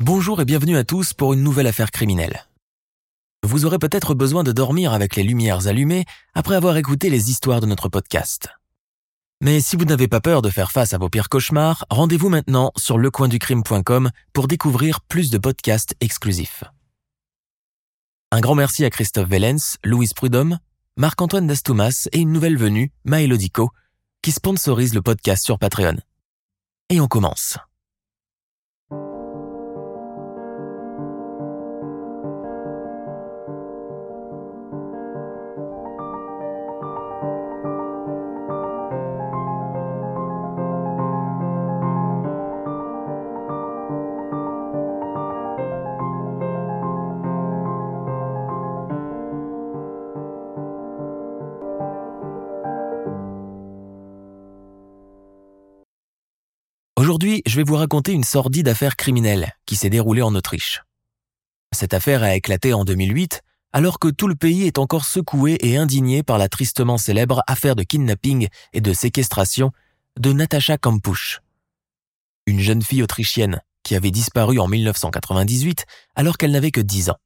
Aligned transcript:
Bonjour 0.00 0.40
et 0.40 0.44
bienvenue 0.44 0.76
à 0.76 0.84
tous 0.84 1.12
pour 1.12 1.34
une 1.34 1.42
nouvelle 1.42 1.66
affaire 1.66 1.90
criminelle. 1.90 2.46
Vous 3.44 3.66
aurez 3.66 3.78
peut-être 3.78 4.14
besoin 4.14 4.42
de 4.42 4.52
dormir 4.52 4.92
avec 4.92 5.16
les 5.16 5.22
lumières 5.22 5.66
allumées 5.66 6.04
après 6.34 6.56
avoir 6.56 6.76
écouté 6.76 7.10
les 7.10 7.30
histoires 7.30 7.60
de 7.60 7.66
notre 7.66 7.88
podcast. 7.88 8.48
Mais 9.40 9.60
si 9.60 9.76
vous 9.76 9.84
n'avez 9.84 10.08
pas 10.08 10.20
peur 10.20 10.42
de 10.42 10.50
faire 10.50 10.72
face 10.72 10.94
à 10.94 10.98
vos 10.98 11.10
pires 11.10 11.28
cauchemars, 11.28 11.84
rendez-vous 11.90 12.28
maintenant 12.28 12.72
sur 12.76 12.98
lecoinducrime.com 12.98 14.10
pour 14.32 14.48
découvrir 14.48 15.00
plus 15.02 15.30
de 15.30 15.38
podcasts 15.38 15.94
exclusifs. 16.00 16.64
Un 18.32 18.40
grand 18.40 18.54
merci 18.54 18.84
à 18.84 18.90
Christophe 18.90 19.28
Vellens, 19.28 19.76
Louise 19.84 20.14
Prudhomme, 20.14 20.58
Marc-Antoine 20.96 21.46
Dastoumas 21.46 22.08
et 22.12 22.20
une 22.20 22.32
nouvelle 22.32 22.56
venue, 22.56 22.92
Maëlodico, 23.04 23.70
qui 24.24 24.32
sponsorise 24.32 24.94
le 24.94 25.02
podcast 25.02 25.44
sur 25.44 25.58
Patreon. 25.58 25.96
Et 26.88 26.98
on 26.98 27.08
commence. 27.08 27.58
Aujourd'hui, 57.14 57.44
je 57.46 57.54
vais 57.54 57.62
vous 57.62 57.76
raconter 57.76 58.10
une 58.10 58.24
sordide 58.24 58.66
affaire 58.66 58.96
criminelle 58.96 59.52
qui 59.66 59.76
s'est 59.76 59.88
déroulée 59.88 60.22
en 60.22 60.34
Autriche. 60.34 60.82
Cette 61.70 61.94
affaire 61.94 62.24
a 62.24 62.34
éclaté 62.34 62.72
en 62.72 62.84
2008, 62.84 63.40
alors 63.72 64.00
que 64.00 64.08
tout 64.08 64.26
le 64.26 64.34
pays 64.34 64.66
est 64.66 64.78
encore 64.78 65.04
secoué 65.04 65.56
et 65.60 65.76
indigné 65.76 66.24
par 66.24 66.38
la 66.38 66.48
tristement 66.48 66.98
célèbre 66.98 67.44
affaire 67.46 67.76
de 67.76 67.84
kidnapping 67.84 68.48
et 68.72 68.80
de 68.80 68.92
séquestration 68.92 69.70
de 70.18 70.32
Natasha 70.32 70.76
Kampusch, 70.76 71.38
une 72.46 72.58
jeune 72.58 72.82
fille 72.82 73.04
autrichienne 73.04 73.60
qui 73.84 73.94
avait 73.94 74.10
disparu 74.10 74.58
en 74.58 74.66
1998 74.66 75.84
alors 76.16 76.36
qu'elle 76.36 76.50
n'avait 76.50 76.72
que 76.72 76.80
10 76.80 77.10
ans. 77.10 77.18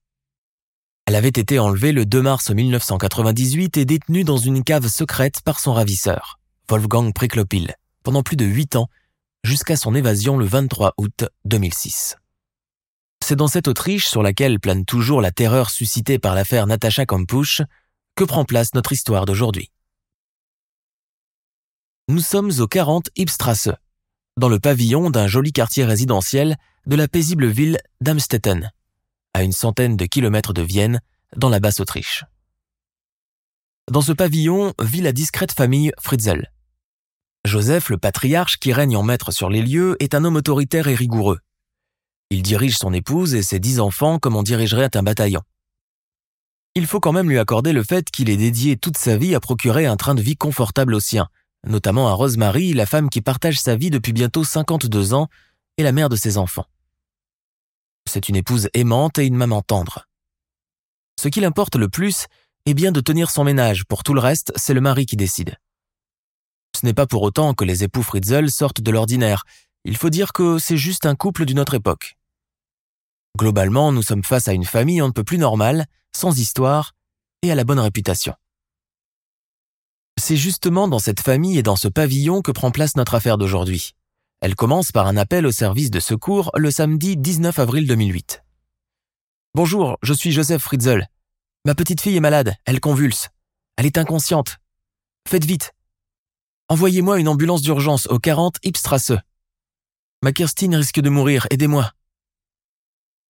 Elle 1.07 1.17
avait 1.17 1.29
été 1.29 1.59
enlevée 1.59 1.93
le 1.93 2.05
2 2.05 2.21
mars 2.21 2.51
1998 2.51 3.79
et 3.79 3.87
détenue 3.87 4.25
dans 4.25 4.37
une 4.37 4.65
cave 4.65 4.89
secrète 4.89 5.41
par 5.41 5.59
son 5.59 5.73
ravisseur, 5.73 6.39
Wolfgang 6.69 7.15
Priklopil, 7.15 7.75
pendant 8.03 8.23
plus 8.23 8.37
de 8.37 8.45
8 8.45 8.77
ans 8.77 8.91
jusqu'à 9.45 9.77
son 9.77 9.95
évasion 9.95 10.37
le 10.37 10.45
23 10.45 10.95
août 10.99 11.25
2006. 11.45 12.17
C'est 13.25 13.37
dans 13.37 13.49
cette 13.49 13.69
Autriche 13.69 14.07
sur 14.07 14.23
laquelle 14.23 14.61
plane 14.61 14.85
toujours 14.85 15.21
la 15.21 15.31
terreur 15.31 15.71
suscitée 15.71 16.19
par 16.19 16.35
l'affaire 16.35 16.67
Natasha 16.67 17.07
Kampusch 17.07 17.63
que 18.15 18.25
prend 18.25 18.45
place 18.45 18.75
notre 18.75 18.93
histoire 18.93 19.27
d'aujourd'hui. 19.27 19.71
Nous 22.09 22.21
sommes 22.21 22.53
au 22.59 22.67
40 22.67 23.11
Ipstrasse, 23.17 23.69
dans 24.39 24.49
le 24.49 24.59
pavillon 24.59 25.11
d'un 25.11 25.27
joli 25.27 25.53
quartier 25.53 25.85
résidentiel 25.85 26.57
de 26.87 26.97
la 26.97 27.07
paisible 27.07 27.47
ville 27.47 27.79
d'Amstetten, 28.01 28.71
à 29.35 29.43
une 29.43 29.53
centaine 29.53 29.97
de 29.97 30.07
kilomètres 30.07 30.55
de 30.55 30.63
Vienne, 30.63 31.01
dans 31.37 31.51
la 31.51 31.61
Basse-Autriche. 31.61 32.25
Dans 33.91 34.01
ce 34.01 34.13
pavillon 34.13 34.73
vit 34.81 35.03
la 35.03 35.13
discrète 35.13 35.53
famille 35.53 35.93
Fritzel. 36.01 36.51
Joseph, 37.45 37.89
le 37.89 37.99
patriarche 37.99 38.59
qui 38.59 38.73
règne 38.73 38.97
en 38.97 39.03
maître 39.03 39.31
sur 39.31 39.49
les 39.49 39.63
lieux, 39.63 39.97
est 40.01 40.15
un 40.15 40.25
homme 40.25 40.37
autoritaire 40.37 40.89
et 40.89 40.95
rigoureux. 40.95 41.39
Il 42.31 42.43
dirige 42.43 42.77
son 42.77 42.93
épouse 42.93 43.35
et 43.35 43.43
ses 43.43 43.59
dix 43.59 43.81
enfants 43.81 44.19
comme 44.19 44.37
on 44.37 44.43
dirigerait 44.43 44.95
un 44.97 45.03
bataillon. 45.03 45.43
Il 46.75 46.87
faut 46.87 47.01
quand 47.01 47.13
même 47.13 47.31
lui 47.31 47.39
accorder 47.39 47.73
le 47.73 47.83
fait 47.83 48.11
qu'il 48.11 48.29
ait 48.29 48.37
dédié 48.37 48.77
toute 48.77 48.99
sa 48.99 49.17
vie 49.17 49.35
à 49.35 49.41
procurer 49.41 49.87
un 49.87 49.97
train 49.97 50.15
de 50.15 50.21
vie 50.21 50.37
confortable 50.37 50.95
au 50.95 51.01
sien, 51.01 51.29
notamment 51.67 52.09
à 52.09 52.13
Rosemary, 52.13 52.73
la 52.75 52.87
femme 52.87 53.09
qui 53.11 53.21
partage 53.21 53.59
sa 53.59 53.77
vie 53.77 53.91
depuis 53.91 54.13
bientôt 54.13 54.45
52 54.45 55.15
ans 55.15 55.29
et 55.77 55.83
la 55.83 55.93
mère 55.93 56.09
de 56.09 56.17
ses 56.17 56.39
enfants. 56.39 56.67
C'est 58.07 58.29
une 58.29 58.37
épouse 58.37 58.69
aimante 58.75 59.19
et 59.19 59.27
une 59.27 59.37
maman 59.37 59.63
tendre. 59.63 60.07
Ce 61.21 61.29
qui 61.29 61.41
l'importe 61.41 61.77
le 61.77 61.89
plus 61.89 62.27
est 62.67 62.75
bien 62.75 62.93
de 62.93 63.01
tenir 63.01 63.31
son 63.31 63.45
ménage, 63.45 63.85
pour 63.87 64.03
tout 64.03 64.15
le 64.15 64.21
reste, 64.21 64.53
c'est 64.57 64.75
le 64.75 64.81
mari 64.81 65.07
qui 65.07 65.17
décide. 65.17 65.57
Ce 66.79 66.87
n'est 66.87 66.95
pas 66.95 67.09
pour 67.09 67.23
autant 67.23 67.55
que 67.55 67.65
les 67.65 67.83
époux 67.83 68.05
Fritzel 68.05 68.53
sortent 68.53 68.81
de 68.81 68.93
l'ordinaire. 68.93 69.43
Il 69.85 69.97
faut 69.97 70.11
dire 70.11 70.33
que 70.33 70.61
c'est 70.61 70.77
juste 70.77 71.07
un 71.07 71.17
couple 71.17 71.45
d'une 71.45 71.59
autre 71.59 71.75
époque. 71.75 72.17
Globalement, 73.37 73.91
nous 73.91 74.05
sommes 74.05 74.23
face 74.23 74.47
à 74.47 74.53
une 74.53 74.65
famille 74.65 75.03
on 75.03 75.09
ne 75.09 75.13
peut 75.13 75.25
plus 75.25 75.39
normale, 75.39 75.87
sans 76.15 76.39
histoire 76.39 76.95
et 77.43 77.51
à 77.51 77.57
la 77.57 77.65
bonne 77.65 77.81
réputation. 77.81 78.37
C'est 80.21 80.37
justement 80.37 80.87
dans 80.87 81.01
cette 81.01 81.19
famille 81.19 81.59
et 81.59 81.65
dans 81.65 81.75
ce 81.75 81.89
pavillon 81.89 82.43
que 82.43 82.53
prend 82.53 82.71
place 82.71 82.95
notre 82.95 83.17
affaire 83.17 83.39
d'aujourd'hui. 83.39 83.97
Elle 84.41 84.55
commence 84.55 84.93
par 84.93 85.09
un 85.09 85.17
appel 85.17 85.47
au 85.47 85.53
service 85.53 85.91
de 85.91 85.99
secours 85.99 86.53
le 86.55 86.71
samedi 86.71 87.17
19 87.17 87.59
avril 87.59 87.89
2008. 87.89 88.45
Bonjour, 89.53 89.99
je 90.03 90.13
suis 90.13 90.31
Joseph 90.31 90.63
Fritzel. 90.63 91.09
Ma 91.65 91.75
petite 91.75 92.01
fille 92.01 92.17
est 92.17 92.21
malade, 92.21 92.55
elle 92.67 92.79
convulse. 92.79 93.31
Elle 93.77 93.87
est 93.87 93.99
inconsciente. 93.99 94.59
Faites 95.29 95.45
vite, 95.45 95.73
Envoyez-moi 96.71 97.19
une 97.19 97.29
ambulance 97.29 97.63
d'urgence 97.63 98.07
au 98.09 98.19
40 98.19 98.57
Ipstrasse. 98.63 99.13
Ma 100.23 100.33
Kirstine 100.33 100.77
risque 100.77 101.01
de 101.01 101.09
mourir, 101.09 101.47
aidez-moi. 101.49 101.93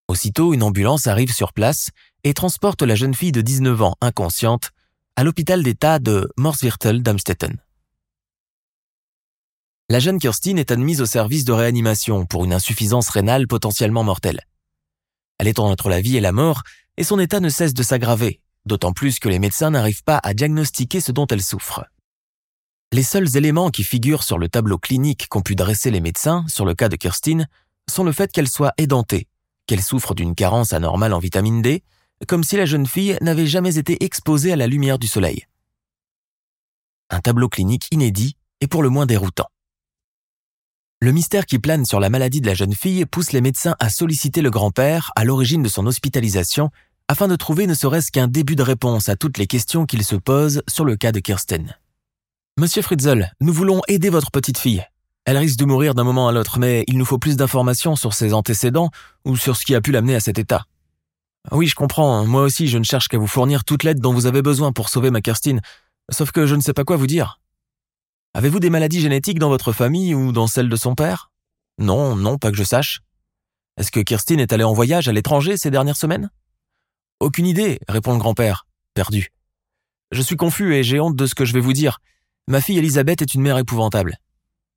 Aussitôt, 0.08 0.54
une 0.54 0.64
ambulance 0.64 1.06
arrive 1.06 1.32
sur 1.32 1.52
place 1.52 1.90
et 2.24 2.34
transporte 2.34 2.82
la 2.82 2.96
jeune 2.96 3.14
fille 3.14 3.30
de 3.30 3.40
19 3.40 3.80
ans, 3.82 3.94
inconsciente, 4.00 4.70
à 5.14 5.22
l'hôpital 5.22 5.62
d'État 5.62 6.00
de 6.00 6.28
Morsviertel 6.36 7.00
d'Amstetten. 7.00 7.58
La 9.88 10.00
jeune 10.00 10.18
Kirstine 10.18 10.58
est 10.58 10.72
admise 10.72 11.00
au 11.00 11.06
service 11.06 11.44
de 11.44 11.52
réanimation 11.52 12.26
pour 12.26 12.44
une 12.44 12.52
insuffisance 12.52 13.08
rénale 13.08 13.46
potentiellement 13.46 14.02
mortelle. 14.02 14.40
Elle 15.38 15.46
est 15.46 15.60
entre 15.60 15.88
la 15.88 16.00
vie 16.00 16.16
et 16.16 16.20
la 16.20 16.32
mort 16.32 16.64
et 16.96 17.04
son 17.04 17.20
état 17.20 17.38
ne 17.38 17.50
cesse 17.50 17.72
de 17.72 17.84
s'aggraver, 17.84 18.40
d'autant 18.66 18.92
plus 18.92 19.20
que 19.20 19.28
les 19.28 19.38
médecins 19.38 19.70
n'arrivent 19.70 20.02
pas 20.02 20.18
à 20.24 20.34
diagnostiquer 20.34 21.00
ce 21.00 21.12
dont 21.12 21.28
elle 21.28 21.42
souffre. 21.42 21.84
Les 22.90 23.02
seuls 23.02 23.36
éléments 23.36 23.68
qui 23.68 23.84
figurent 23.84 24.22
sur 24.22 24.38
le 24.38 24.48
tableau 24.48 24.78
clinique 24.78 25.28
qu'ont 25.28 25.42
pu 25.42 25.54
dresser 25.54 25.90
les 25.90 26.00
médecins 26.00 26.46
sur 26.48 26.64
le 26.64 26.74
cas 26.74 26.88
de 26.88 26.96
Kirstine 26.96 27.46
sont 27.88 28.02
le 28.02 28.12
fait 28.12 28.32
qu'elle 28.32 28.48
soit 28.48 28.72
édentée, 28.78 29.28
qu'elle 29.66 29.82
souffre 29.82 30.14
d'une 30.14 30.34
carence 30.34 30.72
anormale 30.72 31.12
en 31.12 31.18
vitamine 31.18 31.60
D, 31.60 31.82
comme 32.26 32.44
si 32.44 32.56
la 32.56 32.64
jeune 32.64 32.86
fille 32.86 33.18
n'avait 33.20 33.46
jamais 33.46 33.76
été 33.76 34.02
exposée 34.02 34.52
à 34.52 34.56
la 34.56 34.66
lumière 34.66 34.98
du 34.98 35.06
soleil. 35.06 35.46
Un 37.10 37.20
tableau 37.20 37.50
clinique 37.50 37.88
inédit 37.90 38.36
et 38.62 38.66
pour 38.66 38.82
le 38.82 38.88
moins 38.88 39.04
déroutant. 39.04 39.48
Le 41.00 41.12
mystère 41.12 41.44
qui 41.44 41.58
plane 41.58 41.84
sur 41.84 42.00
la 42.00 42.08
maladie 42.08 42.40
de 42.40 42.46
la 42.46 42.54
jeune 42.54 42.74
fille 42.74 43.04
pousse 43.04 43.32
les 43.32 43.42
médecins 43.42 43.76
à 43.80 43.90
solliciter 43.90 44.40
le 44.40 44.50
grand-père 44.50 45.12
à 45.14 45.24
l'origine 45.24 45.62
de 45.62 45.68
son 45.68 45.86
hospitalisation 45.86 46.70
afin 47.06 47.28
de 47.28 47.36
trouver 47.36 47.66
ne 47.66 47.74
serait-ce 47.74 48.10
qu'un 48.10 48.28
début 48.28 48.56
de 48.56 48.62
réponse 48.62 49.10
à 49.10 49.16
toutes 49.16 49.36
les 49.36 49.46
questions 49.46 49.84
qu'ils 49.84 50.04
se 50.04 50.16
posent 50.16 50.62
sur 50.68 50.86
le 50.86 50.96
cas 50.96 51.12
de 51.12 51.20
Kirsten. 51.20 51.76
Monsieur 52.58 52.82
Fritzel, 52.82 53.32
nous 53.40 53.52
voulons 53.52 53.82
aider 53.86 54.10
votre 54.10 54.32
petite 54.32 54.58
fille. 54.58 54.84
Elle 55.24 55.36
risque 55.36 55.60
de 55.60 55.64
mourir 55.64 55.94
d'un 55.94 56.02
moment 56.02 56.26
à 56.26 56.32
l'autre, 56.32 56.58
mais 56.58 56.82
il 56.88 56.98
nous 56.98 57.04
faut 57.04 57.20
plus 57.20 57.36
d'informations 57.36 57.94
sur 57.94 58.14
ses 58.14 58.34
antécédents 58.34 58.90
ou 59.24 59.36
sur 59.36 59.56
ce 59.56 59.64
qui 59.64 59.76
a 59.76 59.80
pu 59.80 59.92
l'amener 59.92 60.16
à 60.16 60.20
cet 60.20 60.40
état. 60.40 60.64
Oui, 61.52 61.68
je 61.68 61.76
comprends. 61.76 62.26
Moi 62.26 62.42
aussi, 62.42 62.66
je 62.66 62.76
ne 62.76 62.82
cherche 62.82 63.06
qu'à 63.06 63.16
vous 63.16 63.28
fournir 63.28 63.62
toute 63.62 63.84
l'aide 63.84 64.00
dont 64.00 64.12
vous 64.12 64.26
avez 64.26 64.42
besoin 64.42 64.72
pour 64.72 64.88
sauver 64.88 65.12
ma 65.12 65.20
Kirstine. 65.20 65.60
Sauf 66.10 66.32
que 66.32 66.46
je 66.46 66.56
ne 66.56 66.60
sais 66.60 66.72
pas 66.72 66.82
quoi 66.82 66.96
vous 66.96 67.06
dire. 67.06 67.40
Avez-vous 68.34 68.58
des 68.58 68.70
maladies 68.70 69.00
génétiques 69.00 69.38
dans 69.38 69.50
votre 69.50 69.70
famille 69.70 70.12
ou 70.12 70.32
dans 70.32 70.48
celle 70.48 70.68
de 70.68 70.74
son 70.74 70.96
père? 70.96 71.30
Non, 71.78 72.16
non, 72.16 72.38
pas 72.38 72.50
que 72.50 72.56
je 72.56 72.64
sache. 72.64 73.02
Est-ce 73.76 73.92
que 73.92 74.00
Kirstine 74.00 74.40
est 74.40 74.52
allée 74.52 74.64
en 74.64 74.72
voyage 74.72 75.06
à 75.06 75.12
l'étranger 75.12 75.56
ces 75.56 75.70
dernières 75.70 75.96
semaines? 75.96 76.28
Aucune 77.20 77.46
idée, 77.46 77.78
répond 77.88 78.14
le 78.14 78.18
grand-père, 78.18 78.66
perdu. 78.94 79.28
Je 80.10 80.22
suis 80.22 80.36
confus 80.36 80.74
et 80.74 80.82
j'ai 80.82 80.98
honte 80.98 81.14
de 81.14 81.26
ce 81.26 81.36
que 81.36 81.44
je 81.44 81.54
vais 81.54 81.60
vous 81.60 81.72
dire. 81.72 82.00
Ma 82.48 82.62
fille 82.62 82.78
Elisabeth 82.78 83.20
est 83.20 83.34
une 83.34 83.42
mère 83.42 83.58
épouvantable. 83.58 84.16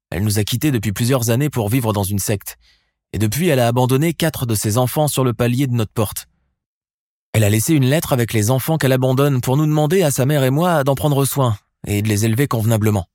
Elle 0.10 0.26
nous 0.26 0.40
a 0.40 0.44
quittés 0.44 0.72
depuis 0.72 0.92
plusieurs 0.92 1.30
années 1.30 1.50
pour 1.50 1.70
vivre 1.70 1.94
dans 1.94 2.04
une 2.04 2.20
secte. 2.20 2.58
Et 3.14 3.18
depuis, 3.18 3.48
elle 3.48 3.62
a 3.62 3.68
abandonné 3.70 4.14
quatre 4.14 4.46
de 4.46 4.56
ses 4.56 4.78
enfants 4.78 5.08
sur 5.08 5.24
le 5.24 5.34
palier 5.34 5.68
de 5.68 5.74
notre 5.74 5.94
porte. 5.94 6.28
Elle 7.32 7.46
a 7.46 7.50
laissé 7.50 7.74
une 7.74 7.86
lettre 7.86 8.12
avec 8.12 8.34
les 8.34 8.52
enfants 8.52 8.78
qu'elle 8.78 8.92
abandonne 8.92 9.40
pour 9.40 9.56
nous 9.56 9.66
demander 9.66 10.04
à 10.04 10.12
sa 10.12 10.26
mère 10.26 10.44
et 10.44 10.50
moi 10.50 10.84
d'en 10.84 10.96
prendre 10.96 11.24
soin 11.24 11.58
et 11.88 12.02
de 12.02 12.10
les 12.10 12.26
élever 12.26 12.46
convenablement. 12.46 13.08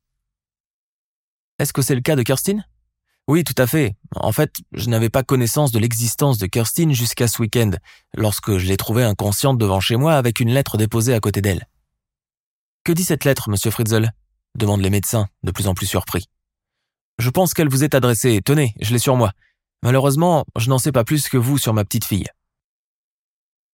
Est-ce 1.59 1.71
que 1.71 1.83
c'est 1.83 1.93
le 1.93 2.01
cas 2.01 2.15
de 2.15 2.23
Kirstine? 2.23 2.65
Oui, 3.27 3.43
tout 3.43 3.61
à 3.61 3.67
fait. 3.67 3.95
En 4.15 4.31
fait, 4.31 4.55
je 4.71 4.89
n'avais 4.89 5.11
pas 5.11 5.21
connaissance 5.21 5.71
de 5.71 5.77
l'existence 5.77 6.39
de 6.39 6.47
Kirstine 6.47 6.93
jusqu'à 6.93 7.27
ce 7.27 7.43
week-end, 7.43 7.73
lorsque 8.15 8.57
je 8.57 8.65
l'ai 8.65 8.77
trouvée 8.77 9.03
inconsciente 9.03 9.59
devant 9.59 9.81
chez 9.81 9.97
moi 9.97 10.15
avec 10.15 10.39
une 10.39 10.49
lettre 10.49 10.77
déposée 10.77 11.13
à 11.13 11.19
côté 11.19 11.41
d'elle. 11.41 11.67
Que 12.83 12.91
dit 12.91 13.03
cette 13.03 13.23
lettre, 13.23 13.51
monsieur 13.51 13.69
Fritzel 13.69 14.13
demandent 14.57 14.81
les 14.81 14.89
médecins, 14.89 15.27
de 15.43 15.51
plus 15.51 15.67
en 15.67 15.73
plus 15.73 15.85
surpris. 15.85 16.25
Je 17.19 17.29
pense 17.29 17.53
qu'elle 17.53 17.69
vous 17.69 17.83
est 17.83 17.95
adressée. 17.95 18.41
Tenez, 18.43 18.73
je 18.81 18.93
l'ai 18.93 18.99
sur 18.99 19.15
moi. 19.15 19.31
Malheureusement, 19.83 20.45
je 20.57 20.69
n'en 20.69 20.77
sais 20.77 20.91
pas 20.91 21.03
plus 21.03 21.29
que 21.29 21.37
vous 21.37 21.57
sur 21.57 21.73
ma 21.73 21.83
petite 21.83 22.05
fille. 22.05 22.27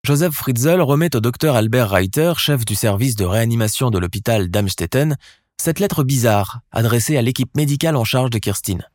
Joseph 0.05 0.33
Fritzel 0.33 0.81
remet 0.81 1.15
au 1.15 1.21
docteur 1.21 1.55
Albert 1.55 1.89
Reiter, 1.89 2.33
chef 2.37 2.65
du 2.65 2.75
service 2.75 3.15
de 3.15 3.23
réanimation 3.23 3.89
de 3.89 3.99
l'hôpital 3.99 4.49
d'Amstetten, 4.49 5.15
cette 5.57 5.79
lettre 5.79 6.03
bizarre 6.03 6.59
adressée 6.71 7.15
à 7.15 7.21
l'équipe 7.21 7.55
médicale 7.55 7.95
en 7.95 8.03
charge 8.03 8.29
de 8.29 8.37
Kirstine. 8.37 8.85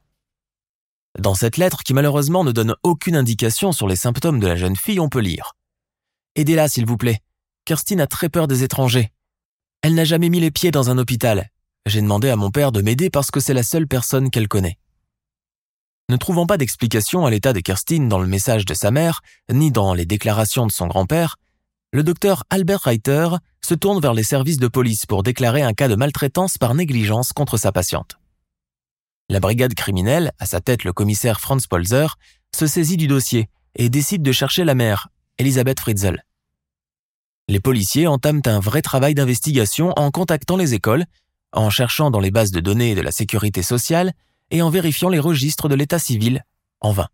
Dans 1.19 1.35
cette 1.35 1.57
lettre, 1.57 1.83
qui 1.83 1.95
malheureusement 1.95 2.45
ne 2.45 2.53
donne 2.53 2.75
aucune 2.83 3.17
indication 3.17 3.73
sur 3.73 3.89
les 3.89 3.97
symptômes 3.97 4.39
de 4.39 4.47
la 4.47 4.57
jeune 4.57 4.77
fille, 4.77 5.01
on 5.01 5.09
peut 5.09 5.21
lire 5.21 5.55
Aidez-la, 6.37 6.69
s'il 6.69 6.87
vous 6.87 6.99
plaît. 6.99 7.21
Kirstine 7.65 8.01
a 8.01 8.07
très 8.07 8.29
peur 8.29 8.47
des 8.47 8.63
étrangers. 8.63 9.11
Elle 9.83 9.95
n'a 9.95 10.05
jamais 10.05 10.29
mis 10.29 10.41
les 10.41 10.51
pieds 10.51 10.71
dans 10.71 10.91
un 10.91 10.99
hôpital. 10.99 11.51
J'ai 11.89 12.03
demandé 12.03 12.29
à 12.29 12.37
mon 12.37 12.51
père 12.51 12.71
de 12.71 12.83
m'aider 12.83 13.09
parce 13.09 13.31
que 13.31 13.41
c'est 13.41 13.55
la 13.55 13.63
seule 13.63 13.89
personne 13.89 14.29
qu'elle 14.29 14.47
connaît. 14.47 14.77
Ne 16.11 16.17
trouvant 16.17 16.45
pas 16.45 16.59
d'explication 16.59 17.25
à 17.25 17.31
l'état 17.31 17.55
de 17.55 17.61
Kirstine 17.61 18.11
dans 18.11 18.19
le 18.19 18.27
message 18.27 18.67
de 18.67 18.75
sa 18.75 18.91
mère, 18.91 19.23
ni 19.51 19.73
dans 19.73 19.95
les 19.95 20.05
déclarations 20.05 20.67
de 20.67 20.73
son 20.73 20.87
grand-père, 20.87 21.37
le 21.95 22.03
docteur 22.03 22.45
Albert 22.51 22.83
Reiter 22.83 23.29
se 23.65 23.73
tourne 23.73 24.03
vers 24.03 24.13
les 24.13 24.23
services 24.23 24.59
de 24.59 24.69
police 24.69 25.07
pour 25.07 25.23
déclarer 25.23 25.63
un 25.63 25.73
cas 25.73 25.89
de 25.89 25.95
maltraitance 25.95 26.59
par 26.59 26.75
négligence 26.75 27.33
contre 27.33 27.57
sa 27.57 27.73
patiente. 27.73 28.19
La 29.31 29.41
brigade 29.41 29.73
criminelle, 29.73 30.33
à 30.39 30.45
sa 30.45 30.61
tête 30.61 30.85
le 30.85 30.93
commissaire 30.93 31.41
Franz 31.41 31.67
Polzer, 31.69 32.19
se 32.55 32.67
saisit 32.67 32.99
du 32.99 33.07
dossier 33.07 33.49
et 33.77 33.89
décide 33.89 34.23
de 34.23 34.33
chercher 34.33 34.65
la 34.65 34.75
mère, 34.75 35.09
Elisabeth 35.39 35.81
Fritzel. 35.81 36.23
Les 37.49 37.61
policiers 37.61 38.07
entament 38.07 38.43
un 38.45 38.61
vrai 38.61 38.83
travail 38.83 39.15
d'investigation 39.15 39.95
en 39.97 40.11
contactant 40.11 40.59
les 40.59 40.75
écoles, 40.75 41.07
en 41.53 41.71
cherchant 41.71 42.11
dans 42.11 42.21
les 42.21 42.31
bases 42.31 42.51
de 42.51 42.61
données 42.61 42.95
de 42.95 43.01
la 43.01 43.13
sécurité 43.13 43.63
sociale 43.63 44.13
et 44.51 44.63
en 44.63 44.71
vérifiant 44.71 45.09
les 45.09 45.19
registres 45.19 45.69
de 45.69 45.75
l'état 45.75 45.99
civil, 45.99 46.45
en 46.81 46.93
vain. 46.93 47.09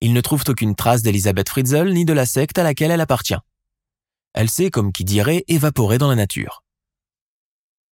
Ils 0.00 0.12
ne 0.12 0.20
trouvent 0.20 0.44
aucune 0.48 0.74
trace 0.74 1.02
d'Elisabeth 1.02 1.48
Fritzel 1.48 1.92
ni 1.92 2.04
de 2.04 2.12
la 2.12 2.26
secte 2.26 2.58
à 2.58 2.62
laquelle 2.62 2.90
elle 2.90 3.00
appartient. 3.00 3.34
Elle 4.32 4.48
s'est, 4.48 4.70
comme 4.70 4.92
qui 4.92 5.04
dirait, 5.04 5.44
évaporée 5.48 5.98
dans 5.98 6.08
la 6.08 6.14
nature. 6.14 6.62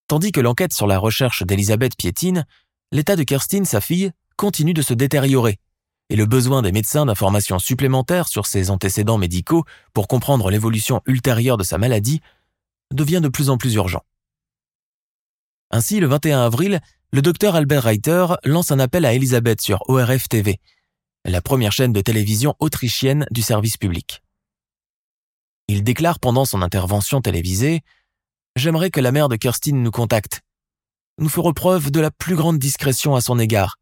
Tandis 0.07 0.33
que 0.33 0.41
l'enquête 0.41 0.73
sur 0.73 0.87
la 0.87 0.99
recherche 0.99 1.43
d'Elisabeth 1.43 1.97
piétine, 1.97 2.47
l'état 2.93 3.17
de 3.17 3.25
Kerstin, 3.25 3.65
sa 3.65 3.81
fille, 3.81 4.13
continue 4.37 4.73
de 4.73 4.83
se 4.83 4.95
détériorer, 4.95 5.59
et 6.09 6.17
le 6.17 6.25
besoin 6.25 6.63
des 6.63 6.73
médecins 6.73 7.05
d'informations 7.05 7.59
supplémentaires 7.59 8.29
sur 8.29 8.47
ses 8.47 8.71
antécédents 8.71 9.19
médicaux 9.19 9.65
pour 9.93 10.09
comprendre 10.09 10.51
l'évolution 10.51 11.03
ultérieure 11.07 11.59
de 11.59 11.65
sa 11.65 11.77
maladie 11.77 12.21
devient 12.93 13.21
de 13.23 13.29
plus 13.29 13.51
en 13.51 13.59
plus 13.59 13.75
urgent. 13.75 14.03
Ainsi, 15.71 16.01
le 16.01 16.07
21 16.07 16.41
avril, 16.41 16.81
le 17.13 17.23
docteur 17.23 17.55
Albert 17.55 17.85
Reiter 17.85 18.27
lance 18.45 18.71
un 18.71 18.79
appel 18.79 19.05
à 19.05 19.13
Elisabeth 19.13 19.61
sur 19.61 19.83
ORF 19.89 20.29
TV, 20.29 20.61
la 21.25 21.43
première 21.43 21.73
chaîne 21.73 21.93
de 21.93 22.01
télévision 22.01 22.55
autrichienne 22.59 23.27
du 23.31 23.43
service 23.43 23.77
public. 23.77 24.23
Il 25.69 25.85
déclare 25.85 26.19
pendant 26.19 26.47
son 26.47 26.63
intervention 26.63 27.21
télévisée 27.21 27.83
J'aimerais 28.57 28.91
que 28.91 29.01
la 29.01 29.13
mère 29.13 29.29
de 29.29 29.37
Kirstine 29.37 29.83
nous 29.83 29.91
contacte. 29.91 30.41
Nous 31.19 31.29
ferons 31.29 31.53
preuve 31.53 31.91
de 31.91 32.01
la 32.01 32.11
plus 32.11 32.35
grande 32.35 32.59
discrétion 32.59 33.15
à 33.15 33.21
son 33.21 33.39
égard. 33.39 33.77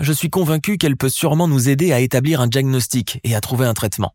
Je 0.00 0.12
suis 0.12 0.30
convaincu 0.30 0.78
qu'elle 0.78 0.96
peut 0.96 1.08
sûrement 1.08 1.48
nous 1.48 1.68
aider 1.68 1.92
à 1.92 2.00
établir 2.00 2.40
un 2.40 2.46
diagnostic 2.46 3.20
et 3.24 3.34
à 3.34 3.40
trouver 3.40 3.66
un 3.66 3.74
traitement. 3.74 4.14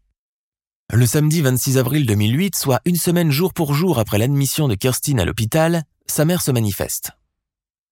Le 0.91 1.05
samedi 1.05 1.41
26 1.41 1.77
avril 1.77 2.05
2008, 2.05 2.55
soit 2.55 2.81
une 2.85 2.95
semaine 2.95 3.31
jour 3.31 3.53
pour 3.53 3.73
jour 3.73 3.99
après 3.99 4.17
l'admission 4.17 4.67
de 4.67 4.75
Kirstine 4.75 5.19
à 5.19 5.25
l'hôpital, 5.25 5.83
sa 6.07 6.25
mère 6.25 6.41
se 6.41 6.51
manifeste. 6.51 7.11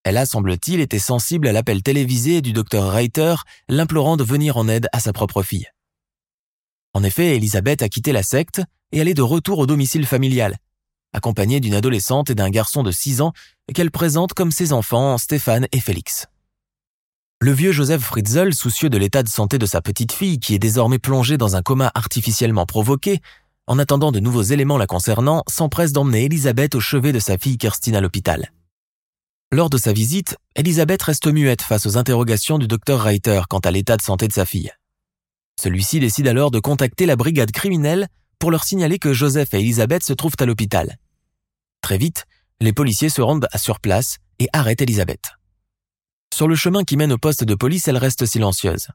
Elle 0.04 0.18
a, 0.18 0.26
semble-t-il, 0.26 0.80
été 0.80 1.00
sensible 1.00 1.48
à 1.48 1.52
l'appel 1.52 1.84
télévisé 1.84 2.42
du 2.42 2.54
docteur 2.54 2.92
Reiter 2.92 3.36
l'implorant 3.70 4.18
de 4.18 4.24
venir 4.24 4.58
en 4.58 4.68
aide 4.68 4.88
à 4.92 5.00
sa 5.00 5.14
propre 5.14 5.44
fille. 5.44 5.68
En 6.94 7.04
effet, 7.04 7.36
Elisabeth 7.36 7.82
a 7.82 7.90
quitté 7.90 8.12
la 8.12 8.24
secte 8.24 8.62
et 8.92 9.00
elle 9.00 9.08
est 9.08 9.14
de 9.14 9.22
retour 9.22 9.60
au 9.60 9.66
domicile 9.66 10.06
familial, 10.06 10.58
accompagnée 11.14 11.60
d'une 11.60 11.76
adolescente 11.76 12.30
et 12.30 12.36
d'un 12.36 12.50
garçon 12.50 12.84
de 12.84 12.92
6 12.92 13.22
ans 13.22 13.34
qu'elle 13.74 13.92
présente 13.92 14.34
comme 14.34 14.52
ses 14.52 14.74
enfants 14.74 15.18
Stéphane 15.18 15.68
et 15.72 15.80
Félix. 15.80 16.28
Le 17.40 17.54
vieux 17.54 17.72
Joseph 17.72 18.04
Fritzel, 18.04 18.54
soucieux 18.54 18.90
de 18.90 18.98
l'état 18.98 19.24
de 19.24 19.30
santé 19.30 19.58
de 19.58 19.66
sa 19.66 19.82
petite 19.82 20.12
fille 20.12 20.40
qui 20.40 20.54
est 20.54 20.60
désormais 20.60 21.00
plongée 21.00 21.38
dans 21.38 21.56
un 21.56 21.62
coma 21.62 21.92
artificiellement 21.96 22.66
provoqué, 22.66 23.20
en 23.68 23.80
attendant 23.80 24.12
de 24.12 24.20
nouveaux 24.20 24.42
éléments 24.42 24.78
la 24.78 24.88
concernant, 24.88 25.44
s'empresse 25.48 25.94
d'emmener 25.94 26.26
Elisabeth 26.26 26.76
au 26.76 26.80
chevet 26.80 27.14
de 27.14 27.20
sa 27.20 27.38
fille 27.38 27.58
Kirstine 27.58 27.96
à 27.96 28.02
l'hôpital. 28.02 28.52
Lors 29.52 29.70
de 29.70 29.78
sa 29.78 29.94
visite, 29.94 30.38
Elisabeth 30.56 31.02
reste 31.04 31.28
muette 31.28 31.62
face 31.62 31.86
aux 31.86 31.98
interrogations 31.98 32.58
du 32.58 32.68
docteur 32.68 33.02
Reiter 33.02 33.42
quant 33.50 33.60
à 33.60 33.72
l'état 33.72 33.98
de 33.98 34.02
santé 34.02 34.28
de 34.28 34.34
sa 34.34 34.46
fille. 34.46 34.72
Celui-ci 35.62 36.00
décide 36.00 36.28
alors 36.28 36.52
de 36.52 36.60
contacter 36.60 37.06
la 37.06 37.16
brigade 37.16 37.52
criminelle 37.52 38.08
pour 38.40 38.52
leur 38.52 38.64
signaler 38.64 38.98
que 38.98 39.14
Joseph 39.14 39.54
et 39.54 39.60
Elisabeth 39.60 40.04
se 40.04 40.14
trouvent 40.14 40.36
à 40.40 40.46
l'hôpital. 40.46 40.98
Très 41.82 41.98
vite, 41.98 42.26
les 42.60 42.74
policiers 42.74 43.10
se 43.10 43.22
rendent 43.22 43.48
sur 43.56 43.80
place 43.80 44.18
et 44.40 44.48
arrêtent 44.54 44.82
Elisabeth. 44.82 45.32
Sur 46.34 46.48
le 46.48 46.56
chemin 46.56 46.84
qui 46.84 46.98
mène 46.98 47.12
au 47.12 47.18
poste 47.18 47.44
de 47.44 47.56
police, 47.56 47.88
elle 47.88 47.98
reste 47.98 48.26
silencieuse. 48.26 48.88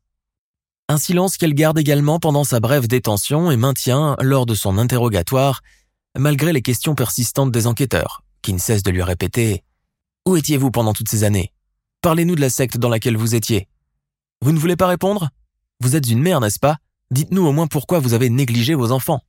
Un 0.88 0.98
silence 0.98 1.36
qu'elle 1.36 1.54
garde 1.54 1.78
également 1.78 2.20
pendant 2.20 2.44
sa 2.44 2.60
brève 2.60 2.86
détention 2.86 3.50
et 3.50 3.56
maintient 3.56 4.16
lors 4.20 4.46
de 4.46 4.54
son 4.54 4.78
interrogatoire, 4.78 5.62
malgré 6.16 6.52
les 6.52 6.62
questions 6.62 6.94
persistantes 6.94 7.50
des 7.50 7.66
enquêteurs, 7.66 8.22
qui 8.42 8.52
ne 8.52 8.58
cessent 8.58 8.84
de 8.84 8.90
lui 8.90 9.02
répéter 9.02 9.64
où 10.26 10.36
étiez-vous 10.36 10.72
pendant 10.72 10.92
toutes 10.92 11.08
ces 11.08 11.22
années? 11.22 11.52
Parlez-nous 12.02 12.34
de 12.34 12.40
la 12.40 12.50
secte 12.50 12.76
dans 12.78 12.88
laquelle 12.88 13.16
vous 13.16 13.36
étiez. 13.36 13.68
Vous 14.42 14.50
ne 14.50 14.58
voulez 14.58 14.74
pas 14.74 14.88
répondre? 14.88 15.30
Vous 15.80 15.94
êtes 15.94 16.08
une 16.08 16.20
mère, 16.20 16.40
n'est-ce 16.40 16.58
pas? 16.58 16.78
Dites-nous 17.12 17.46
au 17.46 17.52
moins 17.52 17.68
pourquoi 17.68 18.00
vous 18.00 18.12
avez 18.12 18.28
négligé 18.28 18.74
vos 18.74 18.90
enfants. 18.90 19.20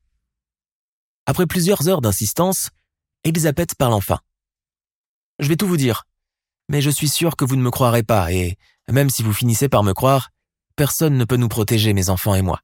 Après 1.27 1.46
plusieurs 1.46 1.88
heures 1.88 2.01
d'insistance, 2.01 2.72
Elisabeth 3.24 3.75
parle 3.75 3.93
enfin. 3.93 4.20
Je 5.38 5.48
vais 5.48 5.55
tout 5.55 5.67
vous 5.67 5.77
dire, 5.77 6.05
mais 6.67 6.81
je 6.81 6.89
suis 6.89 7.10
sûr 7.10 7.36
que 7.36 7.46
vous 7.46 7.55
ne 7.55 7.62
me 7.62 7.70
croirez 7.70 8.03
pas, 8.03 8.34
et 8.34 8.58
même 8.89 9.12
si 9.12 9.22
vous 9.22 9.34
finissez 9.34 9.70
par 9.70 9.84
me 9.84 9.93
croire, 9.93 10.31
personne 10.77 11.17
ne 11.17 11.25
peut 11.25 11.36
nous 11.36 11.50
protéger, 11.50 11.91
mes 11.91 12.10
enfants 12.10 12.36
et 12.36 12.41
moi. 12.41 12.62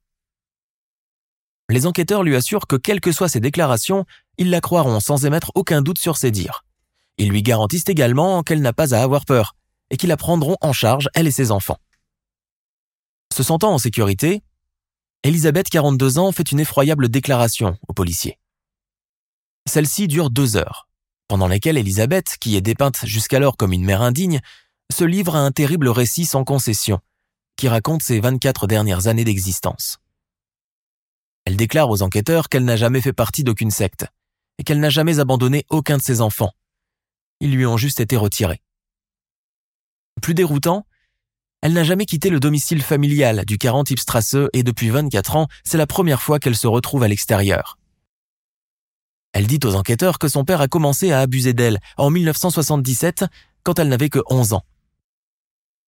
Les 1.69 1.85
enquêteurs 1.85 2.23
lui 2.23 2.35
assurent 2.35 2.67
que 2.67 2.75
quelles 2.77 3.01
que 3.01 3.11
soient 3.11 3.27
ses 3.27 3.39
déclarations, 3.41 4.05
ils 4.37 4.49
la 4.49 4.61
croiront 4.61 5.01
sans 5.01 5.25
émettre 5.25 5.51
aucun 5.55 5.81
doute 5.81 5.97
sur 5.97 6.15
ses 6.15 6.31
dires. 6.31 6.63
Ils 7.17 7.29
lui 7.29 7.43
garantissent 7.43 7.89
également 7.89 8.43
qu'elle 8.43 8.61
n'a 8.61 8.73
pas 8.73 8.93
à 8.93 9.01
avoir 9.01 9.25
peur 9.25 9.55
et 9.89 9.97
qu'ils 9.97 10.09
la 10.09 10.17
prendront 10.17 10.55
en 10.61 10.71
charge, 10.71 11.09
elle 11.13 11.27
et 11.27 11.31
ses 11.31 11.51
enfants. 11.51 11.77
Se 13.33 13.43
sentant 13.43 13.73
en 13.73 13.77
sécurité, 13.77 14.43
Elisabeth, 15.23 15.69
42 15.69 16.19
ans, 16.19 16.31
fait 16.31 16.51
une 16.51 16.59
effroyable 16.59 17.09
déclaration 17.09 17.77
aux 17.87 17.93
policiers. 17.93 18.37
Celle-ci 19.67 20.07
dure 20.07 20.29
deux 20.29 20.57
heures, 20.57 20.87
pendant 21.27 21.47
lesquelles 21.47 21.77
Elisabeth, 21.77 22.37
qui 22.39 22.55
est 22.55 22.61
dépeinte 22.61 23.05
jusqu'alors 23.05 23.57
comme 23.57 23.73
une 23.73 23.85
mère 23.85 24.01
indigne, 24.01 24.41
se 24.91 25.03
livre 25.03 25.35
à 25.35 25.39
un 25.39 25.51
terrible 25.51 25.87
récit 25.89 26.25
sans 26.25 26.43
concession, 26.43 26.99
raconte 27.67 28.01
ses 28.01 28.19
24 28.19 28.67
dernières 28.67 29.07
années 29.07 29.23
d'existence. 29.23 29.99
Elle 31.45 31.57
déclare 31.57 31.89
aux 31.89 32.01
enquêteurs 32.01 32.49
qu'elle 32.49 32.65
n'a 32.65 32.77
jamais 32.77 33.01
fait 33.01 33.13
partie 33.13 33.43
d'aucune 33.43 33.71
secte, 33.71 34.05
et 34.57 34.63
qu'elle 34.63 34.79
n'a 34.79 34.89
jamais 34.89 35.19
abandonné 35.19 35.65
aucun 35.69 35.97
de 35.97 36.01
ses 36.01 36.21
enfants, 36.21 36.51
ils 37.39 37.51
lui 37.51 37.65
ont 37.65 37.77
juste 37.77 37.99
été 37.99 38.15
retirés. 38.15 38.61
Plus 40.21 40.33
déroutant, 40.33 40.85
elle 41.61 41.73
n'a 41.73 41.83
jamais 41.83 42.05
quitté 42.05 42.29
le 42.29 42.39
domicile 42.39 42.81
familial 42.81 43.45
du 43.45 43.57
40 43.57 43.91
Ipstrasse 43.91 44.35
et 44.53 44.63
depuis 44.63 44.89
24 44.89 45.35
ans, 45.35 45.47
c'est 45.63 45.77
la 45.77 45.87
première 45.87 46.21
fois 46.21 46.39
qu'elle 46.39 46.55
se 46.55 46.67
retrouve 46.67 47.03
à 47.03 47.07
l'extérieur. 47.07 47.77
Elle 49.33 49.47
dit 49.47 49.59
aux 49.63 49.75
enquêteurs 49.75 50.19
que 50.19 50.27
son 50.27 50.45
père 50.45 50.61
a 50.61 50.67
commencé 50.67 51.11
à 51.11 51.19
abuser 51.19 51.53
d'elle 51.53 51.79
en 51.97 52.09
1977 52.09 53.25
quand 53.63 53.79
elle 53.79 53.89
n'avait 53.89 54.09
que 54.09 54.19
11 54.29 54.53
ans. 54.53 54.63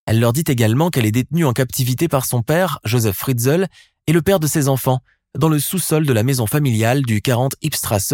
Elle 0.05 0.19
leur 0.19 0.33
dit 0.33 0.43
également 0.47 0.89
qu'elle 0.89 1.05
est 1.05 1.12
détenue 1.12 1.45
en 1.45 1.53
captivité 1.53 2.07
par 2.07 2.25
son 2.25 2.43
père, 2.43 2.79
Joseph 2.83 3.17
Fritzel, 3.17 3.67
et 4.07 4.13
le 4.13 4.21
père 4.21 4.39
de 4.39 4.47
ses 4.47 4.67
enfants, 4.67 5.00
dans 5.38 5.50
le 5.50 5.59
sous-sol 5.59 6.05
de 6.05 6.13
la 6.13 6.24
maison 6.24 6.45
familiale 6.45 7.03
du 7.03 7.21
40 7.21 7.55
Ipstrasse 7.62 8.13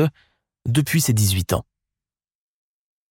depuis 0.68 1.02
ses 1.02 1.14
18 1.14 1.54
ans. 1.54 1.66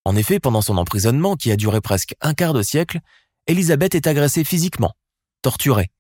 En 0.05 0.17
effet, 0.17 0.41
pendant 0.41 0.63
son 0.63 0.79
emprisonnement, 0.79 1.37
qui 1.37 1.53
a 1.53 1.57
duré 1.57 1.81
presque 1.81 2.15
un 2.21 2.33
quart 2.33 2.55
de 2.55 2.63
siècle, 2.63 3.01
Elisabeth 3.47 3.95
est 3.95 4.07
agressée 4.07 4.45
physiquement, 4.45 4.95
torturée, 5.43 5.91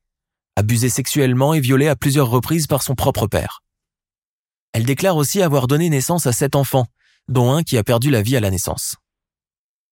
abusée 0.56 0.88
sexuellement 0.88 1.52
et 1.52 1.60
violée 1.60 1.88
à 1.88 1.96
plusieurs 1.96 2.30
reprises 2.30 2.66
par 2.66 2.82
son 2.82 2.94
propre 2.94 3.26
père. 3.26 3.62
Elle 4.72 4.84
déclare 4.84 5.16
aussi 5.16 5.42
avoir 5.42 5.66
donné 5.66 5.90
naissance 5.90 6.26
à 6.26 6.32
sept 6.32 6.56
enfants, 6.56 6.86
dont 7.28 7.52
un 7.52 7.62
qui 7.62 7.76
a 7.76 7.84
perdu 7.84 8.10
la 8.10 8.22
vie 8.22 8.36
à 8.36 8.40
la 8.40 8.50
naissance. 8.50 8.96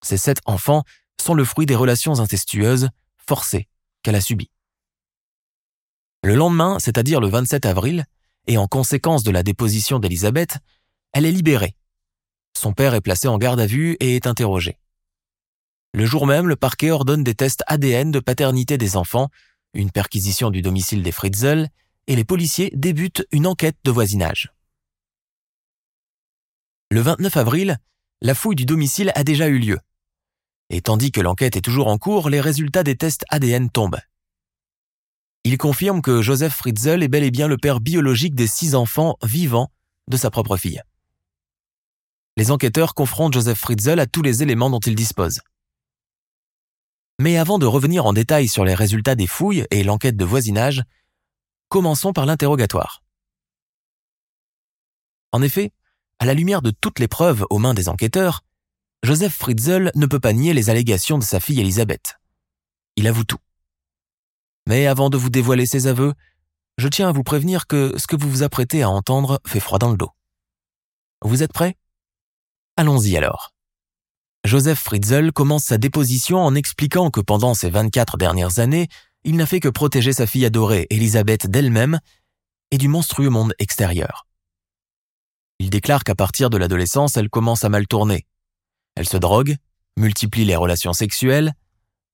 Ces 0.02 0.16
sept 0.16 0.38
enfants 0.46 0.84
sont 1.20 1.34
le 1.34 1.44
fruit 1.44 1.66
des 1.66 1.74
relations 1.74 2.20
incestueuses 2.20 2.88
forcées 3.26 3.68
qu'elle 4.02 4.14
a 4.14 4.20
subies. 4.20 4.50
Le 6.24 6.34
lendemain, 6.34 6.78
c'est-à-dire 6.80 7.20
le 7.20 7.28
27 7.28 7.66
avril, 7.66 8.04
et 8.46 8.58
en 8.58 8.66
conséquence 8.66 9.22
de 9.22 9.30
la 9.30 9.42
déposition 9.42 9.98
d'Elisabeth, 9.98 10.58
elle 11.12 11.26
est 11.26 11.32
libérée. 11.32 11.74
Son 12.56 12.72
père 12.72 12.94
est 12.94 13.00
placé 13.00 13.28
en 13.28 13.38
garde 13.38 13.60
à 13.60 13.66
vue 13.66 13.96
et 14.00 14.16
est 14.16 14.26
interrogé. 14.26 14.78
Le 15.94 16.06
jour 16.06 16.26
même, 16.26 16.48
le 16.48 16.56
parquet 16.56 16.90
ordonne 16.90 17.24
des 17.24 17.34
tests 17.34 17.62
ADN 17.66 18.10
de 18.10 18.20
paternité 18.20 18.78
des 18.78 18.96
enfants, 18.96 19.28
une 19.74 19.90
perquisition 19.90 20.50
du 20.50 20.62
domicile 20.62 21.02
des 21.02 21.12
Fritzel, 21.12 21.68
et 22.06 22.16
les 22.16 22.24
policiers 22.24 22.70
débutent 22.74 23.26
une 23.32 23.46
enquête 23.46 23.76
de 23.84 23.90
voisinage. 23.90 24.52
Le 26.90 27.00
29 27.00 27.36
avril, 27.36 27.78
la 28.22 28.34
fouille 28.34 28.56
du 28.56 28.64
domicile 28.64 29.12
a 29.14 29.24
déjà 29.24 29.48
eu 29.48 29.58
lieu. 29.58 29.78
Et 30.70 30.82
tandis 30.82 31.12
que 31.12 31.20
l'enquête 31.20 31.56
est 31.56 31.62
toujours 31.62 31.88
en 31.88 31.98
cours, 31.98 32.28
les 32.28 32.40
résultats 32.40 32.82
des 32.82 32.96
tests 32.96 33.24
ADN 33.30 33.70
tombent. 33.70 34.00
Il 35.44 35.56
confirme 35.56 36.02
que 36.02 36.20
Joseph 36.20 36.54
Fritzl 36.54 37.02
est 37.02 37.08
bel 37.08 37.24
et 37.24 37.30
bien 37.30 37.48
le 37.48 37.56
père 37.56 37.80
biologique 37.80 38.34
des 38.34 38.46
six 38.46 38.74
enfants 38.74 39.16
vivants 39.22 39.70
de 40.08 40.16
sa 40.16 40.30
propre 40.30 40.56
fille. 40.56 40.82
Les 42.36 42.50
enquêteurs 42.50 42.94
confrontent 42.94 43.32
Joseph 43.32 43.58
Fritzl 43.58 43.98
à 43.98 44.06
tous 44.06 44.22
les 44.22 44.42
éléments 44.42 44.70
dont 44.70 44.78
il 44.78 44.94
dispose. 44.94 45.40
Mais 47.18 47.36
avant 47.36 47.58
de 47.58 47.66
revenir 47.66 48.06
en 48.06 48.12
détail 48.12 48.46
sur 48.46 48.64
les 48.64 48.74
résultats 48.74 49.16
des 49.16 49.26
fouilles 49.26 49.66
et 49.70 49.82
l'enquête 49.82 50.16
de 50.16 50.24
voisinage, 50.24 50.84
commençons 51.68 52.12
par 52.12 52.26
l'interrogatoire. 52.26 53.02
En 55.32 55.42
effet, 55.42 55.72
à 56.18 56.26
la 56.26 56.34
lumière 56.34 56.62
de 56.62 56.70
toutes 56.70 56.98
les 56.98 57.08
preuves 57.08 57.44
aux 57.50 57.58
mains 57.58 57.74
des 57.74 57.88
enquêteurs, 57.88 58.42
Joseph 59.04 59.34
Fritzl 59.34 59.92
ne 59.94 60.06
peut 60.06 60.18
pas 60.18 60.32
nier 60.32 60.52
les 60.52 60.70
allégations 60.70 61.18
de 61.18 61.24
sa 61.24 61.38
fille 61.38 61.60
Elisabeth. 61.60 62.18
Il 62.96 63.06
avoue 63.06 63.24
tout. 63.24 63.38
Mais 64.66 64.86
avant 64.86 65.08
de 65.08 65.16
vous 65.16 65.30
dévoiler 65.30 65.66
ses 65.66 65.86
aveux, 65.86 66.14
je 66.78 66.88
tiens 66.88 67.08
à 67.08 67.12
vous 67.12 67.22
prévenir 67.22 67.66
que 67.66 67.96
ce 67.96 68.06
que 68.06 68.16
vous 68.16 68.28
vous 68.28 68.42
apprêtez 68.42 68.82
à 68.82 68.90
entendre 68.90 69.40
fait 69.46 69.60
froid 69.60 69.78
dans 69.78 69.90
le 69.90 69.96
dos. 69.96 70.10
Vous 71.22 71.42
êtes 71.42 71.52
prêts? 71.52 71.76
Allons-y 72.76 73.16
alors. 73.16 73.54
Joseph 74.44 74.80
Fritzl 74.80 75.32
commence 75.32 75.64
sa 75.64 75.78
déposition 75.78 76.38
en 76.38 76.54
expliquant 76.54 77.10
que 77.10 77.20
pendant 77.20 77.54
ces 77.54 77.70
24 77.70 78.16
dernières 78.16 78.58
années, 78.58 78.88
il 79.24 79.36
n'a 79.36 79.46
fait 79.46 79.60
que 79.60 79.68
protéger 79.68 80.12
sa 80.12 80.26
fille 80.26 80.44
adorée, 80.44 80.86
Elisabeth, 80.90 81.48
d'elle-même 81.48 82.00
et 82.70 82.78
du 82.78 82.88
monstrueux 82.88 83.30
monde 83.30 83.54
extérieur. 83.58 84.26
Il 85.60 85.70
déclare 85.70 86.04
qu'à 86.04 86.14
partir 86.14 86.50
de 86.50 86.56
l'adolescence, 86.56 87.16
elle 87.16 87.30
commence 87.30 87.64
à 87.64 87.68
mal 87.68 87.86
tourner, 87.86 88.26
elle 88.98 89.08
se 89.08 89.16
drogue, 89.16 89.54
multiplie 89.96 90.44
les 90.44 90.56
relations 90.56 90.92
sexuelles, 90.92 91.54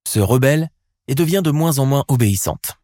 se 0.06 0.20
rebelle 0.20 0.68
et 1.08 1.14
devient 1.14 1.40
de 1.42 1.50
moins 1.50 1.78
en 1.78 1.86
moins 1.86 2.04
obéissante. 2.08 2.74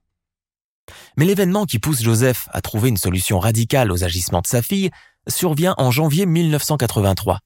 Mais 1.18 1.26
l'événement 1.26 1.66
qui 1.66 1.78
pousse 1.78 2.02
Joseph 2.02 2.48
à 2.50 2.62
trouver 2.62 2.88
une 2.88 2.96
solution 2.96 3.38
radicale 3.38 3.92
aux 3.92 4.02
agissements 4.02 4.40
de 4.40 4.46
sa 4.46 4.62
fille 4.62 4.90
survient 5.28 5.74
en 5.76 5.90
janvier 5.90 6.24
1983. 6.24 7.40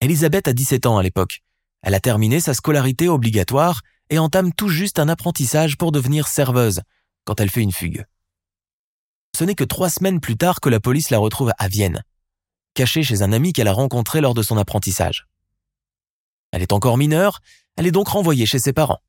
Elisabeth 0.00 0.48
a 0.48 0.52
17 0.52 0.86
ans 0.86 0.98
à 0.98 1.04
l'époque. 1.04 1.42
Elle 1.82 1.94
a 1.94 2.00
terminé 2.00 2.40
sa 2.40 2.52
scolarité 2.52 3.08
obligatoire 3.08 3.82
et 4.10 4.18
entame 4.18 4.52
tout 4.52 4.68
juste 4.68 4.98
un 4.98 5.08
apprentissage 5.08 5.76
pour 5.76 5.92
devenir 5.92 6.26
serveuse 6.26 6.80
quand 7.24 7.38
elle 7.38 7.50
fait 7.50 7.62
une 7.62 7.72
fugue. 7.72 8.04
Ce 9.36 9.44
n'est 9.44 9.54
que 9.54 9.62
trois 9.62 9.90
semaines 9.90 10.18
plus 10.18 10.36
tard 10.36 10.58
que 10.60 10.70
la 10.70 10.80
police 10.80 11.10
la 11.10 11.18
retrouve 11.18 11.52
à 11.56 11.68
Vienne, 11.68 12.02
cachée 12.74 13.04
chez 13.04 13.22
un 13.22 13.32
ami 13.32 13.52
qu'elle 13.52 13.68
a 13.68 13.72
rencontré 13.72 14.20
lors 14.20 14.34
de 14.34 14.42
son 14.42 14.56
apprentissage. 14.56 15.28
Elle 16.52 16.62
est 16.62 16.72
encore 16.72 16.96
mineure, 16.96 17.40
elle 17.76 17.86
est 17.86 17.92
donc 17.92 18.08
renvoyée 18.08 18.46
chez 18.46 18.58
ses 18.58 18.72
parents. 18.72 19.00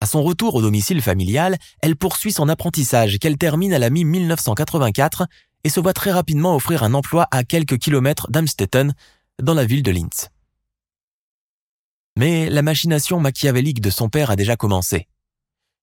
À 0.00 0.06
son 0.06 0.22
retour 0.22 0.54
au 0.54 0.62
domicile 0.62 1.02
familial, 1.02 1.58
elle 1.80 1.96
poursuit 1.96 2.32
son 2.32 2.48
apprentissage 2.48 3.18
qu'elle 3.18 3.36
termine 3.36 3.72
à 3.72 3.78
la 3.78 3.90
mi-1984 3.90 5.26
et 5.64 5.68
se 5.68 5.80
voit 5.80 5.92
très 5.92 6.12
rapidement 6.12 6.54
offrir 6.54 6.84
un 6.84 6.94
emploi 6.94 7.26
à 7.30 7.42
quelques 7.42 7.78
kilomètres 7.78 8.30
d'Amstetten, 8.30 8.94
dans 9.42 9.54
la 9.54 9.64
ville 9.64 9.82
de 9.82 9.90
Linz. 9.90 10.28
Mais 12.16 12.48
la 12.50 12.62
machination 12.62 13.20
machiavélique 13.20 13.80
de 13.80 13.90
son 13.90 14.08
père 14.08 14.30
a 14.30 14.36
déjà 14.36 14.56
commencé. 14.56 15.08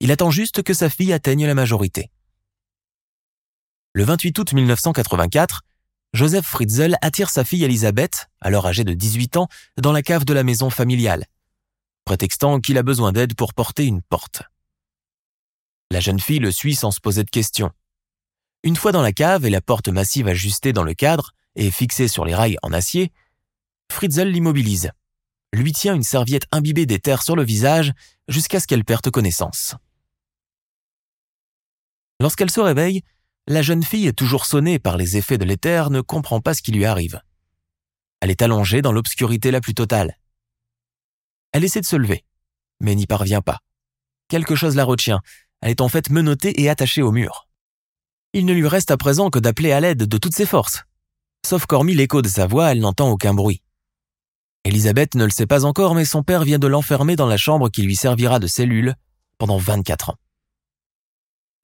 Il 0.01 0.11
attend 0.11 0.31
juste 0.31 0.63
que 0.63 0.73
sa 0.73 0.89
fille 0.89 1.13
atteigne 1.13 1.45
la 1.45 1.53
majorité. 1.53 2.11
Le 3.93 4.03
28 4.03 4.39
août 4.39 4.53
1984, 4.53 5.61
Joseph 6.13 6.45
Fritzl 6.45 6.95
attire 7.01 7.29
sa 7.29 7.43
fille 7.43 7.63
Elisabeth, 7.63 8.29
alors 8.39 8.67
âgée 8.67 8.83
de 8.83 8.93
18 8.93 9.37
ans, 9.37 9.47
dans 9.77 9.91
la 9.91 10.01
cave 10.01 10.25
de 10.25 10.33
la 10.33 10.43
maison 10.43 10.69
familiale, 10.69 11.25
prétextant 12.05 12.59
qu'il 12.59 12.77
a 12.77 12.83
besoin 12.83 13.11
d'aide 13.11 13.35
pour 13.35 13.53
porter 13.53 13.85
une 13.85 14.01
porte. 14.01 14.43
La 15.91 15.99
jeune 15.99 16.19
fille 16.19 16.39
le 16.39 16.51
suit 16.51 16.75
sans 16.75 16.91
se 16.91 16.99
poser 16.99 17.23
de 17.23 17.29
questions. 17.29 17.71
Une 18.63 18.75
fois 18.75 18.91
dans 18.91 19.01
la 19.01 19.11
cave 19.11 19.45
et 19.45 19.49
la 19.49 19.61
porte 19.61 19.89
massive 19.89 20.27
ajustée 20.27 20.73
dans 20.73 20.83
le 20.83 20.93
cadre 20.93 21.33
et 21.55 21.69
fixée 21.69 22.07
sur 22.07 22.25
les 22.25 22.33
rails 22.33 22.57
en 22.63 22.73
acier, 22.73 23.11
Fritzl 23.91 24.27
l'immobilise, 24.27 24.91
lui 25.53 25.71
tient 25.71 25.95
une 25.95 26.03
serviette 26.03 26.47
imbibée 26.51 26.85
d'éther 26.85 27.21
sur 27.21 27.35
le 27.35 27.43
visage 27.43 27.93
jusqu'à 28.27 28.59
ce 28.59 28.67
qu'elle 28.67 28.83
perde 28.83 29.09
connaissance. 29.09 29.75
Lorsqu'elle 32.19 32.51
se 32.51 32.61
réveille, 32.61 33.03
la 33.47 33.61
jeune 33.61 33.83
fille, 33.83 34.13
toujours 34.13 34.45
sonnée 34.45 34.79
par 34.79 34.97
les 34.97 35.17
effets 35.17 35.37
de 35.37 35.45
l'éther, 35.45 35.91
ne 35.91 36.01
comprend 36.01 36.41
pas 36.41 36.53
ce 36.53 36.63
qui 36.63 36.71
lui 36.71 36.85
arrive. 36.85 37.21
Elle 38.19 38.31
est 38.31 38.41
allongée 38.41 38.81
dans 38.81 38.91
l'obscurité 38.91 39.51
la 39.51 39.61
plus 39.61 39.75
totale. 39.75 40.17
Elle 41.51 41.63
essaie 41.63 41.81
de 41.81 41.85
se 41.85 41.95
lever, 41.95 42.25
mais 42.79 42.95
n'y 42.95 43.05
parvient 43.05 43.41
pas. 43.41 43.59
Quelque 44.29 44.55
chose 44.55 44.75
la 44.75 44.83
retient. 44.83 45.21
Elle 45.61 45.71
est 45.71 45.81
en 45.81 45.89
fait 45.89 46.09
menottée 46.09 46.59
et 46.59 46.69
attachée 46.69 47.03
au 47.03 47.11
mur. 47.11 47.47
Il 48.33 48.45
ne 48.45 48.53
lui 48.53 48.67
reste 48.67 48.89
à 48.89 48.97
présent 48.97 49.29
que 49.29 49.39
d'appeler 49.39 49.71
à 49.71 49.79
l'aide 49.79 50.03
de 50.03 50.17
toutes 50.17 50.35
ses 50.35 50.47
forces. 50.47 50.83
Sauf 51.45 51.67
qu'hormis 51.67 51.93
l'écho 51.93 52.23
de 52.23 52.27
sa 52.27 52.47
voix, 52.47 52.71
elle 52.71 52.79
n'entend 52.79 53.11
aucun 53.11 53.35
bruit. 53.35 53.61
Elisabeth 54.63 55.13
ne 55.13 55.23
le 55.23 55.29
sait 55.29 55.45
pas 55.45 55.63
encore, 55.63 55.93
mais 55.93 56.05
son 56.05 56.23
père 56.23 56.43
vient 56.43 56.57
de 56.57 56.65
l'enfermer 56.65 57.15
dans 57.15 57.27
la 57.27 57.37
chambre 57.37 57.69
qui 57.69 57.83
lui 57.83 57.95
servira 57.95 58.39
de 58.39 58.47
cellule 58.47 58.95
pendant 59.37 59.59
24 59.59 60.09
ans. 60.09 60.17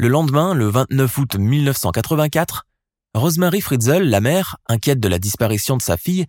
Le 0.01 0.07
lendemain, 0.07 0.55
le 0.55 0.67
29 0.67 1.17
août 1.19 1.35
1984, 1.35 2.65
Rosemary 3.13 3.61
Fritzl, 3.61 4.01
la 4.01 4.19
mère, 4.19 4.57
inquiète 4.65 4.99
de 4.99 5.07
la 5.07 5.19
disparition 5.19 5.77
de 5.77 5.81
sa 5.83 5.95
fille, 5.95 6.25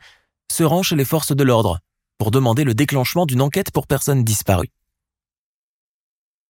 se 0.52 0.62
rend 0.62 0.82
chez 0.82 0.94
les 0.94 1.06
forces 1.06 1.34
de 1.34 1.42
l'ordre 1.42 1.78
pour 2.18 2.30
demander 2.30 2.64
le 2.64 2.74
déclenchement 2.74 3.24
d'une 3.24 3.40
enquête 3.40 3.70
pour 3.70 3.86
personnes 3.86 4.24
disparues. 4.24 4.68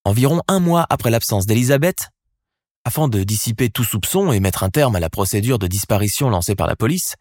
Environ 0.05 0.43
un 0.49 0.59
mois 0.59 0.85
après 0.91 1.12
l'absence 1.12 1.47
d'Elisabeth, 1.47 2.09
afin 2.85 3.07
de 3.07 3.23
dissiper 3.23 3.71
tout 3.71 3.85
soupçon 3.85 4.33
et 4.33 4.41
mettre 4.41 4.64
un 4.64 4.71
terme 4.71 4.97
à 4.97 5.00
la 5.00 5.09
procédure 5.09 5.61
de 5.61 5.69
disparition 5.69 6.29
lancée 6.29 6.57
par 6.57 6.67
la 6.67 6.75
police, 6.75 7.14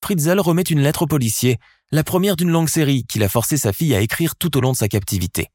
Fritzl 0.00 0.38
remet 0.38 0.62
une 0.62 0.80
lettre 0.80 1.02
au 1.02 1.06
policier, 1.08 1.58
la 1.90 2.04
première 2.04 2.36
d'une 2.36 2.50
longue 2.52 2.68
série 2.68 3.02
qu'il 3.02 3.24
a 3.24 3.28
forcé 3.28 3.56
sa 3.56 3.72
fille 3.72 3.96
à 3.96 4.00
écrire 4.00 4.36
tout 4.36 4.56
au 4.56 4.60
long 4.60 4.70
de 4.70 4.76
sa 4.76 4.86
captivité. 4.86 5.48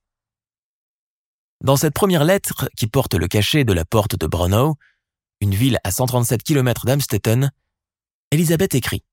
Dans 1.62 1.76
cette 1.76 1.94
première 1.94 2.24
lettre, 2.24 2.70
qui 2.78 2.88
porte 2.88 3.16
le 3.16 3.28
cachet 3.28 3.64
de 3.64 3.74
la 3.74 3.86
porte 3.86 4.16
de 4.16 4.28
Brno, 4.28 4.76
une 5.42 5.56
ville 5.56 5.80
à 5.84 5.92
137 5.92 6.44
km 6.44 6.86
d'Amstetten, 6.86 7.52
Elisabeth 8.32 8.76
écrit 8.76 9.04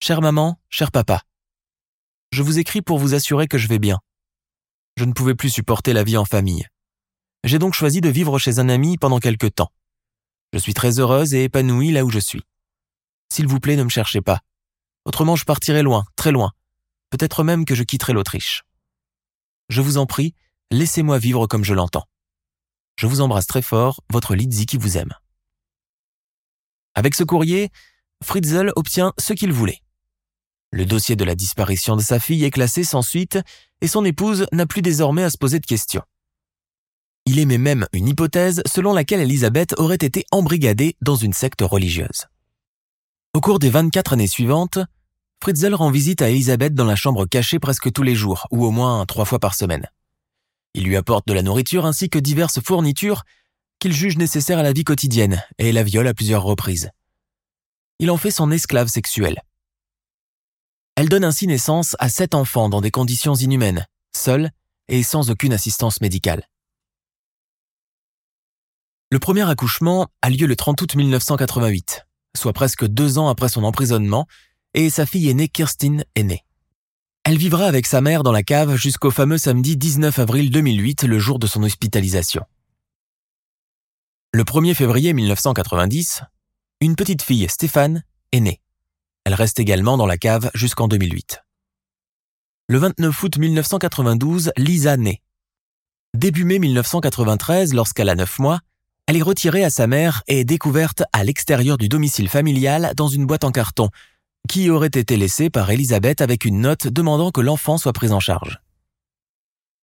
Chère 0.00 0.20
maman, 0.20 0.60
cher 0.68 0.90
papa, 0.92 1.22
je 2.32 2.42
vous 2.42 2.58
écris 2.58 2.82
pour 2.82 2.98
vous 2.98 3.14
assurer 3.14 3.46
que 3.46 3.56
je 3.56 3.68
vais 3.68 3.78
bien. 3.78 3.98
Je 4.96 5.04
ne 5.04 5.12
pouvais 5.12 5.34
plus 5.34 5.50
supporter 5.50 5.92
la 5.92 6.04
vie 6.04 6.16
en 6.16 6.24
famille. 6.24 6.66
J'ai 7.44 7.58
donc 7.58 7.74
choisi 7.74 8.00
de 8.00 8.08
vivre 8.08 8.38
chez 8.38 8.58
un 8.58 8.68
ami 8.68 8.98
pendant 8.98 9.20
quelque 9.20 9.46
temps. 9.46 9.72
Je 10.52 10.58
suis 10.58 10.74
très 10.74 10.98
heureuse 10.98 11.34
et 11.34 11.44
épanouie 11.44 11.92
là 11.92 12.04
où 12.04 12.10
je 12.10 12.18
suis. 12.18 12.42
S'il 13.32 13.46
vous 13.46 13.60
plaît, 13.60 13.76
ne 13.76 13.84
me 13.84 13.88
cherchez 13.88 14.20
pas. 14.20 14.40
Autrement, 15.04 15.36
je 15.36 15.44
partirai 15.44 15.82
loin, 15.82 16.04
très 16.16 16.32
loin. 16.32 16.52
Peut-être 17.10 17.44
même 17.44 17.64
que 17.64 17.74
je 17.74 17.84
quitterai 17.84 18.12
l'Autriche. 18.12 18.64
Je 19.68 19.80
vous 19.80 19.96
en 19.96 20.06
prie, 20.06 20.34
Laissez-moi 20.72 21.18
vivre 21.18 21.46
comme 21.46 21.64
je 21.64 21.74
l'entends. 21.74 22.06
Je 22.96 23.06
vous 23.06 23.20
embrasse 23.20 23.46
très 23.46 23.62
fort, 23.62 24.00
votre 24.10 24.34
Lizzie 24.34 24.66
qui 24.66 24.78
vous 24.78 24.96
aime. 24.98 25.12
Avec 26.94 27.14
ce 27.14 27.24
courrier, 27.24 27.70
Fritzl 28.24 28.72
obtient 28.74 29.12
ce 29.18 29.32
qu'il 29.32 29.52
voulait. 29.52 29.82
Le 30.72 30.84
dossier 30.84 31.14
de 31.14 31.24
la 31.24 31.36
disparition 31.36 31.94
de 31.94 32.02
sa 32.02 32.18
fille 32.18 32.44
est 32.44 32.50
classé 32.50 32.82
sans 32.82 33.02
suite 33.02 33.38
et 33.80 33.86
son 33.86 34.04
épouse 34.04 34.46
n'a 34.50 34.66
plus 34.66 34.82
désormais 34.82 35.22
à 35.22 35.30
se 35.30 35.38
poser 35.38 35.60
de 35.60 35.66
questions. 35.66 36.02
Il 37.26 37.38
émet 37.38 37.58
même 37.58 37.86
une 37.92 38.08
hypothèse 38.08 38.62
selon 38.66 38.92
laquelle 38.92 39.20
Elisabeth 39.20 39.74
aurait 39.78 39.94
été 39.94 40.24
embrigadée 40.32 40.96
dans 41.00 41.16
une 41.16 41.32
secte 41.32 41.60
religieuse. 41.62 42.26
Au 43.34 43.40
cours 43.40 43.58
des 43.58 43.70
24 43.70 44.14
années 44.14 44.26
suivantes, 44.26 44.78
Fritzl 45.42 45.74
rend 45.74 45.90
visite 45.90 46.22
à 46.22 46.30
Elisabeth 46.30 46.74
dans 46.74 46.84
la 46.84 46.96
chambre 46.96 47.26
cachée 47.26 47.58
presque 47.58 47.92
tous 47.92 48.02
les 48.02 48.14
jours, 48.14 48.46
ou 48.50 48.64
au 48.64 48.70
moins 48.70 49.04
trois 49.06 49.26
fois 49.26 49.38
par 49.38 49.54
semaine. 49.54 49.86
Il 50.76 50.84
lui 50.84 50.96
apporte 50.96 51.26
de 51.26 51.32
la 51.32 51.42
nourriture 51.42 51.86
ainsi 51.86 52.10
que 52.10 52.18
diverses 52.18 52.60
fournitures 52.60 53.24
qu'il 53.78 53.94
juge 53.94 54.18
nécessaires 54.18 54.58
à 54.58 54.62
la 54.62 54.74
vie 54.74 54.84
quotidienne 54.84 55.42
et 55.56 55.72
la 55.72 55.82
viole 55.82 56.06
à 56.06 56.12
plusieurs 56.12 56.42
reprises. 56.42 56.90
Il 57.98 58.10
en 58.10 58.18
fait 58.18 58.30
son 58.30 58.50
esclave 58.50 58.88
sexuel. 58.88 59.40
Elle 60.94 61.08
donne 61.08 61.24
ainsi 61.24 61.46
naissance 61.46 61.96
à 61.98 62.10
sept 62.10 62.34
enfants 62.34 62.68
dans 62.68 62.82
des 62.82 62.90
conditions 62.90 63.34
inhumaines, 63.34 63.86
seule 64.14 64.50
et 64.88 65.02
sans 65.02 65.30
aucune 65.30 65.54
assistance 65.54 66.02
médicale. 66.02 66.46
Le 69.10 69.18
premier 69.18 69.48
accouchement 69.48 70.08
a 70.20 70.28
lieu 70.28 70.46
le 70.46 70.56
30 70.56 70.82
août 70.82 70.94
1988, 70.94 72.06
soit 72.36 72.52
presque 72.52 72.86
deux 72.86 73.16
ans 73.16 73.28
après 73.28 73.48
son 73.48 73.64
emprisonnement, 73.64 74.26
et 74.74 74.90
sa 74.90 75.06
fille 75.06 75.30
aînée 75.30 75.48
Kirstine 75.48 76.04
est 76.16 76.22
née. 76.22 76.45
Elle 77.28 77.38
vivra 77.38 77.66
avec 77.66 77.86
sa 77.86 78.00
mère 78.00 78.22
dans 78.22 78.30
la 78.30 78.44
cave 78.44 78.76
jusqu'au 78.76 79.10
fameux 79.10 79.36
samedi 79.36 79.76
19 79.76 80.16
avril 80.20 80.48
2008, 80.48 81.02
le 81.02 81.18
jour 81.18 81.40
de 81.40 81.48
son 81.48 81.64
hospitalisation. 81.64 82.44
Le 84.32 84.44
1er 84.44 84.74
février 84.74 85.12
1990, 85.12 86.22
une 86.82 86.94
petite 86.94 87.22
fille, 87.22 87.48
Stéphane, 87.48 88.04
est 88.30 88.38
née. 88.38 88.60
Elle 89.24 89.34
reste 89.34 89.58
également 89.58 89.96
dans 89.96 90.06
la 90.06 90.18
cave 90.18 90.52
jusqu'en 90.54 90.86
2008. 90.86 91.42
Le 92.68 92.78
29 92.78 93.22
août 93.24 93.38
1992, 93.38 94.52
Lisa 94.56 94.96
naît. 94.96 95.20
Début 96.14 96.44
mai 96.44 96.60
1993, 96.60 97.74
lorsqu'elle 97.74 98.08
a 98.08 98.14
9 98.14 98.38
mois, 98.38 98.60
elle 99.08 99.16
est 99.16 99.22
retirée 99.22 99.64
à 99.64 99.70
sa 99.70 99.88
mère 99.88 100.22
et 100.28 100.38
est 100.38 100.44
découverte 100.44 101.02
à 101.12 101.24
l'extérieur 101.24 101.76
du 101.76 101.88
domicile 101.88 102.28
familial 102.28 102.92
dans 102.94 103.08
une 103.08 103.26
boîte 103.26 103.42
en 103.42 103.50
carton, 103.50 103.90
qui 104.46 104.70
aurait 104.70 104.86
été 104.86 105.16
laissée 105.16 105.50
par 105.50 105.70
Elisabeth 105.70 106.20
avec 106.20 106.44
une 106.44 106.60
note 106.60 106.86
demandant 106.86 107.30
que 107.30 107.40
l'enfant 107.40 107.78
soit 107.78 107.92
pris 107.92 108.12
en 108.12 108.20
charge. 108.20 108.60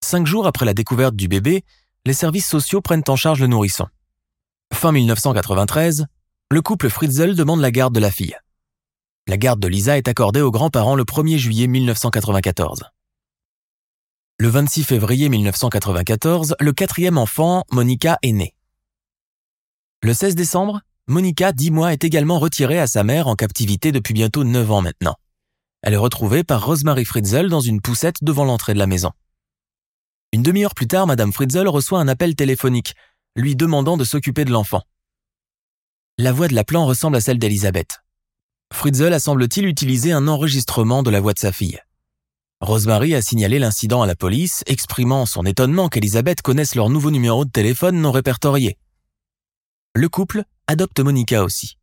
Cinq 0.03 0.25
jours 0.27 0.47
après 0.47 0.65
la 0.65 0.73
découverte 0.73 1.15
du 1.15 1.27
bébé, 1.27 1.63
les 2.05 2.13
services 2.13 2.47
sociaux 2.47 2.81
prennent 2.81 3.03
en 3.07 3.15
charge 3.15 3.39
le 3.39 3.47
nourrisson. 3.47 3.87
Fin 4.73 4.91
1993, 4.91 6.07
le 6.51 6.61
couple 6.61 6.89
Fritzl 6.89 7.35
demande 7.35 7.61
la 7.61 7.71
garde 7.71 7.95
de 7.95 7.99
la 7.99 8.11
fille. 8.11 8.35
La 9.27 9.37
garde 9.37 9.59
de 9.59 9.67
Lisa 9.67 9.97
est 9.97 10.07
accordée 10.07 10.41
aux 10.41 10.51
grands-parents 10.51 10.95
le 10.95 11.05
1er 11.05 11.37
juillet 11.37 11.67
1994. 11.67 12.85
Le 14.39 14.47
26 14.49 14.83
février 14.83 15.29
1994, 15.29 16.55
le 16.59 16.73
quatrième 16.73 17.17
enfant, 17.17 17.63
Monica, 17.71 18.17
est 18.23 18.33
né. 18.33 18.55
Le 20.01 20.13
16 20.13 20.35
décembre, 20.35 20.81
Monica, 21.07 21.51
10 21.51 21.71
mois, 21.71 21.91
est 21.91 22.05
également 22.05 22.39
retirée 22.39 22.79
à 22.79 22.87
sa 22.87 23.03
mère 23.03 23.27
en 23.27 23.35
captivité 23.35 23.91
depuis 23.91 24.13
bientôt 24.13 24.45
9 24.45 24.71
ans 24.71 24.81
maintenant. 24.81 25.15
Elle 25.81 25.93
est 25.93 25.97
retrouvée 25.97 26.45
par 26.45 26.65
Rosemary 26.65 27.03
Fritzl 27.03 27.49
dans 27.49 27.59
une 27.59 27.81
poussette 27.81 28.23
devant 28.23 28.45
l'entrée 28.45 28.73
de 28.73 28.79
la 28.79 28.87
maison. 28.87 29.11
Une 30.31 30.43
demi-heure 30.43 30.75
plus 30.75 30.87
tard, 30.87 31.05
Madame 31.05 31.33
Fritzl 31.33 31.67
reçoit 31.67 31.99
un 31.99 32.07
appel 32.07 32.35
téléphonique, 32.35 32.95
lui 33.35 33.57
demandant 33.57 33.97
de 33.97 34.05
s'occuper 34.05 34.45
de 34.45 34.51
l'enfant. 34.51 34.81
La 36.17 36.31
voix 36.31 36.47
de 36.47 36.55
l'appelant 36.55 36.85
ressemble 36.85 37.17
à 37.17 37.21
celle 37.21 37.37
d'Elisabeth. 37.37 37.99
Fritzl 38.73 39.11
a 39.11 39.19
semble-t-il 39.19 39.65
utilisé 39.65 40.13
un 40.13 40.29
enregistrement 40.29 41.03
de 41.03 41.09
la 41.09 41.19
voix 41.19 41.33
de 41.33 41.39
sa 41.39 41.51
fille. 41.51 41.79
Rosemary 42.61 43.13
a 43.13 43.21
signalé 43.21 43.59
l'incident 43.59 44.01
à 44.03 44.07
la 44.07 44.15
police, 44.15 44.63
exprimant 44.67 45.25
son 45.25 45.45
étonnement 45.45 45.89
qu'Elisabeth 45.89 46.41
connaisse 46.41 46.75
leur 46.75 46.89
nouveau 46.89 47.11
numéro 47.11 47.43
de 47.43 47.51
téléphone 47.51 47.99
non 47.99 48.11
répertorié. 48.13 48.77
Le 49.95 50.07
couple 50.07 50.45
adopte 50.67 50.99
Monica 50.99 51.43
aussi. 51.43 51.77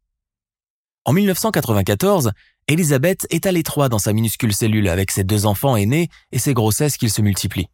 En 1.04 1.12
1994, 1.12 2.32
Elisabeth 2.68 3.26
est 3.30 3.46
à 3.46 3.52
l'étroit 3.52 3.88
dans 3.88 3.98
sa 3.98 4.12
minuscule 4.12 4.54
cellule 4.54 4.88
avec 4.88 5.10
ses 5.10 5.24
deux 5.24 5.46
enfants 5.46 5.76
aînés 5.76 6.08
et 6.32 6.38
ses 6.38 6.54
grossesses 6.54 6.96
qui 6.96 7.10
se 7.10 7.22
multiplient. 7.22 7.68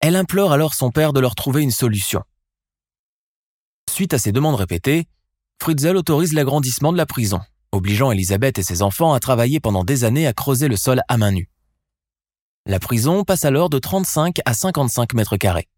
Elle 0.00 0.16
implore 0.16 0.52
alors 0.52 0.74
son 0.74 0.90
père 0.90 1.12
de 1.12 1.20
leur 1.20 1.34
trouver 1.34 1.62
une 1.62 1.70
solution. 1.70 2.22
Suite 3.90 4.12
à 4.12 4.18
ces 4.18 4.32
demandes 4.32 4.56
répétées, 4.56 5.06
Fritzl 5.60 5.96
autorise 5.96 6.34
l'agrandissement 6.34 6.92
de 6.92 6.98
la 6.98 7.06
prison, 7.06 7.40
obligeant 7.72 8.10
Elisabeth 8.10 8.58
et 8.58 8.62
ses 8.62 8.82
enfants 8.82 9.14
à 9.14 9.20
travailler 9.20 9.60
pendant 9.60 9.84
des 9.84 10.04
années 10.04 10.26
à 10.26 10.34
creuser 10.34 10.68
le 10.68 10.76
sol 10.76 11.00
à 11.08 11.16
main 11.16 11.32
nue. 11.32 11.48
La 12.66 12.80
prison 12.80 13.24
passe 13.24 13.44
alors 13.44 13.70
de 13.70 13.78
35 13.78 14.40
à 14.44 14.52
55 14.52 15.14
mètres 15.14 15.36
carrés. 15.36 15.68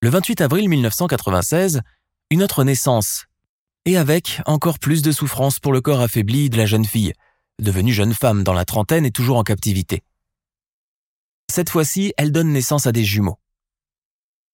Le 0.00 0.10
28 0.10 0.40
avril 0.40 0.68
1996, 0.68 1.80
une 2.32 2.42
autre 2.42 2.64
naissance, 2.64 3.26
et 3.84 3.98
avec 3.98 4.40
encore 4.46 4.78
plus 4.78 5.02
de 5.02 5.12
souffrance 5.12 5.60
pour 5.60 5.70
le 5.70 5.82
corps 5.82 6.00
affaibli 6.00 6.48
de 6.48 6.56
la 6.56 6.64
jeune 6.64 6.86
fille, 6.86 7.12
devenue 7.60 7.92
jeune 7.92 8.14
femme 8.14 8.42
dans 8.42 8.54
la 8.54 8.64
trentaine 8.64 9.04
et 9.04 9.10
toujours 9.10 9.36
en 9.36 9.42
captivité. 9.42 10.02
Cette 11.52 11.68
fois-ci, 11.68 12.14
elle 12.16 12.32
donne 12.32 12.50
naissance 12.50 12.86
à 12.86 12.92
des 12.92 13.04
jumeaux. 13.04 13.38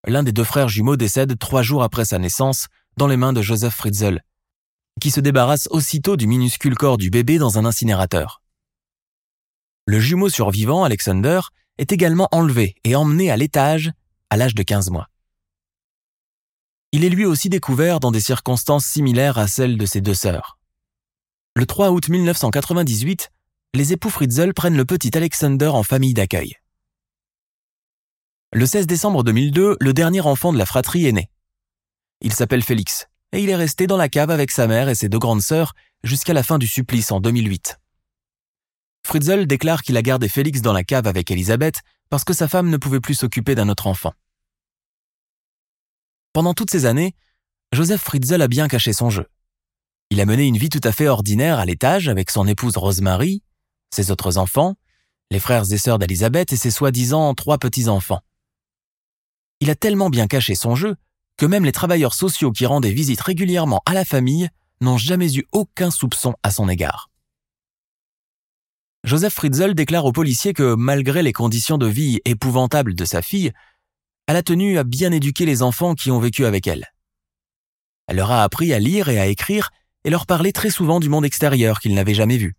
L'un 0.08 0.24
des 0.24 0.32
deux 0.32 0.42
frères 0.42 0.68
jumeaux 0.68 0.96
décède 0.96 1.38
trois 1.38 1.62
jours 1.62 1.84
après 1.84 2.04
sa 2.04 2.18
naissance 2.18 2.66
dans 2.96 3.06
les 3.06 3.16
mains 3.16 3.32
de 3.32 3.42
Joseph 3.42 3.76
Fritzl, 3.76 4.22
qui 5.00 5.12
se 5.12 5.20
débarrasse 5.20 5.68
aussitôt 5.70 6.16
du 6.16 6.26
minuscule 6.26 6.74
corps 6.74 6.98
du 6.98 7.10
bébé 7.10 7.38
dans 7.38 7.60
un 7.60 7.64
incinérateur. 7.64 8.42
Le 9.86 10.00
jumeau 10.00 10.28
survivant, 10.28 10.82
Alexander, 10.82 11.42
est 11.78 11.92
également 11.92 12.26
enlevé 12.32 12.74
et 12.82 12.96
emmené 12.96 13.30
à 13.30 13.36
l'étage 13.36 13.92
à 14.30 14.36
l'âge 14.36 14.56
de 14.56 14.64
15 14.64 14.90
mois. 14.90 15.06
Il 16.92 17.05
est 17.05 17.11
lui 17.11 17.27
aussi 17.27 17.51
découvert 17.51 18.01
dans 18.01 18.11
des 18.11 18.20
circonstances 18.20 18.87
similaires 18.87 19.37
à 19.37 19.46
celles 19.46 19.77
de 19.77 19.85
ses 19.85 20.01
deux 20.01 20.14
sœurs. 20.14 20.59
Le 21.55 21.66
3 21.66 21.90
août 21.90 22.09
1998, 22.09 23.31
les 23.74 23.92
époux 23.92 24.09
Fritzl 24.09 24.55
prennent 24.55 24.77
le 24.77 24.87
petit 24.87 25.14
Alexander 25.14 25.66
en 25.66 25.83
famille 25.83 26.14
d'accueil. 26.14 26.57
Le 28.55 28.64
16 28.64 28.87
décembre 28.87 29.22
2002, 29.22 29.77
le 29.79 29.92
dernier 29.92 30.22
enfant 30.22 30.53
de 30.53 30.59
la 30.59 30.64
fratrie 30.64 31.07
est 31.07 31.12
né. 31.12 31.29
Il 32.22 32.33
s'appelle 32.33 32.62
Félix, 32.62 33.09
et 33.33 33.42
il 33.42 33.51
est 33.51 33.57
resté 33.57 33.87
dans 33.87 33.98
la 33.98 34.09
cave 34.09 34.31
avec 34.31 34.51
sa 34.51 34.66
mère 34.66 34.88
et 34.88 34.94
ses 34.94 35.11
deux 35.11 35.18
grandes 35.18 35.42
sœurs 35.42 35.74
jusqu'à 36.05 36.33
la 36.33 36.42
fin 36.42 36.57
du 36.57 36.66
supplice 36.66 37.12
en 37.12 37.20
2008. 37.20 37.79
Fritzl 39.05 39.46
déclare 39.46 39.83
qu'il 39.83 39.98
a 39.98 40.03
gardé 40.03 40.29
Félix 40.29 40.62
dans 40.62 40.72
la 40.72 40.85
cave 40.85 41.07
avec 41.07 41.31
Elisabeth 41.31 41.83
parce 42.09 42.24
que 42.24 42.33
sa 42.33 42.48
femme 42.48 42.70
ne 42.70 42.79
pouvait 42.79 43.01
plus 43.01 43.14
s'occuper 43.14 43.55
d'un 43.55 43.68
autre 43.68 43.87
enfant. 43.87 44.14
Pendant 46.38 46.55
toutes 46.55 46.70
ces 46.70 46.87
années, 46.87 47.16
Joseph 47.72 48.01
Fritzl 48.01 48.40
a 48.40 48.46
bien 48.46 48.68
caché 48.68 48.92
son 48.92 49.11
jeu. 49.11 49.27
Il 50.11 50.20
a 50.20 50.24
mené 50.24 50.46
une 50.46 50.57
vie 50.57 50.68
tout 50.68 50.81
à 50.85 50.92
fait 50.92 51.09
ordinaire 51.09 51.59
à 51.59 51.64
l'étage 51.64 52.09
avec 52.09 52.31
son 52.31 52.46
épouse 52.46 52.77
Rosemary, 52.77 53.42
ses 53.90 54.12
autres 54.12 54.38
enfants, 54.38 54.77
les 55.33 55.40
frères 55.40 55.72
et 55.72 55.79
sœurs 55.79 55.98
d'Elisabeth 55.98 56.53
et 56.53 56.57
ses 56.57 56.70
soi-disant 56.70 57.35
trois 57.35 57.59
petits-enfants. 57.59 58.20
Il 59.59 59.68
a 59.68 59.74
tellement 59.74 60.11
bien 60.11 60.29
caché 60.29 60.55
son 60.55 60.77
jeu 60.77 60.94
que 61.38 61.44
même 61.44 61.64
les 61.64 61.72
travailleurs 61.72 62.14
sociaux 62.14 62.53
qui 62.53 62.66
rendaient 62.66 62.92
visite 62.92 63.20
régulièrement 63.20 63.83
à 63.85 63.92
la 63.92 64.05
famille 64.05 64.48
n'ont 64.81 64.96
jamais 64.96 65.35
eu 65.35 65.44
aucun 65.51 65.90
soupçon 65.90 66.37
à 66.44 66.53
son 66.53 66.68
égard. 66.68 67.11
Joseph 69.03 69.35
Fritzl 69.35 69.74
déclare 69.74 70.05
aux 70.05 70.12
policiers 70.12 70.53
que 70.53 70.77
malgré 70.77 71.24
les 71.24 71.33
conditions 71.33 71.79
de 71.79 71.87
vie 71.88 72.20
épouvantables 72.24 72.94
de 72.94 73.05
sa 73.05 73.22
fille, 73.22 73.51
elle 74.28 74.36
a 74.36 74.42
tenu 74.42 74.76
à 74.76 74.84
bien 74.84 75.10
éduquer 75.10 75.46
les 75.46 75.62
enfants 75.62 75.94
qui 75.94 76.10
ont 76.10 76.20
vécu 76.20 76.44
avec 76.44 76.66
elle. 76.66 76.92
Elle 78.06 78.16
leur 78.16 78.30
a 78.30 78.44
appris 78.44 78.74
à 78.74 78.78
lire 78.78 79.08
et 79.08 79.18
à 79.18 79.26
écrire 79.26 79.70
et 80.04 80.10
leur 80.10 80.26
parlait 80.26 80.52
très 80.52 80.68
souvent 80.68 81.00
du 81.00 81.08
monde 81.08 81.24
extérieur 81.24 81.80
qu'ils 81.80 81.94
n'avaient 81.94 82.12
jamais 82.12 82.36
vu. 82.36 82.54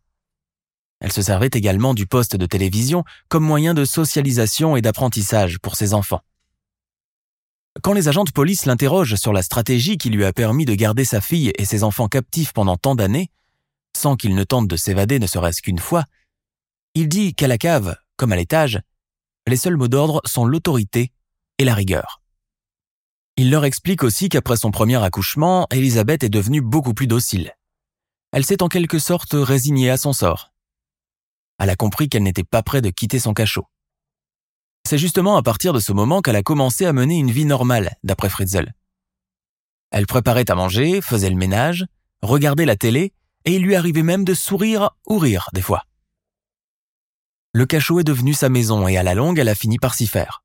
Elle 0.99 1.11
se 1.11 1.21
servait 1.21 1.51
également 1.53 1.93
du 1.93 2.07
poste 2.07 2.35
de 2.35 2.47
télévision 2.47 3.03
comme 3.29 3.43
moyen 3.43 3.75
de 3.75 3.85
socialisation 3.85 4.77
et 4.77 4.81
d'apprentissage 4.81 5.59
pour 5.59 5.75
ses 5.75 5.93
enfants. 5.93 6.21
Quand 7.83 7.93
les 7.93 8.07
agents 8.07 8.23
de 8.23 8.31
police 8.31 8.65
l'interrogent 8.65 9.15
sur 9.15 9.31
la 9.31 9.43
stratégie 9.43 9.99
qui 9.99 10.09
lui 10.09 10.25
a 10.25 10.33
permis 10.33 10.65
de 10.65 10.73
garder 10.73 11.05
sa 11.05 11.21
fille 11.21 11.53
et 11.55 11.65
ses 11.65 11.83
enfants 11.83 12.07
captifs 12.07 12.51
pendant 12.51 12.77
tant 12.77 12.95
d'années, 12.95 13.29
sans 13.95 14.15
qu'il 14.15 14.33
ne 14.33 14.43
tente 14.43 14.67
de 14.67 14.75
s'évader 14.75 15.19
ne 15.19 15.27
serait-ce 15.27 15.61
qu'une 15.61 15.77
fois, 15.77 16.05
il 16.95 17.09
dit 17.09 17.35
qu'à 17.35 17.47
la 17.47 17.59
cave, 17.59 17.95
comme 18.17 18.31
à 18.31 18.35
l'étage, 18.35 18.79
les 19.45 19.55
seuls 19.55 19.77
mots 19.77 19.87
d'ordre 19.87 20.19
sont 20.25 20.45
l'autorité 20.45 21.11
et 21.59 21.65
la 21.65 21.75
rigueur. 21.75 22.21
Il 23.37 23.51
leur 23.51 23.63
explique 23.63 24.03
aussi 24.03 24.27
qu'après 24.27 24.57
son 24.57 24.71
premier 24.71 25.01
accouchement, 25.01 25.67
Elisabeth 25.71 26.23
est 26.23 26.29
devenue 26.29 26.61
beaucoup 26.61 26.93
plus 26.93 27.07
docile. 27.07 27.53
Elle 28.31 28.45
s'est 28.45 28.63
en 28.63 28.67
quelque 28.67 28.99
sorte 28.99 29.33
résignée 29.33 29.89
à 29.89 29.97
son 29.97 30.13
sort. 30.13 30.51
Elle 31.59 31.69
a 31.69 31.75
compris 31.75 32.09
qu'elle 32.09 32.23
n'était 32.23 32.43
pas 32.43 32.63
près 32.63 32.81
de 32.81 32.89
quitter 32.89 33.19
son 33.19 33.33
cachot. 33.33 33.65
C'est 34.87 34.97
justement 34.97 35.37
à 35.37 35.43
partir 35.43 35.73
de 35.73 35.79
ce 35.79 35.91
moment 35.91 36.21
qu'elle 36.21 36.35
a 36.35 36.43
commencé 36.43 36.85
à 36.85 36.93
mener 36.93 37.17
une 37.17 37.31
vie 37.31 37.45
normale, 37.45 37.95
d'après 38.03 38.29
Fritzl. 38.29 38.73
Elle 39.91 40.07
préparait 40.07 40.49
à 40.49 40.55
manger, 40.55 41.01
faisait 41.01 41.29
le 41.29 41.35
ménage, 41.35 41.85
regardait 42.21 42.65
la 42.65 42.75
télé, 42.75 43.13
et 43.45 43.55
il 43.55 43.61
lui 43.61 43.75
arrivait 43.75 44.03
même 44.03 44.23
de 44.23 44.33
sourire 44.33 44.91
ou 45.07 45.17
rire 45.17 45.49
des 45.53 45.61
fois. 45.61 45.83
Le 47.53 47.65
cachot 47.65 47.99
est 47.99 48.03
devenu 48.03 48.33
sa 48.33 48.49
maison 48.49 48.87
et 48.87 48.97
à 48.97 49.03
la 49.03 49.15
longue, 49.15 49.39
elle 49.39 49.49
a 49.49 49.55
fini 49.55 49.79
par 49.79 49.95
s'y 49.95 50.07
faire. 50.07 50.43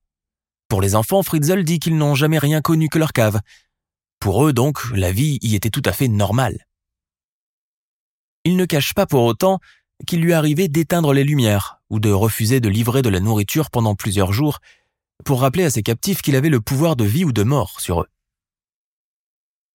Pour 0.69 0.81
les 0.81 0.95
enfants, 0.95 1.23
Fritzl 1.23 1.63
dit 1.65 1.79
qu'ils 1.79 1.97
n'ont 1.97 2.15
jamais 2.15 2.39
rien 2.39 2.61
connu 2.61 2.89
que 2.89 2.99
leur 2.99 3.13
cave. 3.13 3.41
Pour 4.19 4.47
eux, 4.47 4.53
donc, 4.53 4.91
la 4.93 5.13
vie 5.13 5.39
y 5.43 5.55
était 5.55 5.71
tout 5.71 5.83
à 5.85 5.93
fait 5.93 6.09
normale. 6.09 6.67
Il 8.45 8.57
ne 8.57 8.65
cache 8.65 8.95
pas 8.95 9.07
pour 9.07 9.25
autant 9.25 9.59
qu'il 10.07 10.21
lui 10.21 10.33
arrivait 10.33 10.69
d'éteindre 10.69 11.13
les 11.13 11.25
lumières 11.25 11.81
ou 11.91 12.01
de 12.01 12.11
refuser 12.11 12.61
de 12.61 12.69
livrer 12.69 13.03
de 13.03 13.09
la 13.09 13.21
nourriture 13.21 13.71
pendant 13.71 13.95
plusieurs 13.95 14.33
jours 14.33 14.61
pour 15.25 15.41
rappeler 15.41 15.65
à 15.65 15.71
ses 15.71 15.83
captifs 15.83 16.23
qu'il 16.23 16.37
avait 16.37 16.49
le 16.49 16.61
pouvoir 16.61 16.97
de 16.97 17.05
vie 17.05 17.25
ou 17.25 17.33
de 17.33 17.43
mort 17.43 17.81
sur 17.81 18.03
eux. 18.03 18.09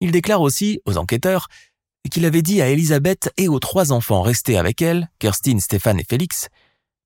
Il 0.01 0.11
déclare 0.11 0.41
aussi 0.41 0.81
aux 0.85 0.97
enquêteurs 0.97 1.47
qu'il 2.09 2.25
avait 2.25 2.41
dit 2.41 2.61
à 2.61 2.69
Elisabeth 2.69 3.31
et 3.37 3.47
aux 3.47 3.59
trois 3.59 3.91
enfants 3.91 4.21
restés 4.21 4.57
avec 4.57 4.81
elle, 4.81 5.09
Kerstin, 5.19 5.59
Stéphane 5.59 5.99
et 5.99 6.03
Félix, 6.03 6.49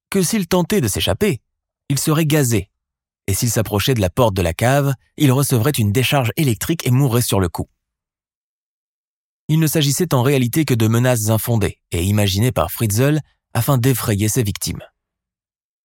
que 0.10 0.22
s'ils 0.22 0.48
tentaient 0.48 0.82
de 0.82 0.88
s'échapper, 0.88 1.41
ils 1.89 2.00
seraient 2.00 2.26
gazés, 2.26 2.69
et 3.28 3.34
s'ils 3.34 3.52
s'approchaient 3.52 3.94
de 3.94 4.02
la 4.02 4.10
porte 4.10 4.34
de 4.34 4.42
la 4.42 4.54
cave, 4.54 4.94
ils 5.18 5.32
recevraient 5.32 5.72
une 5.72 5.92
décharge 5.92 6.32
électrique 6.36 6.86
et 6.86 6.92
mourraient 6.92 7.22
sur 7.22 7.40
le 7.40 7.50
coup. 7.50 7.68
Il 9.48 9.60
ne 9.60 9.68
s'agissait 9.68 10.14
en 10.14 10.24
réalité 10.24 10.66
que 10.66 10.74
de 10.74 10.88
menaces 10.88 11.30
infondées 11.30 11.80
et 11.92 12.04
imaginées 12.04 12.52
par 12.52 12.72
Fritzl 12.72 13.20
afin 13.54 13.78
d'effrayer 13.78 14.30
ses 14.30 14.44
victimes. 14.44 14.82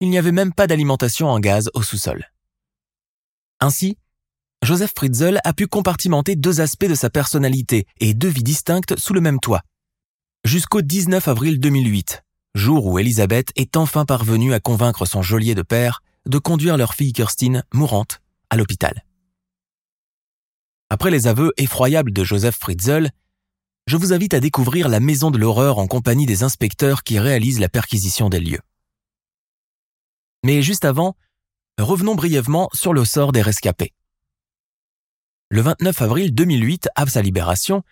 Il 0.01 0.11
n'y 0.11 0.19
avait 0.19 0.33
même 0.33 0.55
pas 0.55 0.67
d'alimentation 0.67 1.29
en 1.29 1.41
gaz 1.41 1.71
au 1.75 1.83
sous-sol. 1.83 2.25
Ainsi, 3.61 3.99
Joseph 4.63 4.93
Fritzl 4.95 5.41
a 5.45 5.53
pu 5.53 5.67
compartimenter 5.67 6.37
deux 6.37 6.61
aspects 6.61 6.87
de 6.87 6.95
sa 6.95 7.11
personnalité 7.11 7.87
et 8.01 8.15
deux 8.15 8.29
vies 8.29 8.43
distinctes 8.43 8.99
sous 8.99 9.13
le 9.13 9.21
même 9.21 9.41
toit. 9.41 9.63
Jusqu'au 10.45 10.83
19 10.83 11.27
avril 11.27 11.59
2008, 11.59 12.23
jour 12.55 12.87
où 12.87 12.99
Elisabeth 12.99 13.51
est 13.57 13.77
enfin 13.77 14.05
parvenue 14.05 14.55
à 14.55 14.61
convaincre 14.61 15.05
son 15.05 15.23
geôlier 15.23 15.55
de 15.55 15.63
père 15.63 16.01
de 16.27 16.39
conduire 16.39 16.77
leur 16.77 16.95
fille 16.95 17.13
Kirstine, 17.13 17.65
mourante, 17.73 18.21
à 18.51 18.57
l'hôpital. 18.57 19.05
Après 20.91 21.11
les 21.11 21.27
aveux 21.27 21.53
effroyables 21.57 22.13
de 22.13 22.25
Joseph 22.25 22.57
Fritzl, 22.57 23.11
je 23.87 23.97
vous 23.97 24.13
invite 24.13 24.35
à 24.35 24.41
découvrir 24.41 24.89
la 24.89 25.01
maison 25.01 25.31
de 25.31 25.39
l'horreur 25.39 25.79
en 25.79 25.87
compagnie 25.87 26.27
des 26.27 26.43
inspecteurs 26.43 27.03
qui 27.03 27.19
réalisent 27.19 27.61
la 27.61 27.69
perquisition 27.69 28.29
des 28.29 28.41
lieux. 28.41 28.61
Mais 30.45 30.63
juste 30.63 30.85
avant, 30.85 31.17
revenons 31.79 32.15
brièvement 32.15 32.69
sur 32.73 32.93
le 32.93 33.05
sort 33.05 33.33
des 33.33 33.43
rescapés. 33.43 33.93
Le 35.51 35.63
29 35.63 36.03
avril 36.03 36.35
2008, 36.35 36.89
à 36.95 37.07
sa 37.07 37.23
libération, 37.23 37.83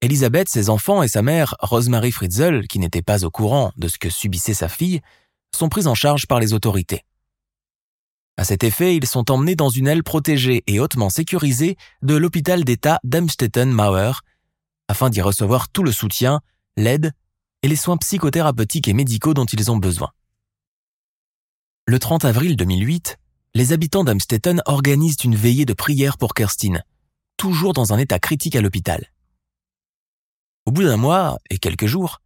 Elisabeth, 0.00 0.48
ses 0.48 0.68
enfants 0.68 1.02
et 1.02 1.08
sa 1.08 1.22
mère, 1.22 1.54
Rosemary 1.60 2.10
Fritzl, 2.10 2.66
qui 2.66 2.78
n'était 2.78 3.02
pas 3.02 3.24
au 3.24 3.30
courant 3.30 3.72
de 3.76 3.88
ce 3.88 3.98
que 3.98 4.10
subissait 4.10 4.54
sa 4.54 4.68
fille, 4.68 5.00
sont 5.54 5.68
pris 5.68 5.86
en 5.86 5.94
charge 5.94 6.26
par 6.26 6.40
les 6.40 6.54
autorités. 6.54 7.04
À 8.36 8.44
cet 8.44 8.64
effet, 8.64 8.96
ils 8.96 9.06
sont 9.06 9.30
emmenés 9.30 9.56
dans 9.56 9.68
une 9.68 9.86
aile 9.86 10.02
protégée 10.02 10.62
et 10.66 10.80
hautement 10.80 11.10
sécurisée 11.10 11.76
de 12.00 12.14
l'hôpital 12.14 12.64
d'État 12.64 12.98
d'Amstetten-Mauer, 13.04 14.12
afin 14.88 15.10
d'y 15.10 15.20
recevoir 15.20 15.68
tout 15.68 15.82
le 15.82 15.92
soutien, 15.92 16.40
l'aide 16.76 17.12
et 17.62 17.68
les 17.68 17.76
soins 17.76 17.98
psychothérapeutiques 17.98 18.88
et 18.88 18.94
médicaux 18.94 19.34
dont 19.34 19.44
ils 19.44 19.70
ont 19.70 19.76
besoin. 19.76 20.10
Le 21.86 21.98
30 21.98 22.24
avril 22.24 22.56
2008, 22.56 23.18
les 23.54 23.72
habitants 23.72 24.04
d'Amstetten 24.04 24.62
organisent 24.66 25.24
une 25.24 25.36
veillée 25.36 25.66
de 25.66 25.74
prière 25.74 26.16
pour 26.16 26.32
Kerstin, 26.32 26.80
toujours 27.36 27.74
dans 27.74 27.92
un 27.92 27.98
état 27.98 28.18
critique 28.18 28.56
à 28.56 28.62
l'hôpital. 28.62 29.12
Au 30.64 30.70
bout 30.70 30.84
d'un 30.84 30.96
mois 30.96 31.38
et 31.50 31.58
quelques 31.58 31.86
jours, 31.86 32.20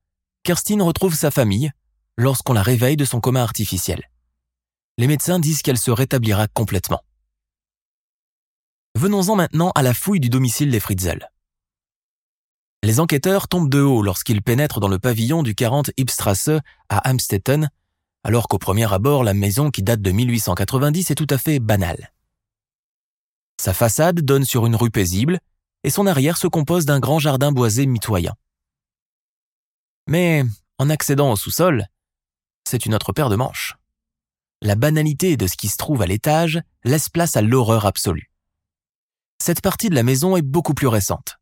Kerstin 0.45 0.83
retrouve 0.85 1.14
sa 1.14 1.31
famille 1.31 1.73
lorsqu'on 2.16 2.53
la 2.53 2.62
réveille 2.62 2.97
de 2.97 3.05
son 3.05 3.21
coma 3.21 3.42
artificiel. 3.42 4.09
Les 4.98 5.06
médecins 5.06 5.38
disent 5.38 5.61
qu'elle 5.61 5.78
se 5.78 5.90
rétablira 5.90 6.48
complètement. 6.48 7.02
Venons-en 8.94 9.37
maintenant 9.37 9.70
à 9.74 9.82
la 9.82 9.92
fouille 9.92 10.20
du 10.20 10.30
domicile 10.30 10.70
des 10.70 10.80
Fritzl. 10.80 11.28
Les 12.82 12.98
enquêteurs 12.98 13.46
tombent 13.48 13.68
de 13.68 13.80
haut 13.80 14.00
lorsqu'ils 14.00 14.42
pénètrent 14.42 14.80
dans 14.80 14.88
le 14.88 14.98
pavillon 14.98 15.42
du 15.42 15.54
40 15.54 15.90
Ipstrasse 15.98 16.48
à 16.88 17.11
Amstetten, 17.11 17.68
alors 18.24 18.48
qu'au 18.48 18.59
premier 18.59 18.90
abord, 18.90 19.22
la 19.22 19.35
maison 19.35 19.70
qui 19.70 19.82
date 19.82 20.00
de 20.00 20.12
1890 20.12 21.11
est 21.11 21.14
tout 21.14 21.26
à 21.28 21.37
fait 21.37 21.59
banale. 21.59 22.12
Sa 23.61 23.74
façade 23.74 24.20
donne 24.22 24.44
sur 24.44 24.64
une 24.64 24.76
rue 24.76 24.90
paisible 24.90 25.40
et 25.85 25.90
son 25.90 26.06
arrière 26.06 26.38
se 26.38 26.46
compose 26.46 26.87
d'un 26.87 27.00
grand 27.00 27.18
jardin 27.18 27.52
boisé 27.52 27.85
mitoyen. 27.85 28.35
Mais 30.06 30.42
en 30.78 30.88
accédant 30.88 31.32
au 31.32 31.37
sous-sol, 31.37 31.87
c'est 32.64 32.87
une 32.87 32.94
autre 32.94 33.12
paire 33.12 33.28
de 33.28 33.37
manches. 33.37 33.76
La 34.62 34.75
banalité 34.75 35.37
de 35.37 35.47
ce 35.47 35.57
qui 35.57 35.69
se 35.69 35.77
trouve 35.77 36.03
à 36.03 36.07
l'étage 36.07 36.61
laisse 36.85 37.09
place 37.09 37.37
à 37.37 37.42
l'horreur 37.42 37.87
absolue. 37.87 38.31
Cette 39.38 39.61
partie 39.61 39.90
de 39.90 39.95
la 39.95 40.03
maison 40.03 40.37
est 40.37 40.42
beaucoup 40.42 40.75
plus 40.75 40.87
récente 40.87 41.38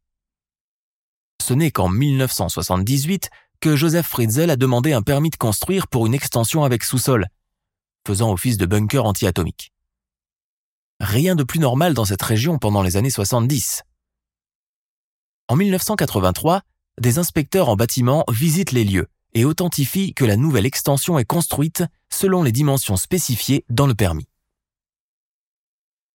ce 1.45 1.53
n'est 1.53 1.71
qu'en 1.71 1.91
1978 1.91 3.29
que 3.61 3.77
Joseph 3.77 4.07
Fritzl 4.07 4.49
a 4.49 4.57
demandé 4.57 4.95
un 4.95 5.03
permis 5.03 5.29
de 5.29 5.37
construire 5.37 5.89
pour 5.89 6.07
une 6.07 6.15
extension 6.15 6.65
avec 6.65 6.83
sous-sol, 6.83 7.27
faisant 8.07 8.33
office 8.33 8.57
de 8.57 8.65
bunker 8.65 9.05
anti-atomique. 9.05 9.73
Rien 11.01 11.35
de 11.35 11.45
plus 11.45 11.61
normal 11.61 11.93
dans 11.93 12.07
cette 12.07 12.23
région 12.23 12.59
pendant 12.59 12.83
les 12.83 12.97
années 12.97 13.11
70. 13.11 13.83
En 15.49 15.57
1983, 15.57 16.63
des 16.99 17.19
inspecteurs 17.19 17.69
en 17.69 17.77
bâtiment 17.77 18.25
visitent 18.31 18.73
les 18.73 18.85
lieux 18.85 19.09
et 19.35 19.45
authentifient 19.45 20.15
que 20.15 20.25
la 20.25 20.37
nouvelle 20.37 20.65
extension 20.65 21.19
est 21.19 21.27
construite 21.27 21.85
selon 22.15 22.43
les 22.43 22.53
dimensions 22.53 22.97
spécifiées 22.97 23.65
dans 23.69 23.87
le 23.87 23.95
permis. 23.95 24.29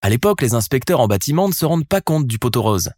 À 0.01 0.09
l'époque, 0.09 0.41
les 0.41 0.53
inspecteurs 0.53 1.01
en 1.01 1.07
bâtiment 1.07 1.47
ne 1.47 1.53
se 1.53 1.65
rendent 1.65 1.87
pas 1.87 2.01
compte 2.01 2.25
du 2.25 2.39
poteau 2.39 2.61
rose. 2.61 2.91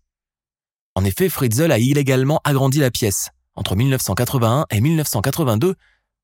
En 0.95 1.03
effet, 1.03 1.29
Fritzl 1.29 1.71
a 1.71 1.79
illégalement 1.79 2.39
agrandi 2.43 2.79
la 2.79 2.91
pièce, 2.91 3.29
entre 3.55 3.75
1981 3.75 4.65
et 4.69 4.81
1982, 4.81 5.75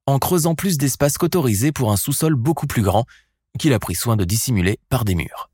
en 0.05 0.19
creusant 0.19 0.55
plus 0.55 0.77
d'espace 0.77 1.17
qu'autorisé 1.17 1.71
pour 1.71 1.91
un 1.91 1.97
sous-sol 1.97 2.35
beaucoup 2.35 2.67
plus 2.67 2.83
grand, 2.83 3.05
qu'il 3.57 3.73
a 3.73 3.79
pris 3.79 3.95
soin 3.95 4.15
de 4.15 4.23
dissimuler 4.23 4.79
par 4.89 5.03
des 5.03 5.15
murs. 5.15 5.49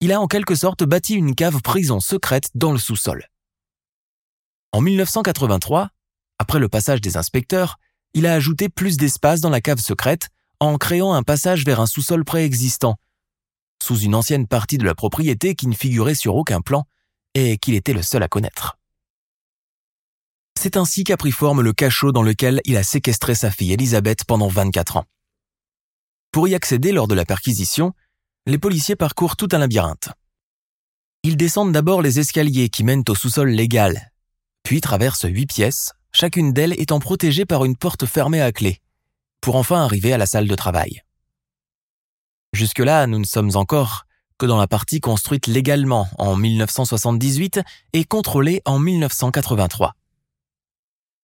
Il 0.00 0.12
a 0.12 0.20
en 0.20 0.26
quelque 0.26 0.54
sorte 0.54 0.84
bâti 0.84 1.14
une 1.14 1.34
cave 1.34 1.62
prison 1.62 2.00
secrète 2.00 2.50
dans 2.54 2.72
le 2.72 2.78
sous-sol. 2.78 3.28
En 4.72 4.82
1983, 4.82 5.88
après 6.38 6.58
le 6.58 6.68
passage 6.68 7.00
des 7.00 7.16
inspecteurs, 7.16 7.78
il 8.16 8.26
a 8.26 8.32
ajouté 8.32 8.70
plus 8.70 8.96
d'espace 8.96 9.42
dans 9.42 9.50
la 9.50 9.60
cave 9.60 9.78
secrète 9.78 10.30
en 10.58 10.78
créant 10.78 11.12
un 11.12 11.22
passage 11.22 11.66
vers 11.66 11.80
un 11.80 11.86
sous-sol 11.86 12.24
préexistant, 12.24 12.96
sous 13.82 13.98
une 13.98 14.14
ancienne 14.14 14.46
partie 14.46 14.78
de 14.78 14.86
la 14.86 14.94
propriété 14.94 15.54
qui 15.54 15.66
ne 15.66 15.74
figurait 15.74 16.14
sur 16.14 16.34
aucun 16.34 16.62
plan 16.62 16.86
et 17.34 17.58
qu'il 17.58 17.74
était 17.74 17.92
le 17.92 18.00
seul 18.02 18.22
à 18.22 18.28
connaître. 18.28 18.78
C'est 20.58 20.78
ainsi 20.78 21.04
qu'a 21.04 21.18
pris 21.18 21.30
forme 21.30 21.60
le 21.60 21.74
cachot 21.74 22.10
dans 22.10 22.22
lequel 22.22 22.62
il 22.64 22.78
a 22.78 22.82
séquestré 22.82 23.34
sa 23.34 23.50
fille 23.50 23.74
Elisabeth 23.74 24.24
pendant 24.24 24.48
24 24.48 24.96
ans. 24.96 25.04
Pour 26.32 26.48
y 26.48 26.54
accéder 26.54 26.92
lors 26.92 27.08
de 27.08 27.14
la 27.14 27.26
perquisition, 27.26 27.92
les 28.46 28.56
policiers 28.56 28.96
parcourent 28.96 29.36
tout 29.36 29.48
un 29.52 29.58
labyrinthe. 29.58 30.08
Ils 31.22 31.36
descendent 31.36 31.72
d'abord 31.72 32.00
les 32.00 32.18
escaliers 32.18 32.70
qui 32.70 32.82
mènent 32.82 33.04
au 33.08 33.14
sous-sol 33.14 33.50
légal, 33.50 34.10
puis 34.62 34.80
traversent 34.80 35.28
huit 35.28 35.46
pièces, 35.46 35.92
chacune 36.16 36.52
d'elles 36.52 36.80
étant 36.80 36.98
protégée 36.98 37.44
par 37.44 37.64
une 37.64 37.76
porte 37.76 38.06
fermée 38.06 38.40
à 38.40 38.50
clé, 38.50 38.80
pour 39.40 39.56
enfin 39.56 39.82
arriver 39.84 40.12
à 40.12 40.18
la 40.18 40.26
salle 40.26 40.48
de 40.48 40.54
travail. 40.54 41.02
Jusque-là, 42.52 43.06
nous 43.06 43.18
ne 43.18 43.24
sommes 43.24 43.54
encore 43.54 44.06
que 44.38 44.46
dans 44.46 44.56
la 44.56 44.66
partie 44.66 45.00
construite 45.00 45.46
légalement 45.46 46.08
en 46.18 46.36
1978 46.36 47.60
et 47.92 48.04
contrôlée 48.04 48.62
en 48.64 48.78
1983. 48.78 49.94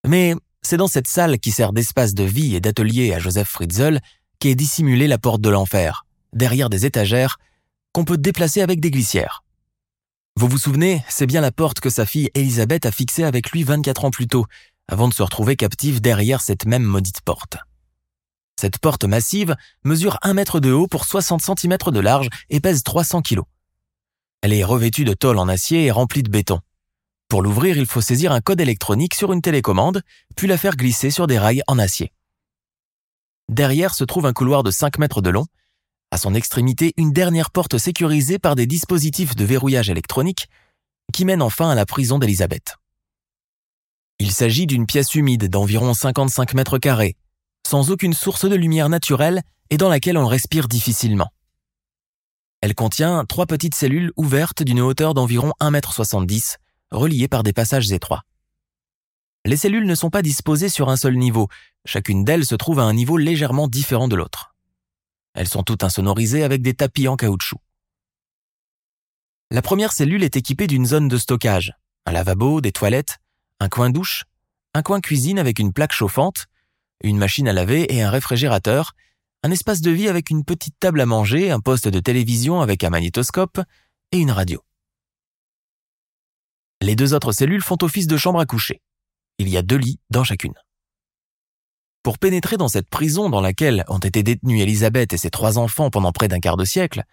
Mais 0.07 0.35
c'est 0.62 0.76
dans 0.76 0.88
cette 0.88 1.09
salle 1.09 1.38
qui 1.38 1.52
sert 1.52 1.72
d'espace 1.72 2.14
de 2.14 2.24
vie 2.24 2.55
et 2.55 2.61
d'atelier 2.61 3.14
à 3.14 3.18
Joseph 3.18 3.48
Fritzl 3.48 3.98
qu'est 4.38 4.55
dissimulée 4.55 5.09
la 5.09 5.18
porte 5.18 5.40
de 5.40 5.50
l'enfer, 5.50 6.05
derrière 6.33 6.68
des 6.68 6.85
étagères 6.85 7.38
qu'on 7.92 8.05
peut 8.05 8.18
déplacer 8.18 8.61
avec 8.61 8.81
des 8.81 8.90
glissières. 8.90 9.42
Vous 10.37 10.48
vous 10.48 10.59
souvenez, 10.59 11.05
c'est 11.09 11.26
bien 11.26 11.42
la 11.42 11.52
porte 11.52 11.81
que 11.81 11.90
sa 11.90 12.07
fille 12.07 12.31
Elisabeth 12.35 12.87
a 12.87 12.90
fixée 12.90 13.24
avec 13.24 13.50
lui 13.50 13.64
24 13.64 14.07
ans 14.07 14.11
plus 14.11 14.26
tôt, 14.26 14.46
avant 14.88 15.08
de 15.08 15.14
se 15.14 15.22
retrouver 15.22 15.56
captive 15.56 16.00
derrière 16.00 16.40
cette 16.40 16.66
même 16.66 16.82
maudite 16.82 17.20
porte. 17.22 17.56
Cette 18.60 18.78
porte 18.78 19.04
massive 19.04 19.56
mesure 19.84 20.18
1 20.22 20.34
mètre 20.34 20.60
de 20.60 20.72
haut 20.72 20.86
pour 20.86 21.04
60 21.04 21.40
cm 21.40 21.76
de 21.86 22.00
large 22.00 22.28
et 22.50 22.60
pèse 22.60 22.82
300 22.82 23.22
kg. 23.22 23.40
Elle 24.42 24.52
est 24.52 24.64
revêtue 24.64 25.04
de 25.04 25.14
tôle 25.14 25.38
en 25.38 25.48
acier 25.48 25.84
et 25.84 25.90
remplie 25.90 26.22
de 26.22 26.30
béton. 26.30 26.60
Pour 27.28 27.42
l'ouvrir, 27.42 27.78
il 27.78 27.86
faut 27.86 28.00
saisir 28.00 28.32
un 28.32 28.40
code 28.40 28.60
électronique 28.60 29.14
sur 29.14 29.32
une 29.32 29.40
télécommande, 29.40 30.02
puis 30.36 30.46
la 30.46 30.58
faire 30.58 30.76
glisser 30.76 31.10
sur 31.10 31.26
des 31.26 31.38
rails 31.38 31.62
en 31.66 31.78
acier. 31.78 32.12
Derrière 33.48 33.94
se 33.94 34.04
trouve 34.04 34.26
un 34.26 34.32
couloir 34.32 34.62
de 34.62 34.70
5 34.70 34.98
mètres 34.98 35.22
de 35.22 35.30
long. 35.30 35.46
À 36.10 36.18
son 36.18 36.34
extrémité, 36.34 36.92
une 36.96 37.12
dernière 37.12 37.50
porte 37.50 37.78
sécurisée 37.78 38.38
par 38.38 38.54
des 38.54 38.66
dispositifs 38.66 39.34
de 39.34 39.44
verrouillage 39.44 39.90
électronique 39.90 40.48
qui 41.12 41.24
mène 41.24 41.42
enfin 41.42 41.70
à 41.70 41.74
la 41.74 41.86
prison 41.86 42.18
d'Elisabeth. 42.18 42.76
Il 44.22 44.30
s'agit 44.30 44.68
d'une 44.68 44.87
pièce 44.87 45.16
humide 45.16 45.48
d'environ 45.48 45.94
55 45.94 46.54
mètres 46.54 46.78
carrés, 46.78 47.16
sans 47.66 47.90
aucune 47.90 48.14
source 48.14 48.48
de 48.48 48.54
lumière 48.54 48.88
naturelle 48.88 49.42
et 49.68 49.76
dans 49.76 49.88
laquelle 49.88 50.16
on 50.16 50.28
respire 50.28 50.68
difficilement. 50.68 51.32
Elle 52.61 52.76
contient 52.76 53.24
trois 53.24 53.46
petites 53.46 53.74
cellules 53.74 54.12
ouvertes 54.16 54.62
d'une 54.62 54.80
hauteur 54.80 55.14
d'environ 55.14 55.52
1,70 55.61 56.52
m, 56.52 56.58
reliées 56.92 57.26
par 57.26 57.42
des 57.42 57.52
passages 57.52 57.90
étroits. 57.90 58.22
Les 59.44 59.56
cellules 59.56 59.87
ne 59.87 59.94
sont 59.96 60.11
pas 60.11 60.22
disposées 60.22 60.68
sur 60.68 60.88
un 60.88 60.96
seul 60.96 61.16
niveau, 61.16 61.48
chacune 61.85 62.24
d'elles 62.24 62.46
se 62.46 62.54
trouve 62.54 62.78
à 62.78 62.85
un 62.85 62.94
niveau 62.94 63.16
légèrement 63.16 63.66
différent 63.66 64.06
de 64.06 64.14
l'autre. 64.14 64.54
Elles 65.35 65.48
sont 65.48 65.64
toutes 65.64 65.82
insonorisées 65.82 66.44
avec 66.44 66.62
des 66.62 66.74
tapis 66.74 67.08
en 67.08 67.16
caoutchouc. 67.16 67.58
La 69.50 69.62
première 69.62 69.90
cellule 69.90 70.22
est 70.22 70.37
équipée 70.37 70.68
d'une 70.68 70.87
zone 70.87 71.08
de 71.08 71.16
stockage, 71.16 71.72
un 72.06 72.12
lavabo, 72.12 72.61
des 72.61 72.70
toilettes, 72.70 73.18
un 73.62 73.68
coin 73.68 73.90
douche, 73.90 74.25
un 74.75 74.83
coin 74.83 75.01
cuisine 75.01 75.38
avec 75.38 75.61
une 75.61 75.72
plaque 75.72 75.92
chauffante, 75.92 76.46
une 77.05 77.16
machine 77.16 77.46
à 77.46 77.53
laver 77.53 77.94
et 77.94 78.03
un 78.03 78.11
réfrigérateur, 78.11 78.92
un 79.44 79.53
espace 79.53 79.81
de 79.81 79.92
vie 79.92 80.09
avec 80.09 80.31
une 80.31 80.44
petite 80.44 80.75
table 80.81 81.01
à 81.01 81.07
manger, 81.07 81.53
un 81.53 81.61
poste 81.61 81.87
de 81.87 82.01
télévision 82.01 82.61
avec 82.61 82.83
un 82.83 82.90
magnétoscope 82.90 83.61
et 84.11 84.18
une 84.18 84.33
radio. 84.33 84.64
Les 86.81 86.96
deux 86.96 87.14
autres 87.14 87.31
cellules 87.31 87.62
font 87.62 87.79
office 87.83 88.09
de 88.09 88.16
chambre 88.16 88.40
à 88.40 88.46
coucher. 88.46 88.83
Il 89.38 89.48
y 89.48 89.57
a 89.57 89.62
deux 89.62 89.77
lits 89.77 90.01
dans 90.11 90.25
chacune. 90.25 90.55
Pour 92.03 92.18
pénétrer 92.18 92.57
dans 92.57 92.66
cette 92.66 92.90
prison 92.90 93.31
dans 93.31 93.40
laquelle 93.40 93.85
ont 93.87 93.98
été 93.98 94.25
détenus 94.25 94.61
Elisabeth 94.61 95.12
et 95.12 95.18
ses 95.18 95.31
trois 95.31 95.59
enfants 95.59 95.90
pendant 95.90 96.11
près 96.11 96.27
d'un 96.27 96.40
quart 96.40 96.57
de 96.57 96.64
siècle, 96.64 97.05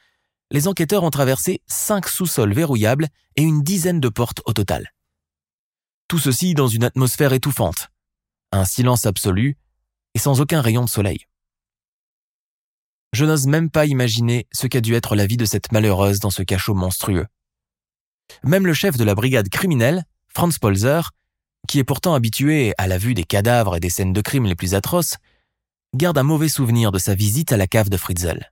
les 0.50 0.68
enquêteurs 0.68 1.04
ont 1.04 1.12
traversé 1.12 1.62
cinq 1.68 2.08
sous-sols 2.08 2.54
verrouillables 2.54 3.08
et 3.36 3.44
une 3.44 3.62
dizaine 3.62 4.00
de 4.00 4.10
portes 4.10 4.42
au 4.46 4.54
total. 4.54 4.92
Tout 6.10 6.18
ceci 6.18 6.56
dans 6.56 6.68
une 6.68 6.84
atmosphère 6.84 7.34
étouffante, 7.34 7.92
un 8.52 8.66
silence 8.66 9.06
absolu 9.06 9.60
et 10.16 10.20
sans 10.20 10.42
aucun 10.42 10.60
rayon 10.60 10.84
de 10.84 10.90
soleil. 10.90 11.28
Je 13.14 13.26
n'ose 13.26 13.46
même 13.46 13.70
pas 13.70 13.86
imaginer 13.86 14.48
ce 14.52 14.66
qu'a 14.66 14.82
dû 14.82 14.96
être 14.96 15.16
la 15.16 15.28
vie 15.28 15.38
de 15.38 15.46
cette 15.46 15.72
malheureuse 15.72 16.20
dans 16.20 16.32
ce 16.32 16.42
cachot 16.42 16.74
monstrueux. 16.74 17.28
Même 18.42 18.66
le 18.66 18.74
chef 18.74 18.98
de 18.98 19.04
la 19.04 19.14
brigade 19.14 19.50
criminelle, 19.50 20.04
Franz 20.30 20.58
Polzer, 20.60 21.12
qui 21.68 21.78
est 21.78 21.84
pourtant 21.84 22.16
habitué 22.16 22.74
à 22.80 22.88
la 22.88 22.98
vue 22.98 23.14
des 23.14 23.24
cadavres 23.24 23.76
et 23.76 23.80
des 23.80 23.92
scènes 23.92 24.14
de 24.14 24.22
crime 24.22 24.46
les 24.46 24.56
plus 24.56 24.74
atroces, 24.74 25.18
garde 25.94 26.18
un 26.18 26.24
mauvais 26.24 26.50
souvenir 26.50 26.92
de 26.92 26.98
sa 26.98 27.14
visite 27.14 27.52
à 27.52 27.58
la 27.58 27.68
cave 27.68 27.90
de 27.90 27.98
Fritzel. 27.98 28.52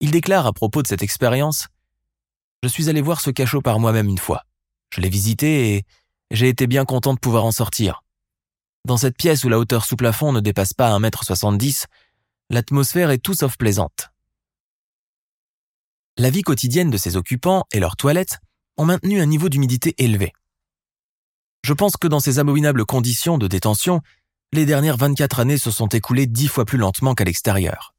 Il 0.00 0.10
déclare 0.10 0.46
à 0.46 0.52
propos 0.52 0.82
de 0.82 0.88
cette 0.88 1.04
expérience 1.04 1.68
Je 2.64 2.68
suis 2.68 2.88
allé 2.88 3.00
voir 3.00 3.20
ce 3.20 3.30
cachot 3.30 3.62
par 3.62 3.78
moi-même 3.78 4.08
une 4.08 4.18
fois. 4.18 4.44
Je 4.94 5.00
l'ai 5.00 5.08
visité 5.08 5.74
et 5.74 5.84
j'ai 6.30 6.48
été 6.48 6.68
bien 6.68 6.84
content 6.84 7.14
de 7.14 7.18
pouvoir 7.18 7.44
en 7.44 7.50
sortir. 7.50 8.04
Dans 8.84 8.96
cette 8.96 9.16
pièce 9.16 9.42
où 9.42 9.48
la 9.48 9.58
hauteur 9.58 9.84
sous 9.84 9.96
plafond 9.96 10.30
ne 10.30 10.38
dépasse 10.38 10.72
pas 10.72 10.96
1m70, 10.96 11.86
l'atmosphère 12.48 13.10
est 13.10 13.18
tout 13.18 13.34
sauf 13.34 13.56
plaisante. 13.56 14.10
La 16.16 16.30
vie 16.30 16.42
quotidienne 16.42 16.90
de 16.90 16.96
ses 16.96 17.16
occupants 17.16 17.64
et 17.72 17.80
leurs 17.80 17.96
toilettes 17.96 18.38
ont 18.76 18.84
maintenu 18.84 19.20
un 19.20 19.26
niveau 19.26 19.48
d'humidité 19.48 19.96
élevé. 19.98 20.32
Je 21.64 21.72
pense 21.72 21.96
que 21.96 22.06
dans 22.06 22.20
ces 22.20 22.38
abominables 22.38 22.84
conditions 22.84 23.36
de 23.36 23.48
détention, 23.48 24.00
les 24.52 24.64
dernières 24.64 24.96
24 24.96 25.40
années 25.40 25.58
se 25.58 25.72
sont 25.72 25.88
écoulées 25.88 26.28
dix 26.28 26.46
fois 26.46 26.64
plus 26.64 26.78
lentement 26.78 27.16
qu'à 27.16 27.24
l'extérieur. 27.24 27.96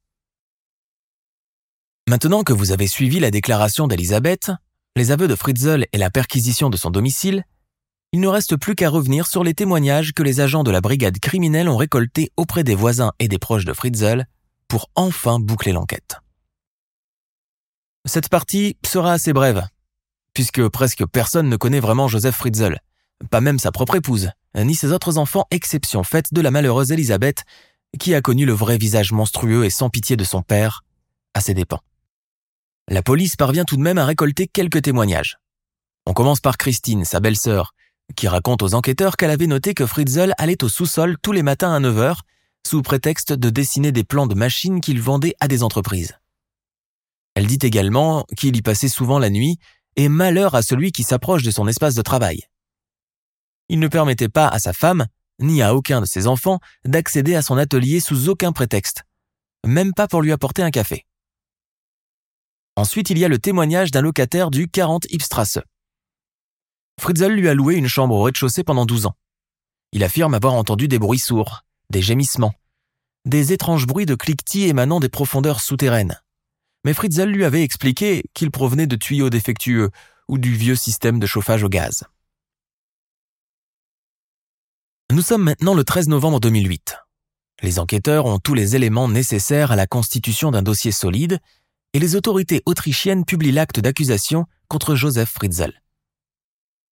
Maintenant 2.08 2.44
que 2.44 2.54
vous 2.54 2.72
avez 2.72 2.88
suivi 2.88 3.20
la 3.20 3.32
déclaration 3.32 3.88
d'Elisabeth, 3.88 4.52
les 4.96 5.12
aveux 5.12 5.28
de 5.28 5.36
Fritzel 5.36 5.88
et 5.92 5.98
la 5.98 6.10
perquisition 6.10 6.70
de 6.70 6.78
son 6.78 6.90
domicile, 6.90 7.44
il 8.14 8.22
ne 8.22 8.30
reste 8.30 8.56
plus 8.56 8.76
qu'à 8.76 8.90
revenir 8.90 9.28
sur 9.28 9.44
les 9.44 9.54
témoignages 9.54 10.14
que 10.14 10.24
les 10.24 10.40
agents 10.40 10.64
de 10.64 10.72
la 10.72 10.80
brigade 10.80 11.20
criminelle 11.20 11.68
ont 11.68 11.76
récoltés 11.76 12.32
auprès 12.38 12.64
des 12.64 12.76
voisins 12.76 13.12
et 13.20 13.28
des 13.28 13.40
proches 13.40 13.66
de 13.66 13.74
Fritzel 13.74 14.26
pour 14.70 14.90
enfin 14.96 15.40
boucler 15.40 15.74
l'enquête. 15.74 16.22
Cette 18.06 18.30
partie 18.30 18.78
sera 18.86 19.12
assez 19.12 19.34
brève, 19.34 19.68
puisque 20.34 20.66
presque 20.70 21.06
personne 21.06 21.50
ne 21.50 21.58
connaît 21.58 21.82
vraiment 21.82 22.08
Joseph 22.08 22.36
Fritzel, 22.36 22.80
pas 23.30 23.42
même 23.42 23.60
sa 23.60 23.74
propre 23.74 23.96
épouse, 23.96 24.30
ni 24.56 24.76
ses 24.76 24.94
autres 24.94 25.18
enfants, 25.18 25.46
exception 25.52 26.04
faite 26.04 26.34
de 26.34 26.40
la 26.40 26.52
malheureuse 26.52 26.92
Elisabeth, 26.92 27.44
qui 28.00 28.16
a 28.16 28.22
connu 28.22 28.46
le 28.46 28.54
vrai 28.54 28.78
visage 28.78 29.12
monstrueux 29.12 29.66
et 29.66 29.70
sans 29.70 29.90
pitié 29.90 30.16
de 30.16 30.24
son 30.24 30.42
père, 30.42 30.84
à 31.34 31.42
ses 31.42 31.54
dépens. 31.54 31.82
La 32.88 33.02
police 33.02 33.36
parvient 33.36 33.66
tout 33.66 33.78
de 33.78 33.82
même 33.82 33.98
à 33.98 34.06
récolter 34.06 34.48
quelques 34.48 34.84
témoignages. 34.84 35.38
On 36.06 36.14
commence 36.14 36.40
par 36.40 36.58
Christine, 36.58 37.04
sa 37.04 37.20
belle-sœur, 37.20 37.74
qui 38.16 38.28
raconte 38.28 38.62
aux 38.62 38.76
enquêteurs 38.76 39.18
qu'elle 39.18 39.32
avait 39.32 39.48
noté 39.48 39.74
que 39.74 39.88
Fritzel 39.88 40.36
allait 40.38 40.64
au 40.64 40.70
sous-sol 40.70 41.18
tous 41.20 41.32
les 41.32 41.42
matins 41.42 41.74
à 41.74 41.80
9h, 41.80 42.20
sous 42.68 42.84
prétexte 42.84 43.34
de 43.34 43.50
dessiner 43.50 43.92
des 43.92 44.04
plans 44.04 44.28
de 44.28 44.36
machines 44.36 44.82
qu'il 44.82 45.02
vendait 45.02 45.36
à 45.40 45.48
des 45.48 45.64
entreprises. 45.64 46.14
Elle 47.34 47.48
dit 47.48 47.60
également 47.64 48.24
qu'il 48.38 48.56
y 48.56 48.62
passait 48.62 48.88
souvent 48.88 49.18
la 49.18 49.32
nuit, 49.32 49.58
et 49.96 50.08
malheur 50.08 50.54
à 50.54 50.62
celui 50.62 50.92
qui 50.92 51.04
s'approche 51.04 51.42
de 51.42 51.52
son 51.52 51.68
espace 51.68 51.96
de 51.96 52.02
travail. 52.04 52.44
Il 53.68 53.80
ne 53.80 53.88
permettait 53.88 54.30
pas 54.30 54.48
à 54.48 54.60
sa 54.60 54.74
femme, 54.74 55.08
ni 55.40 55.64
à 55.64 55.74
aucun 55.74 56.02
de 56.02 56.06
ses 56.06 56.28
enfants, 56.28 56.60
d'accéder 56.86 57.34
à 57.34 57.42
son 57.42 57.58
atelier 57.58 58.00
sous 58.00 58.30
aucun 58.30 58.52
prétexte, 58.52 59.04
même 59.66 59.94
pas 59.94 60.08
pour 60.08 60.22
lui 60.22 60.32
apporter 60.32 60.62
un 60.62 60.72
café. 60.72 61.06
Ensuite, 62.76 63.10
il 63.10 63.18
y 63.18 63.26
a 63.26 63.30
le 63.30 63.40
témoignage 63.40 63.92
d'un 63.92 64.02
locataire 64.02 64.52
du 64.52 64.68
40 64.68 65.06
Ipstrasse. 65.12 65.60
Fritzel 67.00 67.34
lui 67.34 67.48
a 67.48 67.54
loué 67.54 67.76
une 67.76 67.88
chambre 67.88 68.16
au 68.16 68.24
rez-de-chaussée 68.24 68.64
pendant 68.64 68.86
12 68.86 69.06
ans. 69.06 69.16
Il 69.94 70.04
affirme 70.04 70.34
avoir 70.34 70.54
entendu 70.54 70.88
des 70.88 71.00
bruits 71.00 71.20
sourds, 71.20 71.64
des 71.90 72.02
gémissements, 72.02 72.54
des 73.26 73.54
étranges 73.54 73.88
bruits 73.88 74.06
de 74.06 74.16
cliquetis 74.16 74.68
émanant 74.68 75.00
des 75.00 75.10
profondeurs 75.10 75.62
souterraines. 75.62 76.22
Mais 76.84 76.94
Fritzel 76.94 77.30
lui 77.30 77.46
avait 77.46 77.64
expliqué 77.64 78.24
qu'ils 78.34 78.52
provenaient 78.52 78.88
de 78.88 78.96
tuyaux 78.96 79.30
défectueux 79.30 79.90
ou 80.28 80.38
du 80.38 80.54
vieux 80.54 80.76
système 80.76 81.20
de 81.20 81.26
chauffage 81.26 81.64
au 81.64 81.70
gaz. 81.70 82.04
Nous 85.12 85.22
sommes 85.22 85.44
maintenant 85.44 85.76
le 85.76 85.84
13 85.84 86.10
novembre 86.10 86.40
2008. 86.40 86.98
Les 87.62 87.80
enquêteurs 87.80 88.26
ont 88.26 88.40
tous 88.40 88.54
les 88.54 88.76
éléments 88.76 89.08
nécessaires 89.08 89.72
à 89.72 89.76
la 89.76 89.88
constitution 89.88 90.52
d'un 90.52 90.62
dossier 90.62 90.92
solide 90.92 91.40
et 91.96 92.00
les 92.00 92.18
autorités 92.18 92.62
autrichiennes 92.66 93.24
publient 93.24 93.54
l'acte 93.54 93.80
d'accusation 93.80 94.48
contre 94.68 94.96
Joseph 94.96 95.30
Fritzel. 95.30 95.82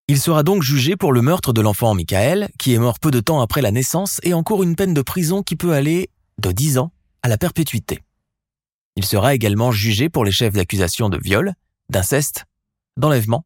Il 0.08 0.18
sera 0.18 0.44
donc 0.44 0.64
jugé 0.64 0.96
pour 0.96 1.12
le 1.12 1.22
meurtre 1.22 1.52
de 1.52 1.60
l'enfant 1.60 1.94
Michael, 1.94 2.50
qui 2.58 2.74
est 2.74 2.78
mort 2.78 3.00
peu 3.00 3.12
de 3.12 3.20
temps 3.20 3.42
après 3.42 3.62
la 3.62 3.72
naissance 3.72 4.22
et 4.24 4.34
encourt 4.34 4.64
une 4.64 4.78
peine 4.78 4.94
de 4.94 5.02
prison 5.02 5.44
qui 5.44 5.58
peut 5.58 5.74
aller 5.74 6.10
de 6.38 6.54
10 6.54 6.78
ans 6.78 6.94
à 7.22 7.28
la 7.28 7.38
perpétuité. 7.38 8.00
Il 8.96 9.04
sera 9.04 9.36
également 9.36 9.74
jugé 9.74 10.08
pour 10.08 10.24
les 10.24 10.32
chefs 10.32 10.54
d'accusation 10.54 11.10
de 11.10 11.20
viol, 11.22 11.54
d'inceste, 11.90 12.46
d'enlèvement, 12.96 13.46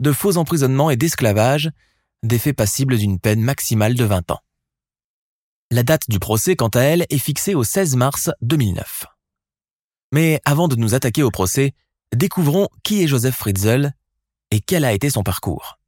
de 0.00 0.10
faux 0.10 0.38
emprisonnement 0.38 0.88
et 0.88 0.96
d'esclavage, 0.96 1.70
des 2.22 2.38
faits 2.38 2.56
passibles 2.56 2.96
d'une 2.96 3.20
peine 3.20 3.42
maximale 3.42 3.94
de 3.94 4.04
20 4.04 4.30
ans. 4.30 4.40
La 5.70 5.82
date 5.82 6.08
du 6.08 6.18
procès, 6.18 6.56
quant 6.56 6.68
à 6.68 6.80
elle, 6.80 7.04
est 7.10 7.18
fixée 7.18 7.54
au 7.54 7.62
16 7.62 7.94
mars 7.96 8.30
2009. 8.40 9.04
Mais 10.14 10.40
avant 10.44 10.68
de 10.68 10.76
nous 10.76 10.94
attaquer 10.94 11.24
au 11.24 11.32
procès, 11.32 11.74
découvrons 12.14 12.68
qui 12.84 13.02
est 13.02 13.08
Joseph 13.08 13.34
Fritzl 13.34 13.90
et 14.52 14.60
quel 14.60 14.84
a 14.84 14.92
été 14.92 15.10
son 15.10 15.24
parcours. 15.24 15.80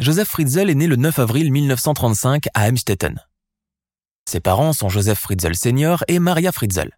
Joseph 0.00 0.26
Fritzl 0.26 0.68
est 0.68 0.74
né 0.74 0.88
le 0.88 0.96
9 0.96 1.20
avril 1.20 1.52
1935 1.52 2.48
à 2.52 2.68
Emstetten. 2.68 3.24
Ses 4.28 4.40
parents 4.40 4.72
sont 4.72 4.88
Joseph 4.88 5.20
Fritzl 5.20 5.54
senior 5.54 6.02
et 6.08 6.18
Maria 6.18 6.50
Fritzl. 6.50 6.90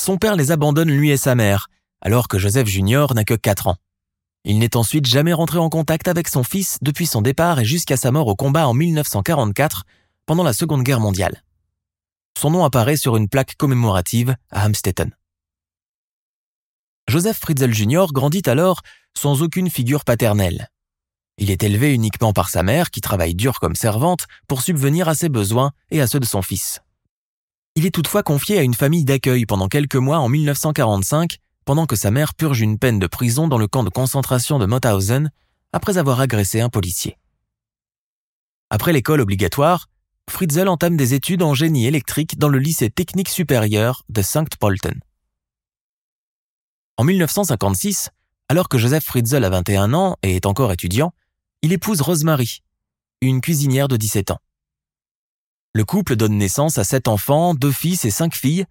Son 0.00 0.16
père 0.16 0.34
les 0.34 0.50
abandonne 0.50 0.90
lui 0.90 1.10
et 1.10 1.18
sa 1.18 1.34
mère, 1.34 1.68
alors 2.00 2.26
que 2.26 2.38
Joseph 2.38 2.66
junior 2.66 3.12
n'a 3.12 3.24
que 3.24 3.34
4 3.34 3.66
ans. 3.66 3.76
Il 4.44 4.60
n'est 4.60 4.78
ensuite 4.78 5.04
jamais 5.04 5.34
rentré 5.34 5.58
en 5.58 5.68
contact 5.68 6.08
avec 6.08 6.26
son 6.26 6.42
fils 6.42 6.78
depuis 6.80 7.04
son 7.04 7.20
départ 7.20 7.60
et 7.60 7.66
jusqu'à 7.66 7.98
sa 7.98 8.12
mort 8.12 8.28
au 8.28 8.34
combat 8.34 8.66
en 8.66 8.72
1944 8.72 9.84
pendant 10.24 10.42
la 10.42 10.54
Seconde 10.54 10.84
Guerre 10.84 11.00
mondiale. 11.00 11.42
Son 12.38 12.50
nom 12.50 12.64
apparaît 12.64 12.96
sur 12.96 13.16
une 13.16 13.28
plaque 13.28 13.56
commémorative 13.56 14.36
à 14.50 14.64
Amstetten. 14.64 15.14
Joseph 17.08 17.38
Fritzl 17.38 17.72
Jr. 17.72 18.06
grandit 18.12 18.42
alors 18.46 18.80
sans 19.16 19.42
aucune 19.42 19.70
figure 19.70 20.04
paternelle. 20.04 20.68
Il 21.38 21.50
est 21.50 21.62
élevé 21.62 21.94
uniquement 21.94 22.32
par 22.32 22.48
sa 22.50 22.62
mère 22.62 22.90
qui 22.90 23.00
travaille 23.00 23.34
dur 23.34 23.60
comme 23.60 23.74
servante 23.74 24.26
pour 24.46 24.62
subvenir 24.62 25.08
à 25.08 25.14
ses 25.14 25.28
besoins 25.28 25.72
et 25.90 26.00
à 26.00 26.06
ceux 26.06 26.20
de 26.20 26.26
son 26.26 26.42
fils. 26.42 26.80
Il 27.76 27.86
est 27.86 27.94
toutefois 27.94 28.22
confié 28.22 28.58
à 28.58 28.62
une 28.62 28.74
famille 28.74 29.04
d'accueil 29.04 29.46
pendant 29.46 29.68
quelques 29.68 29.96
mois 29.96 30.18
en 30.18 30.28
1945 30.28 31.38
pendant 31.64 31.86
que 31.86 31.96
sa 31.96 32.10
mère 32.10 32.34
purge 32.34 32.60
une 32.60 32.78
peine 32.78 32.98
de 32.98 33.06
prison 33.06 33.48
dans 33.48 33.58
le 33.58 33.68
camp 33.68 33.84
de 33.84 33.90
concentration 33.90 34.58
de 34.58 34.66
Mauthausen 34.66 35.30
après 35.72 35.98
avoir 35.98 36.20
agressé 36.20 36.60
un 36.60 36.68
policier. 36.68 37.16
Après 38.70 38.92
l'école 38.92 39.20
obligatoire, 39.20 39.86
Fritzl 40.30 40.68
entame 40.68 40.96
des 40.96 41.14
études 41.14 41.42
en 41.42 41.54
génie 41.54 41.86
électrique 41.86 42.38
dans 42.38 42.48
le 42.48 42.58
lycée 42.58 42.90
technique 42.90 43.28
supérieur 43.28 44.04
de 44.08 44.22
St. 44.22 44.56
Polten. 44.58 45.00
En 46.96 47.04
1956, 47.04 48.10
alors 48.48 48.68
que 48.68 48.78
Joseph 48.78 49.04
Fritzl 49.04 49.44
a 49.44 49.50
21 49.50 49.94
ans 49.94 50.16
et 50.22 50.36
est 50.36 50.46
encore 50.46 50.72
étudiant, 50.72 51.12
il 51.62 51.72
épouse 51.72 52.00
Rosemary, 52.00 52.62
une 53.20 53.40
cuisinière 53.40 53.88
de 53.88 53.96
17 53.96 54.30
ans. 54.30 54.40
Le 55.72 55.84
couple 55.84 56.16
donne 56.16 56.36
naissance 56.36 56.78
à 56.78 56.84
sept 56.84 57.06
enfants, 57.06 57.54
deux 57.54 57.72
fils 57.72 58.04
et 58.04 58.10
cinq 58.10 58.34
filles, 58.34 58.64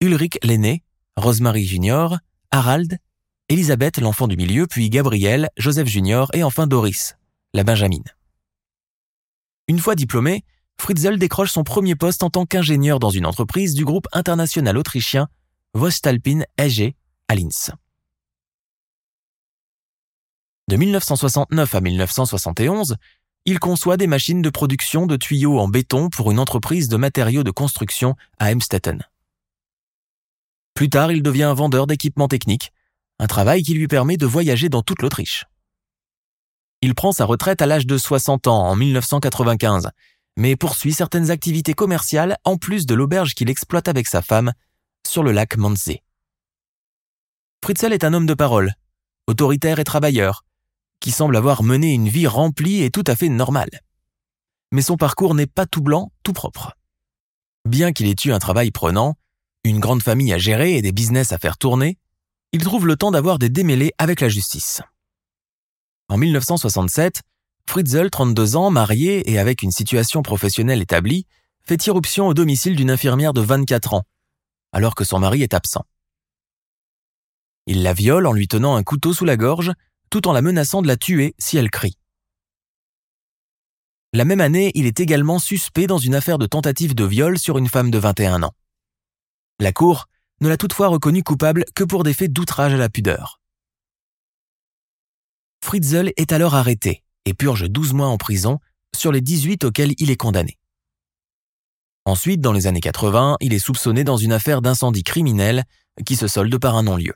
Ulrich 0.00 0.38
l'aîné, 0.42 0.84
Rosemary 1.16 1.64
Jr., 1.64 2.16
Harald, 2.50 2.98
Elisabeth, 3.48 3.98
l'enfant 3.98 4.28
du 4.28 4.36
milieu, 4.36 4.66
puis 4.66 4.90
Gabriel, 4.90 5.48
Joseph 5.56 5.88
Jr. 5.88 6.26
et 6.34 6.42
enfin 6.42 6.66
Doris, 6.66 7.16
la 7.54 7.64
Benjamine. 7.64 8.04
Une 9.66 9.78
fois 9.78 9.94
diplômé, 9.94 10.44
Fritzl 10.80 11.18
décroche 11.18 11.52
son 11.52 11.64
premier 11.64 11.96
poste 11.96 12.22
en 12.22 12.30
tant 12.30 12.46
qu'ingénieur 12.46 12.98
dans 12.98 13.10
une 13.10 13.26
entreprise 13.26 13.74
du 13.74 13.84
groupe 13.84 14.08
international 14.12 14.76
autrichien 14.76 15.28
Vostalpin 15.74 16.42
EG 16.56 16.94
à 17.28 17.34
Linz. 17.34 17.72
De 20.68 20.76
1969 20.76 21.74
à 21.74 21.80
1971, 21.80 22.96
il 23.44 23.58
conçoit 23.58 23.96
des 23.96 24.06
machines 24.06 24.42
de 24.42 24.50
production 24.50 25.06
de 25.06 25.16
tuyaux 25.16 25.58
en 25.58 25.68
béton 25.68 26.10
pour 26.10 26.30
une 26.30 26.38
entreprise 26.38 26.88
de 26.88 26.96
matériaux 26.96 27.42
de 27.42 27.50
construction 27.50 28.14
à 28.38 28.52
Emstetten. 28.52 29.02
Plus 30.74 30.90
tard, 30.90 31.10
il 31.10 31.22
devient 31.22 31.44
un 31.44 31.54
vendeur 31.54 31.86
d'équipements 31.86 32.28
techniques, 32.28 32.72
un 33.18 33.26
travail 33.26 33.62
qui 33.62 33.74
lui 33.74 33.88
permet 33.88 34.16
de 34.16 34.26
voyager 34.26 34.68
dans 34.68 34.82
toute 34.82 35.02
l'Autriche. 35.02 35.46
Il 36.82 36.94
prend 36.94 37.12
sa 37.12 37.24
retraite 37.24 37.62
à 37.62 37.66
l'âge 37.66 37.86
de 37.86 37.98
60 37.98 38.46
ans 38.46 38.68
en 38.68 38.76
1995, 38.76 39.90
mais 40.38 40.54
poursuit 40.54 40.94
certaines 40.94 41.32
activités 41.32 41.74
commerciales 41.74 42.36
en 42.44 42.56
plus 42.56 42.86
de 42.86 42.94
l'auberge 42.94 43.34
qu'il 43.34 43.50
exploite 43.50 43.88
avec 43.88 44.06
sa 44.06 44.22
femme 44.22 44.52
sur 45.04 45.24
le 45.24 45.32
lac 45.32 45.56
Manzé. 45.56 46.04
Fritzl 47.62 47.92
est 47.92 48.04
un 48.04 48.14
homme 48.14 48.24
de 48.24 48.34
parole, 48.34 48.74
autoritaire 49.26 49.80
et 49.80 49.84
travailleur, 49.84 50.44
qui 51.00 51.10
semble 51.10 51.36
avoir 51.36 51.64
mené 51.64 51.92
une 51.92 52.08
vie 52.08 52.28
remplie 52.28 52.84
et 52.84 52.90
tout 52.92 53.02
à 53.08 53.16
fait 53.16 53.28
normale. 53.28 53.80
Mais 54.70 54.80
son 54.80 54.96
parcours 54.96 55.34
n'est 55.34 55.48
pas 55.48 55.66
tout 55.66 55.82
blanc, 55.82 56.12
tout 56.22 56.32
propre. 56.32 56.76
Bien 57.68 57.92
qu'il 57.92 58.06
ait 58.06 58.14
eu 58.24 58.30
un 58.30 58.38
travail 58.38 58.70
prenant, 58.70 59.16
une 59.64 59.80
grande 59.80 60.04
famille 60.04 60.32
à 60.32 60.38
gérer 60.38 60.76
et 60.76 60.82
des 60.82 60.92
business 60.92 61.32
à 61.32 61.38
faire 61.38 61.58
tourner, 61.58 61.98
il 62.52 62.62
trouve 62.62 62.86
le 62.86 62.94
temps 62.94 63.10
d'avoir 63.10 63.40
des 63.40 63.48
démêlés 63.48 63.92
avec 63.98 64.20
la 64.20 64.28
justice. 64.28 64.82
En 66.08 66.16
1967, 66.16 67.22
Fritzl, 67.68 68.08
32 68.08 68.56
ans, 68.56 68.70
marié 68.70 69.30
et 69.30 69.38
avec 69.38 69.60
une 69.60 69.72
situation 69.72 70.22
professionnelle 70.22 70.80
établie, 70.80 71.26
fait 71.60 71.86
irruption 71.86 72.26
au 72.26 72.32
domicile 72.32 72.76
d'une 72.76 72.90
infirmière 72.90 73.34
de 73.34 73.42
24 73.42 73.92
ans, 73.92 74.04
alors 74.72 74.94
que 74.94 75.04
son 75.04 75.18
mari 75.18 75.42
est 75.42 75.52
absent. 75.52 75.84
Il 77.66 77.82
la 77.82 77.92
viole 77.92 78.26
en 78.26 78.32
lui 78.32 78.48
tenant 78.48 78.76
un 78.76 78.82
couteau 78.82 79.12
sous 79.12 79.26
la 79.26 79.36
gorge, 79.36 79.72
tout 80.08 80.28
en 80.28 80.32
la 80.32 80.40
menaçant 80.40 80.80
de 80.80 80.86
la 80.86 80.96
tuer 80.96 81.34
si 81.38 81.58
elle 81.58 81.68
crie. 81.68 81.98
La 84.14 84.24
même 84.24 84.40
année, 84.40 84.72
il 84.74 84.86
est 84.86 85.00
également 85.00 85.38
suspect 85.38 85.86
dans 85.86 85.98
une 85.98 86.14
affaire 86.14 86.38
de 86.38 86.46
tentative 86.46 86.94
de 86.94 87.04
viol 87.04 87.38
sur 87.38 87.58
une 87.58 87.68
femme 87.68 87.90
de 87.90 87.98
21 87.98 88.44
ans. 88.44 88.54
La 89.60 89.72
Cour 89.72 90.06
ne 90.40 90.48
l'a 90.48 90.56
toutefois 90.56 90.88
reconnu 90.88 91.22
coupable 91.22 91.66
que 91.74 91.84
pour 91.84 92.02
des 92.02 92.14
faits 92.14 92.32
d'outrage 92.32 92.72
à 92.72 92.78
la 92.78 92.88
pudeur. 92.88 93.42
Fritzl 95.62 96.14
est 96.16 96.32
alors 96.32 96.54
arrêté 96.54 97.02
et 97.28 97.34
purge 97.34 97.68
12 97.68 97.92
mois 97.92 98.08
en 98.08 98.16
prison 98.16 98.58
sur 98.96 99.12
les 99.12 99.20
18 99.20 99.64
auxquels 99.64 99.94
il 99.98 100.10
est 100.10 100.16
condamné. 100.16 100.58
Ensuite, 102.04 102.40
dans 102.40 102.52
les 102.52 102.66
années 102.66 102.80
80, 102.80 103.36
il 103.40 103.52
est 103.52 103.58
soupçonné 103.58 104.02
dans 104.02 104.16
une 104.16 104.32
affaire 104.32 104.62
d'incendie 104.62 105.02
criminel 105.02 105.64
qui 106.06 106.16
se 106.16 106.26
solde 106.26 106.56
par 106.58 106.74
un 106.76 106.84
non-lieu. 106.84 107.14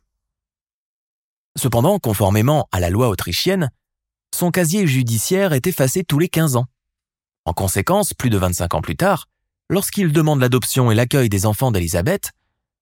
Cependant, 1.58 1.98
conformément 1.98 2.68
à 2.72 2.80
la 2.80 2.90
loi 2.90 3.08
autrichienne, 3.08 3.70
son 4.34 4.50
casier 4.50 4.86
judiciaire 4.86 5.52
est 5.52 5.66
effacé 5.66 6.04
tous 6.04 6.18
les 6.18 6.28
15 6.28 6.56
ans. 6.56 6.66
En 7.44 7.52
conséquence, 7.52 8.14
plus 8.14 8.30
de 8.30 8.38
25 8.38 8.74
ans 8.74 8.82
plus 8.82 8.96
tard, 8.96 9.28
lorsqu'il 9.68 10.12
demande 10.12 10.40
l'adoption 10.40 10.90
et 10.90 10.94
l'accueil 10.94 11.28
des 11.28 11.46
enfants 11.46 11.70
d'Elisabeth, 11.70 12.32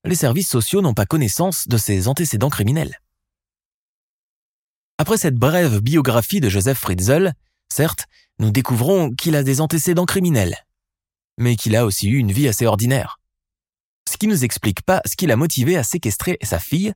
les 0.04 0.14
services 0.14 0.48
sociaux 0.48 0.82
n'ont 0.82 0.94
pas 0.94 1.06
connaissance 1.06 1.68
de 1.68 1.76
ses 1.76 2.08
antécédents 2.08 2.50
criminels. 2.50 3.00
Après 5.00 5.16
cette 5.16 5.36
brève 5.36 5.80
biographie 5.80 6.40
de 6.40 6.50
Joseph 6.50 6.76
Fritzl, 6.76 7.32
certes, 7.72 8.04
nous 8.38 8.50
découvrons 8.50 9.10
qu'il 9.10 9.34
a 9.34 9.42
des 9.42 9.62
antécédents 9.62 10.04
criminels, 10.04 10.66
mais 11.38 11.56
qu'il 11.56 11.74
a 11.74 11.86
aussi 11.86 12.10
eu 12.10 12.18
une 12.18 12.32
vie 12.32 12.48
assez 12.48 12.66
ordinaire. 12.66 13.18
Ce 14.06 14.18
qui 14.18 14.26
ne 14.26 14.32
nous 14.32 14.44
explique 14.44 14.82
pas 14.82 15.00
ce 15.06 15.16
qui 15.16 15.26
l'a 15.26 15.36
motivé 15.36 15.78
à 15.78 15.84
séquestrer 15.84 16.36
sa 16.42 16.58
fille, 16.58 16.92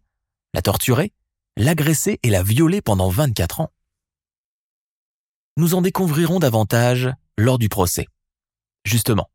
la 0.53 0.61
torturer, 0.61 1.15
l'agresser 1.57 2.21
et 2.23 2.29
la 2.29 2.43
violer 2.43 2.83
pendant 2.83 3.09
24 3.09 3.61
ans. 3.63 3.73
Nous 5.57 5.73
en 5.73 5.81
découvrirons 5.81 6.41
davantage 6.41 7.09
lors 7.39 7.57
du 7.57 7.71
procès. 7.71 8.07
Justement. 8.85 9.31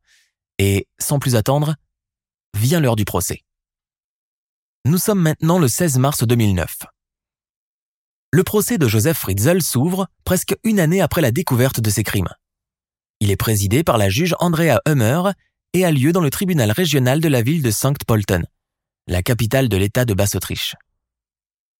Et 0.58 0.86
sans 1.00 1.18
plus 1.18 1.34
attendre, 1.34 1.74
vient 2.56 2.78
l'heure 2.78 2.94
du 2.94 3.04
procès. 3.04 3.42
Nous 4.84 4.98
sommes 4.98 5.22
maintenant 5.22 5.58
le 5.58 5.66
16 5.66 5.98
mars 5.98 6.22
2009. 6.22 6.86
Le 8.32 8.44
procès 8.44 8.78
de 8.78 8.86
Joseph 8.86 9.18
Fritzl 9.18 9.60
s'ouvre 9.60 10.06
presque 10.24 10.54
une 10.62 10.78
année 10.78 11.00
après 11.00 11.20
la 11.20 11.32
découverte 11.32 11.80
de 11.80 11.90
ses 11.90 12.04
crimes. 12.04 12.28
Il 13.18 13.32
est 13.32 13.36
présidé 13.36 13.82
par 13.82 13.98
la 13.98 14.08
juge 14.08 14.36
Andrea 14.38 14.78
Hummer 14.86 15.32
et 15.72 15.84
a 15.84 15.90
lieu 15.90 16.12
dans 16.12 16.20
le 16.20 16.30
tribunal 16.30 16.70
régional 16.70 17.20
de 17.20 17.26
la 17.26 17.42
ville 17.42 17.60
de 17.60 17.72
Sankt 17.72 18.04
Polten, 18.04 18.46
la 19.08 19.24
capitale 19.24 19.68
de 19.68 19.76
l'État 19.76 20.04
de 20.04 20.14
Basse-Autriche. 20.14 20.76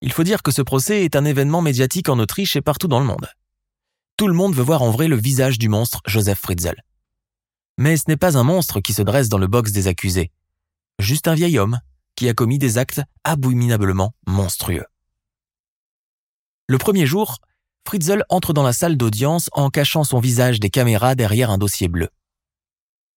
Il 0.01 0.13
faut 0.13 0.25
dire 0.25 0.43
que 0.43 0.51
ce 0.51 0.61
procès 0.61 1.05
est 1.05 1.15
un 1.15 1.25
événement 1.25 1.63
médiatique 1.63 2.09
en 2.09 2.19
Autriche 2.19 2.57
et 2.57 2.63
partout 2.63 2.89
dans 2.89 2.99
le 2.99 3.07
monde. 3.07 3.29
Tout 4.17 4.27
le 4.27 4.35
monde 4.35 4.55
veut 4.55 4.65
voir 4.65 4.83
en 4.83 4.91
vrai 4.91 5.07
le 5.07 5.17
visage 5.17 5.57
du 5.57 5.69
monstre 5.69 6.01
Joseph 6.07 6.41
Fritzl. 6.41 6.83
Mais 7.79 7.97
ce 7.97 8.05
n'est 8.09 8.17
pas 8.17 8.37
un 8.37 8.43
monstre 8.43 8.81
qui 8.81 8.93
se 8.93 9.03
dresse 9.03 9.29
dans 9.29 9.39
le 9.39 9.47
box 9.47 9.71
des 9.71 9.87
accusés, 9.87 10.33
juste 10.99 11.29
un 11.29 11.35
vieil 11.35 11.61
homme 11.61 11.79
qui 12.17 12.29
a 12.29 12.35
commis 12.35 12.59
des 12.59 12.77
actes 12.77 13.03
abominablement 13.23 14.15
monstrueux. 14.27 14.85
Le 16.71 16.79
premier 16.79 17.05
jour, 17.05 17.39
Fritzl 17.85 18.23
entre 18.29 18.53
dans 18.53 18.63
la 18.63 18.73
salle 18.73 18.97
d'audience 18.97 19.51
en 19.55 19.71
cachant 19.71 20.05
son 20.05 20.21
visage 20.21 20.61
des 20.61 20.71
caméras 20.71 21.17
derrière 21.17 21.51
un 21.51 21.59
dossier 21.59 21.89
bleu. 21.89 22.11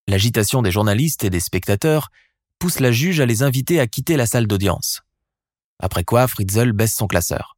L'agitation 0.08 0.63
des 0.63 0.72
journalistes 0.72 1.24
et 1.24 1.30
des 1.30 1.39
spectateurs 1.39 2.10
pousse 2.58 2.80
la 2.80 2.92
juge 2.92 3.20
à 3.20 3.28
les 3.28 3.44
inviter 3.44 3.80
à 3.80 3.86
quitter 3.86 4.18
la 4.18 4.26
salle 4.26 4.48
d'audience. 4.48 5.04
Après 5.78 6.04
quoi, 6.04 6.28
Fritzl 6.28 6.72
baisse 6.72 6.96
son 6.96 7.06
classeur. 7.06 7.56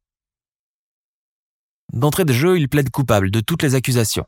D'entrée 1.94 2.26
de 2.26 2.34
jeu, 2.34 2.58
il 2.58 2.68
plaide 2.68 2.90
coupable 2.90 3.30
de 3.30 3.40
toutes 3.40 3.62
les 3.62 3.74
accusations, 3.74 4.26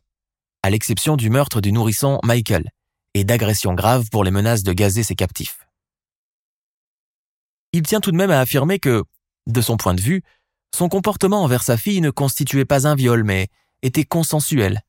à 0.62 0.70
l'exception 0.70 1.16
du 1.16 1.28
meurtre 1.28 1.60
du 1.60 1.70
nourrisson 1.70 2.18
Michael 2.24 2.70
et 3.12 3.24
d'agressions 3.24 3.74
graves 3.74 4.08
pour 4.08 4.24
les 4.24 4.30
menaces 4.30 4.62
de 4.62 4.72
gazer 4.72 5.02
ses 5.02 5.16
captifs 5.16 5.58
il 7.74 7.82
tient 7.82 8.00
tout 8.00 8.12
de 8.12 8.16
même 8.16 8.30
à 8.30 8.40
affirmer 8.40 8.78
que, 8.78 9.04
de 9.46 9.60
son 9.60 9.76
point 9.76 9.94
de 9.94 10.00
vue, 10.00 10.22
son 10.74 10.88
comportement 10.88 11.42
envers 11.42 11.62
sa 11.62 11.76
fille 11.76 12.00
ne 12.00 12.10
constituait 12.10 12.64
pas 12.64 12.86
un 12.86 12.94
viol, 12.94 13.24
mais 13.24 13.48
était 13.82 14.04
consensuel. 14.04 14.82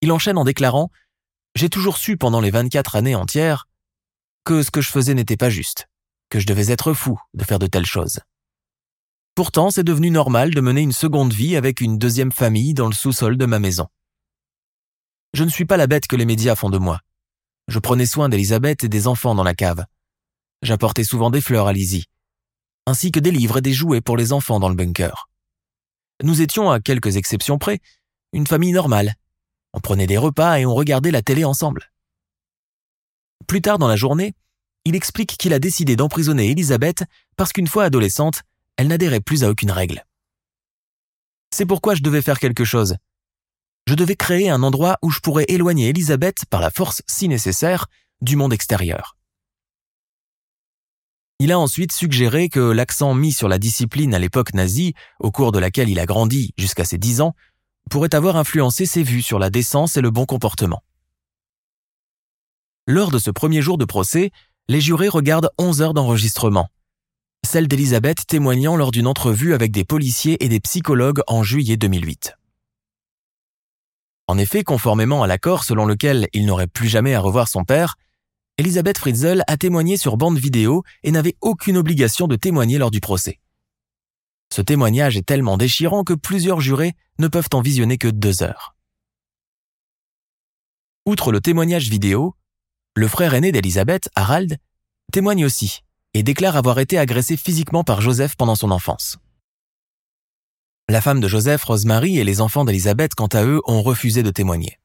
Il 0.00 0.12
enchaîne 0.12 0.38
en 0.38 0.44
déclarant 0.44 0.90
J'ai 1.54 1.68
toujours 1.68 1.98
su 1.98 2.16
pendant 2.16 2.40
les 2.40 2.50
24 2.50 2.96
années 2.96 3.14
entières 3.14 3.66
que 4.44 4.62
ce 4.62 4.70
que 4.70 4.80
je 4.80 4.90
faisais 4.90 5.14
n'était 5.14 5.36
pas 5.36 5.50
juste, 5.50 5.88
que 6.30 6.38
je 6.38 6.46
devais 6.46 6.70
être 6.70 6.94
fou 6.94 7.20
de 7.34 7.44
faire 7.44 7.58
de 7.58 7.66
telles 7.66 7.86
choses. 7.86 8.20
Pourtant, 9.34 9.70
c'est 9.70 9.84
devenu 9.84 10.10
normal 10.10 10.54
de 10.54 10.60
mener 10.60 10.80
une 10.80 10.92
seconde 10.92 11.32
vie 11.32 11.56
avec 11.56 11.80
une 11.80 11.98
deuxième 11.98 12.32
famille 12.32 12.74
dans 12.74 12.88
le 12.88 12.94
sous-sol 12.94 13.36
de 13.36 13.46
ma 13.46 13.58
maison. 13.58 13.86
Je 15.32 15.44
ne 15.44 15.50
suis 15.50 15.66
pas 15.66 15.76
la 15.76 15.86
bête 15.86 16.06
que 16.06 16.16
les 16.16 16.24
médias 16.24 16.56
font 16.56 16.70
de 16.70 16.78
moi. 16.78 17.00
Je 17.68 17.78
prenais 17.78 18.06
soin 18.06 18.28
d'Elisabeth 18.28 18.84
et 18.84 18.88
des 18.88 19.06
enfants 19.06 19.34
dans 19.34 19.44
la 19.44 19.54
cave. 19.54 19.84
J'apportais 20.62 21.04
souvent 21.04 21.30
des 21.30 21.40
fleurs 21.40 21.68
à 21.68 21.72
Lizzie, 21.72 22.06
ainsi 22.88 23.12
que 23.12 23.20
des 23.20 23.30
livres 23.30 23.58
et 23.58 23.62
des 23.62 23.74
jouets 23.74 24.00
pour 24.00 24.16
les 24.16 24.32
enfants 24.32 24.58
dans 24.58 24.70
le 24.70 24.74
bunker. 24.74 25.28
Nous 26.22 26.40
étions, 26.40 26.70
à 26.70 26.80
quelques 26.80 27.16
exceptions 27.16 27.58
près, 27.58 27.80
une 28.32 28.46
famille 28.46 28.72
normale. 28.72 29.14
On 29.74 29.80
prenait 29.80 30.06
des 30.06 30.16
repas 30.16 30.58
et 30.58 30.64
on 30.64 30.74
regardait 30.74 31.10
la 31.10 31.20
télé 31.20 31.44
ensemble. 31.44 31.92
Plus 33.46 33.60
tard 33.60 33.78
dans 33.78 33.88
la 33.88 33.96
journée, 33.96 34.34
il 34.86 34.96
explique 34.96 35.36
qu'il 35.36 35.52
a 35.52 35.58
décidé 35.58 35.96
d'emprisonner 35.96 36.50
Elisabeth 36.50 37.04
parce 37.36 37.52
qu'une 37.52 37.66
fois 37.66 37.84
adolescente, 37.84 38.42
elle 38.78 38.88
n'adhérait 38.88 39.20
plus 39.20 39.44
à 39.44 39.50
aucune 39.50 39.70
règle. 39.70 40.04
C'est 41.54 41.66
pourquoi 41.66 41.94
je 41.94 42.02
devais 42.02 42.22
faire 42.22 42.38
quelque 42.38 42.64
chose. 42.64 42.96
Je 43.86 43.94
devais 43.94 44.16
créer 44.16 44.48
un 44.48 44.62
endroit 44.62 44.96
où 45.02 45.10
je 45.10 45.20
pourrais 45.20 45.44
éloigner 45.48 45.90
Elisabeth 45.90 46.46
par 46.48 46.62
la 46.62 46.70
force 46.70 47.02
si 47.06 47.28
nécessaire 47.28 47.86
du 48.22 48.36
monde 48.36 48.54
extérieur. 48.54 49.17
Il 51.40 51.52
a 51.52 51.58
ensuite 51.58 51.92
suggéré 51.92 52.48
que 52.48 52.58
l'accent 52.58 53.14
mis 53.14 53.32
sur 53.32 53.46
la 53.46 53.60
discipline 53.60 54.12
à 54.12 54.18
l'époque 54.18 54.54
nazie, 54.54 54.94
au 55.20 55.30
cours 55.30 55.52
de 55.52 55.60
laquelle 55.60 55.88
il 55.88 56.00
a 56.00 56.06
grandi 56.06 56.52
jusqu'à 56.58 56.84
ses 56.84 56.98
dix 56.98 57.20
ans, 57.20 57.34
pourrait 57.90 58.14
avoir 58.14 58.36
influencé 58.36 58.86
ses 58.86 59.04
vues 59.04 59.22
sur 59.22 59.38
la 59.38 59.48
décence 59.48 59.96
et 59.96 60.00
le 60.00 60.10
bon 60.10 60.26
comportement. 60.26 60.82
Lors 62.88 63.12
de 63.12 63.20
ce 63.20 63.30
premier 63.30 63.62
jour 63.62 63.78
de 63.78 63.84
procès, 63.84 64.32
les 64.66 64.80
jurés 64.80 65.08
regardent 65.08 65.50
11 65.58 65.80
heures 65.80 65.94
d'enregistrement. 65.94 66.68
Celle 67.46 67.68
d'Elisabeth 67.68 68.26
témoignant 68.26 68.74
lors 68.74 68.90
d'une 68.90 69.06
entrevue 69.06 69.54
avec 69.54 69.70
des 69.70 69.84
policiers 69.84 70.44
et 70.44 70.48
des 70.48 70.58
psychologues 70.58 71.20
en 71.28 71.44
juillet 71.44 71.76
2008. 71.76 72.34
En 74.26 74.38
effet, 74.38 74.64
conformément 74.64 75.22
à 75.22 75.28
l'accord 75.28 75.62
selon 75.62 75.86
lequel 75.86 76.26
il 76.32 76.46
n'aurait 76.46 76.66
plus 76.66 76.88
jamais 76.88 77.14
à 77.14 77.20
revoir 77.20 77.46
son 77.46 77.64
père, 77.64 77.94
Elisabeth 78.58 78.98
Fritzl 78.98 79.44
a 79.46 79.56
témoigné 79.56 79.96
sur 79.96 80.16
bande 80.16 80.36
vidéo 80.36 80.82
et 81.04 81.12
n'avait 81.12 81.36
aucune 81.40 81.76
obligation 81.76 82.26
de 82.26 82.34
témoigner 82.34 82.78
lors 82.78 82.90
du 82.90 82.98
procès. 82.98 83.38
Ce 84.52 84.60
témoignage 84.60 85.16
est 85.16 85.24
tellement 85.24 85.56
déchirant 85.56 86.02
que 86.02 86.12
plusieurs 86.12 86.60
jurés 86.60 86.94
ne 87.20 87.28
peuvent 87.28 87.50
en 87.52 87.60
visionner 87.60 87.98
que 87.98 88.08
deux 88.08 88.42
heures. 88.42 88.74
Outre 91.06 91.30
le 91.30 91.40
témoignage 91.40 91.88
vidéo, 91.88 92.34
le 92.96 93.06
frère 93.06 93.34
aîné 93.34 93.52
d'Elisabeth, 93.52 94.08
Harald, 94.16 94.58
témoigne 95.12 95.44
aussi 95.44 95.82
et 96.12 96.24
déclare 96.24 96.56
avoir 96.56 96.80
été 96.80 96.98
agressé 96.98 97.36
physiquement 97.36 97.84
par 97.84 98.00
Joseph 98.00 98.34
pendant 98.34 98.56
son 98.56 98.72
enfance. 98.72 99.18
La 100.88 101.00
femme 101.00 101.20
de 101.20 101.28
Joseph, 101.28 101.62
Rosemary 101.62 102.18
et 102.18 102.24
les 102.24 102.40
enfants 102.40 102.64
d'Elisabeth, 102.64 103.14
quant 103.14 103.26
à 103.28 103.44
eux, 103.44 103.60
ont 103.66 103.82
refusé 103.82 104.24
de 104.24 104.30
témoigner. 104.30 104.78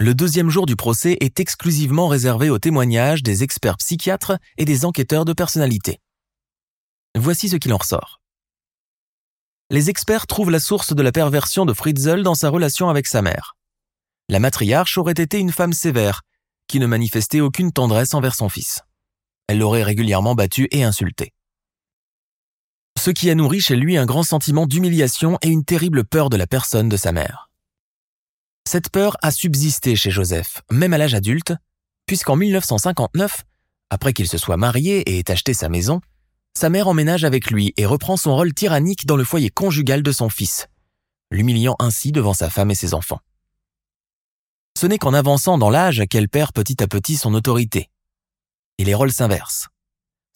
Le 0.00 0.12
deuxième 0.12 0.50
jour 0.50 0.66
du 0.66 0.74
procès 0.74 1.16
est 1.20 1.38
exclusivement 1.38 2.08
réservé 2.08 2.50
aux 2.50 2.58
témoignages 2.58 3.22
des 3.22 3.44
experts 3.44 3.76
psychiatres 3.76 4.38
et 4.58 4.64
des 4.64 4.84
enquêteurs 4.84 5.24
de 5.24 5.32
personnalité. 5.32 6.00
Voici 7.16 7.48
ce 7.48 7.54
qu'il 7.54 7.72
en 7.72 7.76
ressort. 7.76 8.20
Les 9.70 9.90
experts 9.90 10.26
trouvent 10.26 10.50
la 10.50 10.58
source 10.58 10.94
de 10.94 11.02
la 11.02 11.12
perversion 11.12 11.64
de 11.64 11.72
Fritzl 11.72 12.22
dans 12.22 12.34
sa 12.34 12.48
relation 12.48 12.88
avec 12.88 13.06
sa 13.06 13.22
mère. 13.22 13.56
La 14.28 14.40
matriarche 14.40 14.98
aurait 14.98 15.12
été 15.12 15.38
une 15.38 15.52
femme 15.52 15.72
sévère, 15.72 16.22
qui 16.66 16.80
ne 16.80 16.86
manifestait 16.86 17.40
aucune 17.40 17.70
tendresse 17.70 18.14
envers 18.14 18.34
son 18.34 18.48
fils. 18.48 18.80
Elle 19.46 19.58
l'aurait 19.58 19.84
régulièrement 19.84 20.34
battu 20.34 20.66
et 20.72 20.82
insulté. 20.82 21.32
Ce 22.98 23.10
qui 23.10 23.30
a 23.30 23.34
nourri 23.36 23.60
chez 23.60 23.76
lui 23.76 23.96
un 23.96 24.06
grand 24.06 24.22
sentiment 24.24 24.66
d'humiliation 24.66 25.38
et 25.42 25.48
une 25.48 25.64
terrible 25.64 26.04
peur 26.04 26.30
de 26.30 26.36
la 26.36 26.48
personne 26.48 26.88
de 26.88 26.96
sa 26.96 27.12
mère. 27.12 27.48
Cette 28.74 28.90
peur 28.90 29.16
a 29.22 29.30
subsisté 29.30 29.94
chez 29.94 30.10
Joseph, 30.10 30.62
même 30.68 30.92
à 30.94 30.98
l'âge 30.98 31.14
adulte, 31.14 31.52
puisqu'en 32.06 32.34
1959, 32.34 33.44
après 33.88 34.12
qu'il 34.12 34.26
se 34.26 34.36
soit 34.36 34.56
marié 34.56 34.98
et 35.02 35.20
ait 35.20 35.30
acheté 35.30 35.54
sa 35.54 35.68
maison, 35.68 36.00
sa 36.58 36.70
mère 36.70 36.88
emménage 36.88 37.22
avec 37.22 37.52
lui 37.52 37.72
et 37.76 37.86
reprend 37.86 38.16
son 38.16 38.34
rôle 38.34 38.52
tyrannique 38.52 39.06
dans 39.06 39.14
le 39.14 39.22
foyer 39.22 39.48
conjugal 39.48 40.02
de 40.02 40.10
son 40.10 40.28
fils, 40.28 40.66
l'humiliant 41.30 41.76
ainsi 41.78 42.10
devant 42.10 42.34
sa 42.34 42.50
femme 42.50 42.72
et 42.72 42.74
ses 42.74 42.94
enfants. 42.94 43.20
Ce 44.76 44.88
n'est 44.88 44.98
qu'en 44.98 45.14
avançant 45.14 45.56
dans 45.56 45.70
l'âge 45.70 46.02
qu'elle 46.10 46.28
perd 46.28 46.50
petit 46.50 46.82
à 46.82 46.88
petit 46.88 47.14
son 47.14 47.32
autorité. 47.34 47.90
Et 48.78 48.84
les 48.84 48.94
rôles 48.94 49.12
s'inversent. 49.12 49.68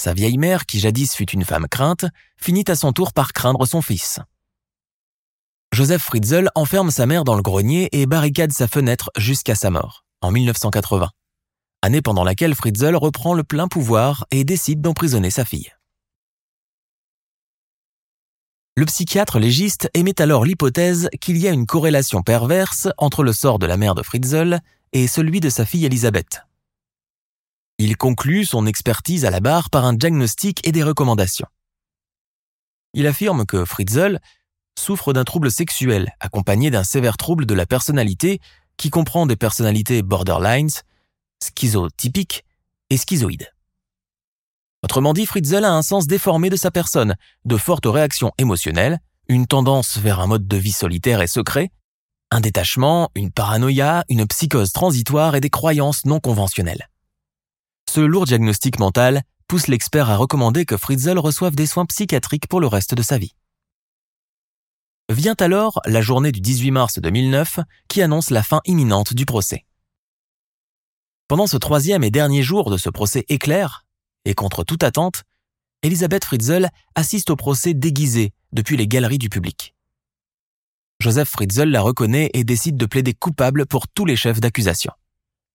Sa 0.01 0.14
vieille 0.14 0.39
mère, 0.39 0.64
qui 0.64 0.78
jadis 0.78 1.12
fut 1.12 1.32
une 1.32 1.45
femme 1.45 1.66
crainte, 1.68 2.05
finit 2.36 2.66
à 2.68 2.76
son 2.76 2.93
tour 2.93 3.12
par 3.12 3.32
craindre 3.32 3.66
son 3.66 3.82
fils. 3.82 4.20
Joseph 5.79 6.03
Fritzl 6.03 6.49
enferme 6.57 6.91
sa 6.91 7.07
mère 7.07 7.22
dans 7.22 7.37
le 7.37 7.43
grenier 7.43 7.89
et 7.93 8.07
barricade 8.07 8.51
sa 8.51 8.66
fenêtre 8.66 9.12
jusqu'à 9.16 9.55
sa 9.55 9.70
mort, 9.70 10.05
en 10.22 10.33
1980, 10.33 11.09
année 11.83 12.03
pendant 12.03 12.24
laquelle 12.24 12.57
Fritzl 12.57 12.97
reprend 12.97 13.33
le 13.33 13.45
plein 13.45 13.68
pouvoir 13.68 14.26
et 14.33 14.43
décide 14.43 14.81
d'emprisonner 14.81 15.31
sa 15.31 15.45
fille. 15.45 15.70
Le 18.76 18.87
psychiatre 18.87 19.39
légiste 19.39 19.89
émet 19.95 20.20
alors 20.20 20.45
l'hypothèse 20.45 21.09
qu'il 21.20 21.37
y 21.37 21.47
a 21.47 21.53
une 21.53 21.64
corrélation 21.66 22.22
perverse 22.22 22.89
entre 22.99 23.22
le 23.22 23.33
sort 23.33 23.61
de 23.61 23.66
la 23.66 23.76
mère 23.76 23.95
de 23.95 24.03
Fritzl 24.03 24.59
et 24.93 25.07
celui 25.07 25.39
de 25.39 25.49
sa 25.49 25.64
fille 25.64 25.87
Elisabeth. 25.87 26.41
Il 27.79 27.97
conclut 27.97 28.45
son 28.45 28.66
expertise 28.66 29.24
à 29.24 29.31
la 29.31 29.39
barre 29.39 29.70
par 29.70 29.85
un 29.85 29.93
diagnostic 29.93 30.66
et 30.66 30.72
des 30.72 30.83
recommandations. 30.83 31.47
Il 32.95 33.07
affirme 33.07 33.47
que 33.47 33.64
Fritzl 33.64 34.18
souffre 34.79 35.12
d'un 35.12 35.24
trouble 35.24 35.51
sexuel 35.51 36.14
accompagné 36.20 36.70
d'un 36.70 36.85
sévère 36.85 37.16
trouble 37.16 37.47
de 37.47 37.55
la 37.55 37.66
personnalité 37.66 38.41
qui 38.76 38.91
comprend 38.91 39.26
des 39.26 39.37
personnalités 39.37 40.03
borderlines, 40.03 40.70
schizotypiques 41.43 42.45
et 42.91 42.97
schizoïdes. 42.97 43.53
Autrement 44.83 45.12
dit, 45.12 45.26
Fritzl 45.26 45.64
a 45.64 45.72
un 45.72 45.83
sens 45.83 46.07
déformé 46.07 46.51
de 46.51 46.57
sa 46.57 46.70
personne, 46.70 47.16
de 47.45 47.57
fortes 47.57 47.87
réactions 47.87 48.33
émotionnelles, 48.39 49.01
une 49.29 49.47
tendance 49.47 49.99
vers 49.99 50.20
un 50.20 50.29
mode 50.29 50.47
de 50.47 50.57
vie 50.57 50.72
solitaire 50.72 51.20
et 51.20 51.26
secret, 51.26 51.70
un 52.31 52.41
détachement, 52.41 53.11
une 53.14 53.33
paranoïa, 53.33 54.05
une 54.09 54.26
psychose 54.26 54.72
transitoire 54.72 55.35
et 55.35 55.41
des 55.41 55.51
croyances 55.51 56.05
non 56.05 56.20
conventionnelles. 56.20 56.89
Ce 57.91 58.01
lourd 58.01 58.26
diagnostic 58.26 58.79
mental 58.79 59.22
pousse 59.49 59.66
l'expert 59.66 60.11
à 60.11 60.16
recommander 60.16 60.64
que 60.64 60.76
Fritzl 60.76 61.18
reçoive 61.18 61.57
des 61.57 61.66
soins 61.66 61.87
psychiatriques 61.87 62.47
pour 62.47 62.61
le 62.61 62.66
reste 62.66 62.95
de 62.95 63.03
sa 63.03 63.18
vie. 63.18 63.35
Vient 65.11 65.37
alors 65.41 65.81
la 65.87 66.03
journée 66.03 66.33
du 66.33 66.43
18 66.43 66.71
mars 66.71 66.99
2009 66.99 67.61
qui 67.89 68.03
annonce 68.03 68.29
la 68.29 68.43
fin 68.43 68.61
imminente 68.67 69.15
du 69.15 69.25
procès. 69.25 69.65
Pendant 71.29 71.47
ce 71.47 71.57
troisième 71.57 72.05
et 72.05 72.11
dernier 72.11 72.43
jour 72.43 72.71
de 72.71 72.77
ce 72.77 72.91
procès 72.91 73.25
éclair, 73.31 73.87
et 74.27 74.35
contre 74.35 74.65
toute 74.65 74.83
attente, 74.83 75.23
Elisabeth 75.83 76.27
Fritzl 76.27 76.69
assiste 76.95 77.31
au 77.31 77.37
procès 77.37 77.73
déguisé 77.73 78.35
depuis 78.53 78.77
les 78.77 78.87
galeries 78.87 79.17
du 79.17 79.31
public. 79.31 79.75
Joseph 81.01 81.31
Fritzl 81.31 81.71
la 81.71 81.81
reconnaît 81.81 82.31
et 82.35 82.45
décide 82.45 82.77
de 82.77 82.85
plaider 82.85 83.15
coupable 83.15 83.65
pour 83.65 83.89
tous 83.89 84.05
les 84.05 84.17
chefs 84.17 84.41
d'accusation. 84.41 84.93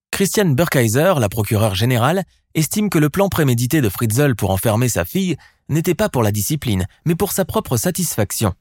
Christiane 0.09 0.55
Burkheiser, 0.55 1.13
la 1.19 1.29
procureure 1.29 1.75
générale, 1.75 2.23
estime 2.55 2.89
que 2.89 2.99
le 2.99 3.11
plan 3.11 3.29
prémédité 3.29 3.81
de 3.81 3.89
Fritzl 3.89 4.33
pour 4.33 4.49
enfermer 4.49 4.89
sa 4.89 5.05
fille 5.05 5.37
n'était 5.69 5.95
pas 5.95 6.09
pour 6.09 6.23
la 6.23 6.31
discipline, 6.31 6.87
mais 7.05 7.15
pour 7.15 7.31
sa 7.31 7.45
propre 7.45 7.77
satisfaction, 7.77 8.55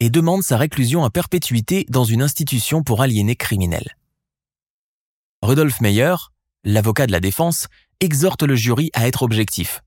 et 0.00 0.10
demande 0.10 0.42
sa 0.42 0.56
réclusion 0.56 1.04
à 1.04 1.10
perpétuité 1.10 1.86
dans 1.88 2.04
une 2.04 2.22
institution 2.22 2.82
pour 2.82 3.02
aliénés 3.02 3.36
criminels. 3.36 3.96
Rudolf 5.42 5.80
Meyer, 5.80 6.16
l'avocat 6.64 7.06
de 7.06 7.12
la 7.12 7.20
défense, 7.20 7.68
exhorte 8.00 8.42
le 8.42 8.56
jury 8.56 8.90
à 8.94 9.06
être 9.06 9.22
objectif 9.22 9.82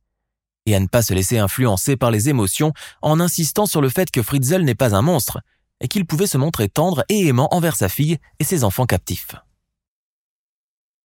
et 0.65 0.75
à 0.75 0.79
ne 0.79 0.87
pas 0.87 1.01
se 1.01 1.13
laisser 1.13 1.39
influencer 1.39 1.97
par 1.97 2.11
les 2.11 2.29
émotions 2.29 2.73
en 3.01 3.19
insistant 3.19 3.65
sur 3.65 3.81
le 3.81 3.89
fait 3.89 4.11
que 4.11 4.21
Fritzl 4.21 4.61
n'est 4.61 4.75
pas 4.75 4.95
un 4.95 5.01
monstre 5.01 5.41
et 5.81 5.87
qu'il 5.87 6.05
pouvait 6.05 6.27
se 6.27 6.37
montrer 6.37 6.69
tendre 6.69 7.03
et 7.09 7.27
aimant 7.27 7.53
envers 7.53 7.75
sa 7.75 7.89
fille 7.89 8.17
et 8.39 8.43
ses 8.43 8.63
enfants 8.63 8.85
captifs. 8.85 9.35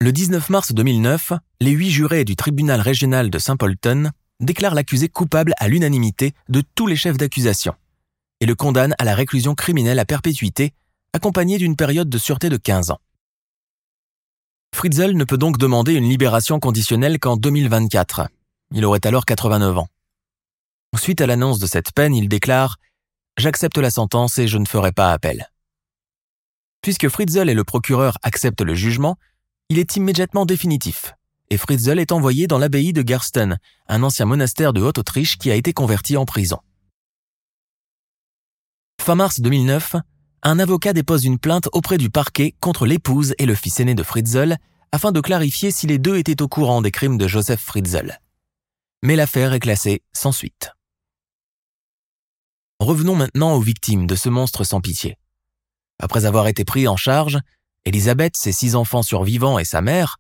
Le 0.01 0.13
19 0.13 0.51
mars 0.51 0.73
2009, 0.73 1.33
les 1.61 1.73
huit 1.73 1.91
jurés 1.91 2.25
du 2.25 2.37
tribunal 2.37 2.81
régional 2.81 3.31
de 3.31 3.39
Saint-Polten 3.39 4.13
déclarent 4.39 4.77
l'accusé 4.77 5.09
coupable 5.09 5.55
à 5.59 5.67
l'unanimité 5.67 6.35
de 6.49 6.63
tous 6.75 6.87
les 6.87 6.95
chefs 6.95 7.17
d'accusation 7.17 7.75
et 8.41 8.47
le 8.47 8.55
condamnent 8.55 8.95
à 8.99 9.05
la 9.05 9.15
réclusion 9.15 9.55
criminelle 9.55 9.99
à 9.99 10.05
perpétuité, 10.05 10.73
accompagnée 11.13 11.59
d'une 11.59 11.77
période 11.77 12.09
de 12.09 12.19
sûreté 12.19 12.49
de 12.49 12.57
15 12.57 12.91
ans. 12.91 13.01
Fritzl 14.75 15.13
ne 15.13 15.25
peut 15.25 15.39
donc 15.39 15.59
demander 15.59 15.95
une 15.95 16.09
libération 16.09 16.61
conditionnelle 16.61 17.19
qu'en 17.19 17.37
2024. 17.37 18.29
Il 18.75 18.85
aurait 18.85 19.07
alors 19.07 19.25
89 19.25 19.79
ans. 19.79 19.89
Suite 20.97 21.21
à 21.21 21.27
l'annonce 21.27 21.59
de 21.59 21.67
cette 21.67 21.93
peine, 21.93 22.15
il 22.15 22.29
déclare 22.29 22.77
J'accepte 23.37 23.79
la 23.79 23.91
sentence 23.91 24.39
et 24.39 24.49
je 24.49 24.59
ne 24.59 24.67
ferai 24.67 24.93
pas 24.93 25.13
appel. 25.13 25.51
Puisque 26.83 27.09
Fritzl 27.09 27.49
et 27.49 27.55
le 27.55 27.65
procureur 27.65 28.19
acceptent 28.23 28.63
le 28.63 28.75
jugement, 28.75 29.17
il 29.69 29.79
est 29.79 29.97
immédiatement 29.97 30.47
définitif, 30.47 31.15
et 31.51 31.57
Fritzl 31.57 31.99
est 31.99 32.13
envoyé 32.13 32.47
dans 32.47 32.59
l'abbaye 32.59 32.93
de 32.93 33.07
Gersten, 33.07 33.59
un 33.89 34.03
ancien 34.03 34.27
monastère 34.27 34.73
de 34.73 34.81
Haute-Autriche 34.81 35.39
qui 35.39 35.51
a 35.51 35.55
été 35.55 35.73
converti 35.73 36.17
en 36.17 36.25
prison. 36.25 36.59
Fin 39.09 39.15
mars 39.15 39.41
2009, 39.41 39.97
un 40.43 40.59
avocat 40.59 40.93
dépose 40.93 41.25
une 41.25 41.39
plainte 41.39 41.71
auprès 41.73 41.97
du 41.97 42.11
parquet 42.11 42.55
contre 42.61 42.85
l'épouse 42.85 43.35
et 43.39 43.47
le 43.47 43.55
fils 43.55 43.81
aîné 43.81 43.95
de 43.95 44.03
Fritzl 44.03 44.59
afin 44.93 45.13
de 45.13 45.23
clarifier 45.23 45.71
si 45.71 45.87
les 45.87 45.99
deux 45.99 46.19
étaient 46.19 46.43
au 46.43 46.47
courant 46.47 46.83
des 46.83 46.91
crimes 46.91 47.17
de 47.17 47.27
Joseph 47.27 47.59
Fritzl. 47.59 48.19
Mais 49.03 49.17
l'affaire 49.17 49.55
est 49.55 49.61
classée 49.61 50.03
sans 50.13 50.31
suite. 50.31 50.73
Revenons 52.81 53.17
maintenant 53.17 53.55
aux 53.55 53.63
victimes 53.63 54.07
de 54.07 54.15
ce 54.15 54.29
monstre 54.29 54.63
sans 54.63 54.83
pitié. 54.83 55.17
Après 55.99 56.27
avoir 56.27 56.47
été 56.47 56.67
pris 56.67 56.87
en 56.87 56.99
charge, 56.99 57.39
Elisabeth, 57.87 58.37
ses 58.37 58.53
six 58.53 58.75
enfants 58.75 59.03
survivants 59.03 59.59
et 59.59 59.65
sa 59.65 59.81
mère 59.81 60.19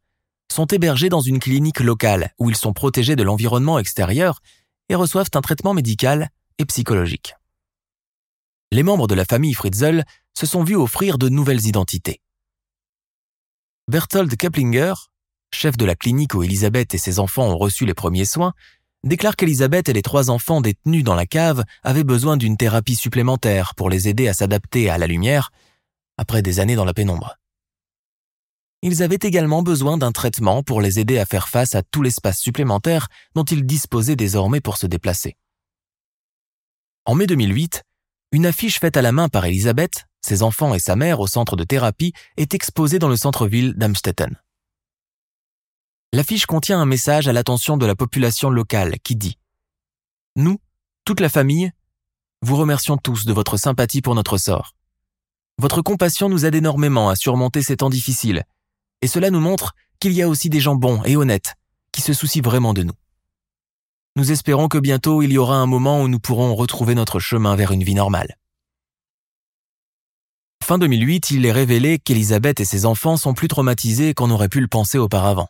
sont 0.50 0.64
hébergés 0.64 1.10
dans 1.10 1.20
une 1.20 1.40
clinique 1.40 1.80
locale 1.80 2.32
où 2.38 2.48
ils 2.48 2.56
sont 2.56 2.72
protégés 2.72 3.16
de 3.16 3.22
l'environnement 3.22 3.78
extérieur 3.78 4.40
et 4.88 4.94
reçoivent 4.94 5.28
un 5.34 5.42
traitement 5.42 5.74
médical 5.74 6.30
et 6.56 6.64
psychologique 6.64 7.34
les 8.70 8.82
membres 8.82 9.06
de 9.06 9.14
la 9.14 9.24
famille 9.24 9.54
Fritzl 9.54 10.04
se 10.36 10.46
sont 10.46 10.62
vus 10.62 10.76
offrir 10.76 11.18
de 11.18 11.28
nouvelles 11.28 11.66
identités. 11.66 12.20
Berthold 13.88 14.36
Keplinger, 14.36 14.92
chef 15.52 15.76
de 15.76 15.86
la 15.86 15.94
clinique 15.94 16.34
où 16.34 16.42
Elisabeth 16.42 16.94
et 16.94 16.98
ses 16.98 17.18
enfants 17.18 17.46
ont 17.46 17.56
reçu 17.56 17.86
les 17.86 17.94
premiers 17.94 18.26
soins, 18.26 18.52
déclare 19.04 19.36
qu'Elisabeth 19.36 19.88
et 19.88 19.94
les 19.94 20.02
trois 20.02 20.30
enfants 20.30 20.60
détenus 20.60 21.04
dans 21.04 21.14
la 21.14 21.24
cave 21.24 21.64
avaient 21.82 22.04
besoin 22.04 22.36
d'une 22.36 22.56
thérapie 22.58 22.96
supplémentaire 22.96 23.74
pour 23.74 23.88
les 23.88 24.08
aider 24.08 24.28
à 24.28 24.34
s'adapter 24.34 24.90
à 24.90 24.98
la 24.98 25.06
lumière 25.06 25.50
après 26.18 26.42
des 26.42 26.60
années 26.60 26.76
dans 26.76 26.84
la 26.84 26.94
pénombre. 26.94 27.36
Ils 28.82 29.02
avaient 29.02 29.18
également 29.22 29.62
besoin 29.62 29.96
d'un 29.96 30.12
traitement 30.12 30.62
pour 30.62 30.80
les 30.80 31.00
aider 31.00 31.18
à 31.18 31.26
faire 31.26 31.48
face 31.48 31.74
à 31.74 31.82
tout 31.82 32.02
l'espace 32.02 32.38
supplémentaire 32.38 33.08
dont 33.34 33.44
ils 33.44 33.64
disposaient 33.64 34.16
désormais 34.16 34.60
pour 34.60 34.76
se 34.76 34.86
déplacer. 34.86 35.36
En 37.04 37.14
mai 37.14 37.26
2008, 37.26 37.82
une 38.32 38.46
affiche 38.46 38.78
faite 38.78 38.96
à 38.96 39.02
la 39.02 39.12
main 39.12 39.28
par 39.28 39.44
Elisabeth, 39.46 40.06
ses 40.20 40.42
enfants 40.42 40.74
et 40.74 40.78
sa 40.78 40.96
mère 40.96 41.20
au 41.20 41.26
centre 41.26 41.56
de 41.56 41.64
thérapie 41.64 42.12
est 42.36 42.54
exposée 42.54 42.98
dans 42.98 43.08
le 43.08 43.16
centre-ville 43.16 43.74
d'Amstetten. 43.74 44.36
L'affiche 46.12 46.46
contient 46.46 46.80
un 46.80 46.86
message 46.86 47.28
à 47.28 47.32
l'attention 47.32 47.76
de 47.76 47.86
la 47.86 47.94
population 47.94 48.50
locale 48.50 48.96
qui 49.02 49.16
dit⁇ 49.16 49.30
Nous, 50.36 50.58
toute 51.04 51.20
la 51.20 51.28
famille, 51.28 51.72
vous 52.42 52.56
remercions 52.56 52.96
tous 52.96 53.24
de 53.24 53.32
votre 53.32 53.56
sympathie 53.56 54.02
pour 54.02 54.14
notre 54.14 54.38
sort. 54.38 54.74
Votre 55.58 55.82
compassion 55.82 56.28
nous 56.28 56.44
aide 56.44 56.54
énormément 56.54 57.08
à 57.08 57.16
surmonter 57.16 57.62
ces 57.62 57.78
temps 57.78 57.90
difficiles, 57.90 58.44
et 59.02 59.08
cela 59.08 59.30
nous 59.30 59.40
montre 59.40 59.74
qu'il 60.00 60.12
y 60.12 60.22
a 60.22 60.28
aussi 60.28 60.50
des 60.50 60.60
gens 60.60 60.76
bons 60.76 61.02
et 61.04 61.16
honnêtes 61.16 61.54
qui 61.92 62.00
se 62.00 62.12
soucient 62.12 62.42
vraiment 62.42 62.74
de 62.74 62.84
nous. 62.84 62.94
Nous 64.18 64.32
espérons 64.32 64.66
que 64.66 64.78
bientôt 64.78 65.22
il 65.22 65.30
y 65.30 65.38
aura 65.38 65.58
un 65.58 65.66
moment 65.66 66.02
où 66.02 66.08
nous 66.08 66.18
pourrons 66.18 66.52
retrouver 66.56 66.96
notre 66.96 67.20
chemin 67.20 67.54
vers 67.54 67.70
une 67.70 67.84
vie 67.84 67.94
normale. 67.94 68.36
Fin 70.60 70.76
2008, 70.76 71.30
il 71.30 71.46
est 71.46 71.52
révélé 71.52 72.00
qu'Elisabeth 72.00 72.58
et 72.58 72.64
ses 72.64 72.84
enfants 72.84 73.16
sont 73.16 73.32
plus 73.32 73.46
traumatisés 73.46 74.14
qu'on 74.14 74.32
aurait 74.32 74.48
pu 74.48 74.60
le 74.60 74.66
penser 74.66 74.98
auparavant. 74.98 75.46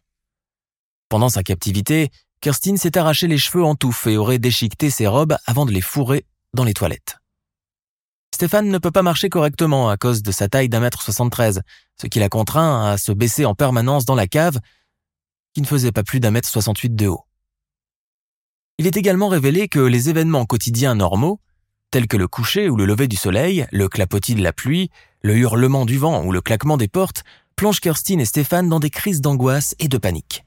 Pendant 1.08 1.30
sa 1.30 1.42
captivité, 1.42 2.10
Kirstine 2.42 2.76
s'est 2.76 2.98
arraché 2.98 3.26
les 3.26 3.38
cheveux 3.38 3.64
en 3.64 3.74
touffe 3.74 4.06
et 4.06 4.18
aurait 4.18 4.38
déchiqueté 4.38 4.90
ses 4.90 5.06
robes 5.06 5.38
avant 5.46 5.64
de 5.64 5.72
les 5.72 5.80
fourrer 5.80 6.26
dans 6.52 6.64
les 6.64 6.74
toilettes. 6.74 7.16
Stéphane 8.34 8.68
ne 8.68 8.76
peut 8.76 8.90
pas 8.90 9.00
marcher 9.00 9.30
correctement 9.30 9.88
à 9.88 9.96
cause 9.96 10.22
de 10.22 10.30
sa 10.30 10.50
taille 10.50 10.68
d'un 10.68 10.80
mètre 10.80 11.00
73, 11.00 11.62
ce 11.98 12.06
qui 12.06 12.18
l'a 12.18 12.28
contraint 12.28 12.84
à 12.90 12.98
se 12.98 13.12
baisser 13.12 13.46
en 13.46 13.54
permanence 13.54 14.04
dans 14.04 14.14
la 14.14 14.26
cave, 14.26 14.60
qui 15.54 15.62
ne 15.62 15.66
faisait 15.66 15.90
pas 15.90 16.02
plus 16.02 16.20
d'un 16.20 16.32
mètre 16.32 16.50
68 16.50 16.94
de 16.94 17.06
haut. 17.06 17.24
Il 18.78 18.86
est 18.86 18.96
également 18.96 19.28
révélé 19.28 19.66
que 19.66 19.80
les 19.80 20.08
événements 20.08 20.46
quotidiens 20.46 20.94
normaux, 20.94 21.40
tels 21.90 22.06
que 22.06 22.16
le 22.16 22.28
coucher 22.28 22.68
ou 22.68 22.76
le 22.76 22.86
lever 22.86 23.08
du 23.08 23.16
soleil, 23.16 23.66
le 23.72 23.88
clapotis 23.88 24.36
de 24.36 24.42
la 24.42 24.52
pluie, 24.52 24.90
le 25.22 25.36
hurlement 25.36 25.84
du 25.84 25.98
vent 25.98 26.24
ou 26.24 26.30
le 26.30 26.40
claquement 26.40 26.76
des 26.76 26.86
portes, 26.86 27.24
plongent 27.56 27.80
Kirstine 27.80 28.20
et 28.20 28.24
Stéphane 28.24 28.68
dans 28.68 28.78
des 28.78 28.90
crises 28.90 29.20
d'angoisse 29.20 29.74
et 29.80 29.88
de 29.88 29.98
panique. 29.98 30.44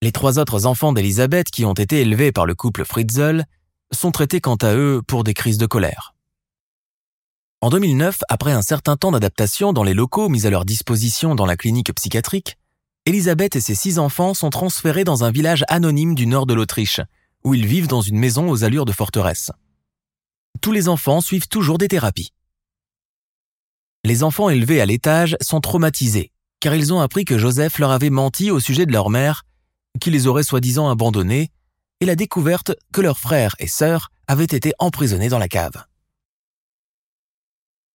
Les 0.00 0.10
trois 0.10 0.38
autres 0.38 0.64
enfants 0.64 0.94
d'Elisabeth 0.94 1.50
qui 1.50 1.66
ont 1.66 1.74
été 1.74 2.00
élevés 2.00 2.32
par 2.32 2.46
le 2.46 2.54
couple 2.54 2.86
Fritzl 2.86 3.44
sont 3.92 4.10
traités 4.10 4.40
quant 4.40 4.56
à 4.56 4.72
eux 4.74 5.02
pour 5.06 5.22
des 5.22 5.34
crises 5.34 5.58
de 5.58 5.66
colère. 5.66 6.14
En 7.60 7.68
2009, 7.68 8.20
après 8.30 8.52
un 8.52 8.62
certain 8.62 8.96
temps 8.96 9.10
d'adaptation 9.10 9.74
dans 9.74 9.82
les 9.82 9.92
locaux 9.92 10.30
mis 10.30 10.46
à 10.46 10.50
leur 10.50 10.64
disposition 10.64 11.34
dans 11.34 11.44
la 11.44 11.58
clinique 11.58 11.92
psychiatrique, 11.92 12.56
Elisabeth 13.04 13.56
et 13.56 13.60
ses 13.60 13.74
six 13.74 13.98
enfants 13.98 14.32
sont 14.32 14.48
transférés 14.48 15.04
dans 15.04 15.24
un 15.24 15.30
village 15.30 15.64
anonyme 15.68 16.14
du 16.14 16.26
nord 16.26 16.46
de 16.46 16.54
l'Autriche, 16.54 17.02
où 17.44 17.54
ils 17.54 17.66
vivent 17.66 17.86
dans 17.88 18.00
une 18.00 18.18
maison 18.18 18.50
aux 18.50 18.64
allures 18.64 18.84
de 18.84 18.92
forteresse. 18.92 19.50
Tous 20.60 20.72
les 20.72 20.88
enfants 20.88 21.20
suivent 21.20 21.48
toujours 21.48 21.78
des 21.78 21.88
thérapies. 21.88 22.32
Les 24.04 24.22
enfants 24.22 24.48
élevés 24.48 24.80
à 24.80 24.86
l'étage 24.86 25.36
sont 25.40 25.60
traumatisés, 25.60 26.32
car 26.60 26.74
ils 26.74 26.92
ont 26.92 27.00
appris 27.00 27.24
que 27.24 27.38
Joseph 27.38 27.78
leur 27.78 27.90
avait 27.90 28.10
menti 28.10 28.50
au 28.50 28.60
sujet 28.60 28.86
de 28.86 28.92
leur 28.92 29.10
mère, 29.10 29.44
qui 30.00 30.10
les 30.10 30.26
aurait 30.26 30.42
soi-disant 30.42 30.88
abandonnés, 30.88 31.50
et 32.00 32.06
la 32.06 32.16
découverte 32.16 32.72
que 32.92 33.00
leurs 33.00 33.18
frères 33.18 33.54
et 33.58 33.66
sœurs 33.66 34.10
avaient 34.26 34.44
été 34.44 34.72
emprisonnés 34.78 35.28
dans 35.28 35.38
la 35.38 35.48
cave. 35.48 35.84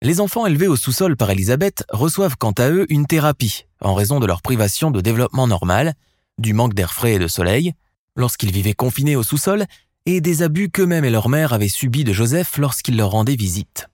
Les 0.01 0.19
enfants 0.19 0.45
élevés 0.45 0.67
au 0.67 0.75
sous-sol 0.75 1.17
par 1.17 1.31
Elisabeth 1.31 1.83
reçoivent 1.89 2.37
quant 2.37 2.51
à 2.51 2.69
eux 2.69 2.85
une 2.89 3.07
thérapie 3.07 3.65
en 3.81 3.93
raison 3.93 4.19
de 4.19 4.27
leur 4.27 4.41
privation 4.41 4.91
de 4.91 5.01
développement 5.01 5.47
normal, 5.47 5.93
du 6.37 6.53
manque 6.53 6.73
d'air 6.73 6.93
frais 6.93 7.13
et 7.13 7.19
de 7.19 7.27
soleil, 7.27 7.73
lorsqu'ils 8.15 8.51
vivaient 8.51 8.73
confinés 8.73 9.15
au 9.15 9.23
sous-sol, 9.23 9.65
et 10.05 10.21
des 10.21 10.43
abus 10.43 10.69
qu'eux-mêmes 10.69 11.05
et 11.05 11.09
leur 11.09 11.29
mère 11.29 11.53
avaient 11.53 11.67
subis 11.67 12.03
de 12.03 12.13
Joseph 12.13 12.57
lorsqu'il 12.57 12.95
leur 12.95 13.11
rendait 13.11 13.35
visite. 13.35 13.87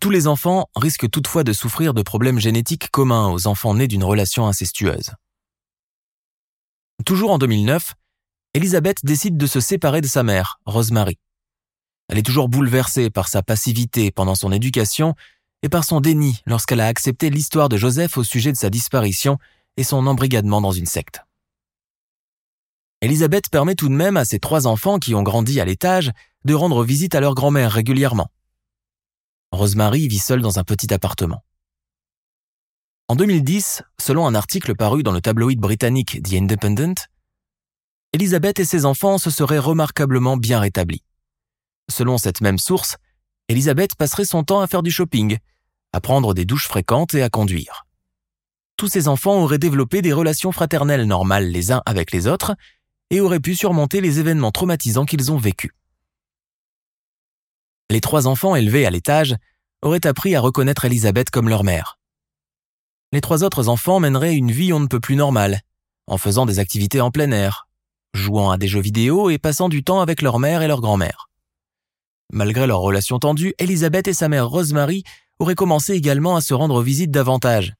Tous 0.00 0.10
les 0.10 0.26
enfants 0.26 0.68
risquent 0.76 1.10
toutefois 1.10 1.44
de 1.44 1.52
souffrir 1.52 1.94
de 1.94 2.02
problèmes 2.02 2.38
génétiques 2.38 2.90
communs 2.90 3.28
aux 3.30 3.46
enfants 3.46 3.74
nés 3.74 3.88
d'une 3.88 4.04
relation 4.04 4.46
incestueuse. 4.46 5.12
Toujours 7.04 7.30
en 7.32 7.38
2009, 7.38 7.94
Elisabeth 8.54 8.98
décide 9.04 9.36
de 9.36 9.46
se 9.46 9.60
séparer 9.60 10.00
de 10.00 10.06
sa 10.06 10.22
mère, 10.22 10.60
Rosemary. 10.64 11.18
Elle 12.08 12.18
est 12.18 12.26
toujours 12.26 12.48
bouleversée 12.48 13.10
par 13.10 13.28
sa 13.28 13.42
passivité 13.42 14.10
pendant 14.10 14.34
son 14.34 14.52
éducation 14.52 15.14
et 15.62 15.68
par 15.68 15.84
son 15.84 16.00
déni 16.00 16.42
lorsqu'elle 16.46 16.80
a 16.80 16.86
accepté 16.86 17.30
l'histoire 17.30 17.68
de 17.68 17.76
Joseph 17.76 18.16
au 18.16 18.24
sujet 18.24 18.52
de 18.52 18.56
sa 18.56 18.70
disparition 18.70 19.38
et 19.76 19.84
son 19.84 20.06
embrigadement 20.06 20.60
dans 20.60 20.72
une 20.72 20.86
secte. 20.86 21.20
Elisabeth 23.02 23.48
permet 23.48 23.74
tout 23.74 23.88
de 23.88 23.94
même 23.94 24.18
à 24.18 24.26
ses 24.26 24.38
trois 24.38 24.66
enfants 24.66 24.98
qui 24.98 25.14
ont 25.14 25.22
grandi 25.22 25.58
à 25.58 25.64
l'étage 25.64 26.12
de 26.44 26.52
rendre 26.52 26.84
visite 26.84 27.14
à 27.14 27.20
leur 27.20 27.34
grand-mère 27.34 27.72
régulièrement. 27.72 28.28
Rosemary 29.52 30.06
vit 30.06 30.18
seule 30.18 30.42
dans 30.42 30.58
un 30.58 30.64
petit 30.64 30.92
appartement. 30.92 31.42
En 33.08 33.16
2010, 33.16 33.82
selon 33.98 34.26
un 34.26 34.34
article 34.34 34.76
paru 34.76 35.02
dans 35.02 35.12
le 35.12 35.20
tabloïd 35.20 35.58
britannique 35.58 36.22
The 36.22 36.34
Independent, 36.34 37.08
Elisabeth 38.12 38.60
et 38.60 38.64
ses 38.64 38.84
enfants 38.84 39.18
se 39.18 39.30
seraient 39.30 39.58
remarquablement 39.58 40.36
bien 40.36 40.60
rétablis. 40.60 41.02
Selon 41.90 42.18
cette 42.18 42.40
même 42.40 42.58
source, 42.58 42.98
Elisabeth 43.48 43.94
passerait 43.94 44.24
son 44.24 44.44
temps 44.44 44.60
à 44.60 44.66
faire 44.66 44.82
du 44.82 44.90
shopping, 44.90 45.38
à 45.92 46.00
prendre 46.00 46.34
des 46.34 46.44
douches 46.44 46.68
fréquentes 46.68 47.14
et 47.14 47.22
à 47.22 47.30
conduire. 47.30 47.86
Tous 48.76 48.88
ses 48.88 49.08
enfants 49.08 49.42
auraient 49.42 49.58
développé 49.58 50.02
des 50.02 50.12
relations 50.12 50.52
fraternelles 50.52 51.04
normales 51.04 51.50
les 51.50 51.72
uns 51.72 51.82
avec 51.86 52.12
les 52.12 52.26
autres 52.26 52.54
et 53.10 53.20
auraient 53.20 53.40
pu 53.40 53.54
surmonter 53.54 54.00
les 54.00 54.20
événements 54.20 54.52
traumatisants 54.52 55.04
qu'ils 55.04 55.30
ont 55.32 55.36
vécus. 55.36 55.72
Les 57.90 58.00
trois 58.00 58.26
enfants 58.26 58.54
élevés 58.54 58.86
à 58.86 58.90
l'étage 58.90 59.36
auraient 59.82 60.06
appris 60.06 60.36
à 60.36 60.40
reconnaître 60.40 60.84
Elisabeth 60.84 61.30
comme 61.30 61.48
leur 61.48 61.64
mère. 61.64 61.98
Les 63.12 63.20
trois 63.20 63.42
autres 63.42 63.68
enfants 63.68 63.98
mèneraient 63.98 64.36
une 64.36 64.52
vie 64.52 64.72
on 64.72 64.80
ne 64.80 64.86
peut 64.86 65.00
plus 65.00 65.16
normale, 65.16 65.60
en 66.06 66.16
faisant 66.16 66.46
des 66.46 66.60
activités 66.60 67.00
en 67.00 67.10
plein 67.10 67.32
air, 67.32 67.66
jouant 68.14 68.50
à 68.50 68.58
des 68.58 68.68
jeux 68.68 68.80
vidéo 68.80 69.30
et 69.30 69.38
passant 69.38 69.68
du 69.68 69.82
temps 69.82 70.00
avec 70.00 70.22
leur 70.22 70.38
mère 70.38 70.62
et 70.62 70.68
leur 70.68 70.80
grand-mère. 70.80 71.28
Malgré 72.32 72.68
leur 72.68 72.78
relation 72.78 73.18
tendue, 73.18 73.54
Elisabeth 73.58 74.06
et 74.06 74.14
sa 74.14 74.28
mère 74.28 74.48
Rosemary 74.48 75.02
auraient 75.40 75.56
commencé 75.56 75.94
également 75.94 76.36
à 76.36 76.40
se 76.40 76.54
rendre 76.54 76.82
visite 76.82 77.10
davantage. 77.10 77.74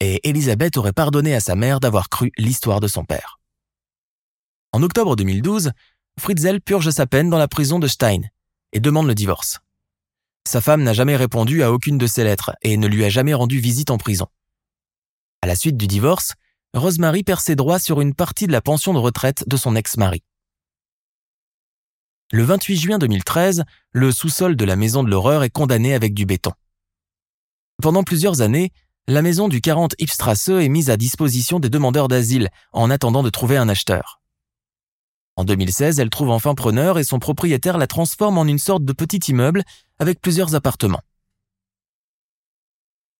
Et 0.00 0.26
Elisabeth 0.26 0.78
aurait 0.78 0.94
pardonné 0.94 1.34
à 1.34 1.40
sa 1.40 1.54
mère 1.54 1.78
d'avoir 1.78 2.08
cru 2.08 2.32
l'histoire 2.38 2.80
de 2.80 2.88
son 2.88 3.04
père. 3.04 3.41
En 4.72 4.82
octobre 4.82 5.16
2012, 5.16 5.72
Fritzl 6.18 6.60
purge 6.60 6.90
sa 6.90 7.06
peine 7.06 7.28
dans 7.28 7.38
la 7.38 7.48
prison 7.48 7.78
de 7.78 7.86
Stein 7.86 8.22
et 8.72 8.80
demande 8.80 9.06
le 9.06 9.14
divorce. 9.14 9.60
Sa 10.48 10.62
femme 10.62 10.82
n'a 10.82 10.94
jamais 10.94 11.16
répondu 11.16 11.62
à 11.62 11.72
aucune 11.72 11.98
de 11.98 12.06
ses 12.06 12.24
lettres 12.24 12.52
et 12.62 12.78
ne 12.78 12.86
lui 12.86 13.04
a 13.04 13.10
jamais 13.10 13.34
rendu 13.34 13.58
visite 13.58 13.90
en 13.90 13.98
prison. 13.98 14.28
À 15.42 15.46
la 15.46 15.56
suite 15.56 15.76
du 15.76 15.86
divorce, 15.86 16.32
Rosemary 16.74 17.22
perd 17.22 17.40
ses 17.40 17.54
droits 17.54 17.78
sur 17.78 18.00
une 18.00 18.14
partie 18.14 18.46
de 18.46 18.52
la 18.52 18.62
pension 18.62 18.94
de 18.94 18.98
retraite 18.98 19.46
de 19.46 19.56
son 19.58 19.76
ex-mari. 19.76 20.22
Le 22.32 22.42
28 22.42 22.76
juin 22.78 22.98
2013, 22.98 23.64
le 23.92 24.10
sous-sol 24.10 24.56
de 24.56 24.64
la 24.64 24.76
maison 24.76 25.02
de 25.02 25.10
l'horreur 25.10 25.42
est 25.42 25.50
condamné 25.50 25.92
avec 25.92 26.14
du 26.14 26.24
béton. 26.24 26.52
Pendant 27.82 28.04
plusieurs 28.04 28.40
années, 28.40 28.72
la 29.06 29.20
maison 29.20 29.48
du 29.48 29.60
40 29.60 29.96
Ipstrasse 29.98 30.48
est 30.48 30.68
mise 30.70 30.88
à 30.88 30.96
disposition 30.96 31.60
des 31.60 31.68
demandeurs 31.68 32.08
d'asile 32.08 32.48
en 32.72 32.88
attendant 32.88 33.22
de 33.22 33.28
trouver 33.28 33.58
un 33.58 33.68
acheteur. 33.68 34.21
En 35.36 35.44
2016, 35.44 35.98
elle 35.98 36.10
trouve 36.10 36.30
enfin 36.30 36.54
preneur 36.54 36.98
et 36.98 37.04
son 37.04 37.18
propriétaire 37.18 37.78
la 37.78 37.86
transforme 37.86 38.38
en 38.38 38.44
une 38.44 38.58
sorte 38.58 38.84
de 38.84 38.92
petit 38.92 39.30
immeuble 39.30 39.62
avec 39.98 40.20
plusieurs 40.20 40.54
appartements. 40.54 41.02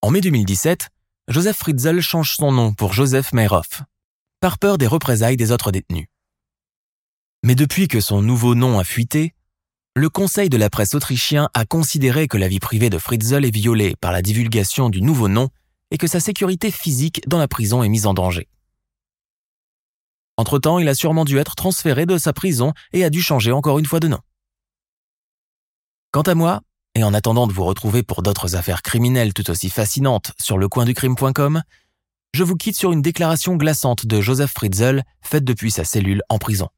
En 0.02 0.10
mai 0.10 0.20
2017, 0.20 0.88
Joseph 1.28 1.56
Fritzl 1.56 2.00
change 2.00 2.34
son 2.36 2.52
nom 2.52 2.74
pour 2.74 2.92
Joseph 2.92 3.32
Meyroff, 3.32 3.82
par 4.40 4.58
peur 4.58 4.76
des 4.76 4.86
représailles 4.86 5.36
des 5.36 5.52
autres 5.52 5.70
détenus. 5.70 6.08
Mais 7.44 7.54
depuis 7.54 7.88
que 7.88 8.00
son 8.00 8.20
nouveau 8.20 8.54
nom 8.54 8.78
a 8.78 8.84
fuité, 8.84 9.34
le 9.94 10.08
Conseil 10.08 10.48
de 10.48 10.56
la 10.56 10.70
presse 10.70 10.94
autrichien 10.94 11.48
a 11.54 11.64
considéré 11.64 12.28
que 12.28 12.38
la 12.38 12.48
vie 12.48 12.60
privée 12.60 12.90
de 12.90 12.98
Fritzl 12.98 13.44
est 13.44 13.54
violée 13.54 13.94
par 14.00 14.12
la 14.12 14.22
divulgation 14.22 14.90
du 14.90 15.02
nouveau 15.02 15.28
nom 15.28 15.48
et 15.90 15.98
que 15.98 16.06
sa 16.06 16.20
sécurité 16.20 16.70
physique 16.70 17.22
dans 17.26 17.38
la 17.38 17.48
prison 17.48 17.82
est 17.82 17.88
mise 17.88 18.06
en 18.06 18.14
danger. 18.14 18.48
Entre-temps, 20.36 20.78
il 20.78 20.88
a 20.88 20.94
sûrement 20.94 21.24
dû 21.24 21.38
être 21.38 21.54
transféré 21.54 22.06
de 22.06 22.18
sa 22.18 22.32
prison 22.32 22.72
et 22.92 23.04
a 23.04 23.10
dû 23.10 23.22
changer 23.22 23.52
encore 23.52 23.78
une 23.78 23.86
fois 23.86 24.00
de 24.00 24.08
nom. 24.08 24.18
Quant 26.10 26.22
à 26.22 26.34
moi, 26.34 26.60
et 26.94 27.04
en 27.04 27.14
attendant 27.14 27.46
de 27.46 27.52
vous 27.52 27.64
retrouver 27.64 28.02
pour 28.02 28.22
d'autres 28.22 28.56
affaires 28.56 28.82
criminelles 28.82 29.32
tout 29.34 29.50
aussi 29.50 29.70
fascinantes 29.70 30.32
sur 30.38 30.58
lecoinducrime.com, 30.58 31.62
je 32.34 32.44
vous 32.44 32.56
quitte 32.56 32.76
sur 32.76 32.92
une 32.92 33.02
déclaration 33.02 33.56
glaçante 33.56 34.06
de 34.06 34.20
Joseph 34.20 34.52
Fritzl 34.52 35.02
faite 35.20 35.44
depuis 35.44 35.70
sa 35.70 35.84
cellule 35.84 36.22
en 36.28 36.38
prison 36.38 36.68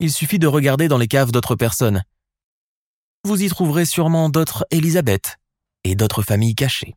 il 0.00 0.10
suffit 0.10 0.38
de 0.38 0.46
regarder 0.46 0.88
dans 0.88 0.98
les 0.98 1.06
caves 1.06 1.30
d'autres 1.30 1.54
personnes. 1.54 2.02
Vous 3.24 3.42
y 3.42 3.48
trouverez 3.48 3.84
sûrement 3.84 4.30
d'autres 4.30 4.66
Elisabeth 4.70 5.36
et 5.84 5.94
d'autres 5.94 6.22
familles 6.22 6.54
cachées. 6.54 6.96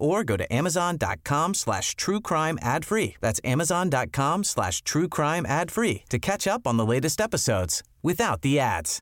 or 0.00 0.24
go 0.24 0.36
to 0.36 0.52
amazon.com 0.52 1.54
slash 1.54 1.94
true 1.96 2.20
crime 2.20 2.58
ad 2.62 2.84
free. 2.84 3.16
That's 3.20 3.40
amazon.com 3.44 4.44
slash 4.44 4.82
true 4.82 5.08
crime 5.08 5.44
ad 5.46 5.70
free 5.70 6.04
to 6.08 6.18
catch 6.18 6.46
up 6.46 6.66
on 6.66 6.76
the 6.76 6.86
latest 6.86 7.20
episodes 7.20 7.82
without 8.02 8.42
the 8.42 8.58
ads. 8.58 9.00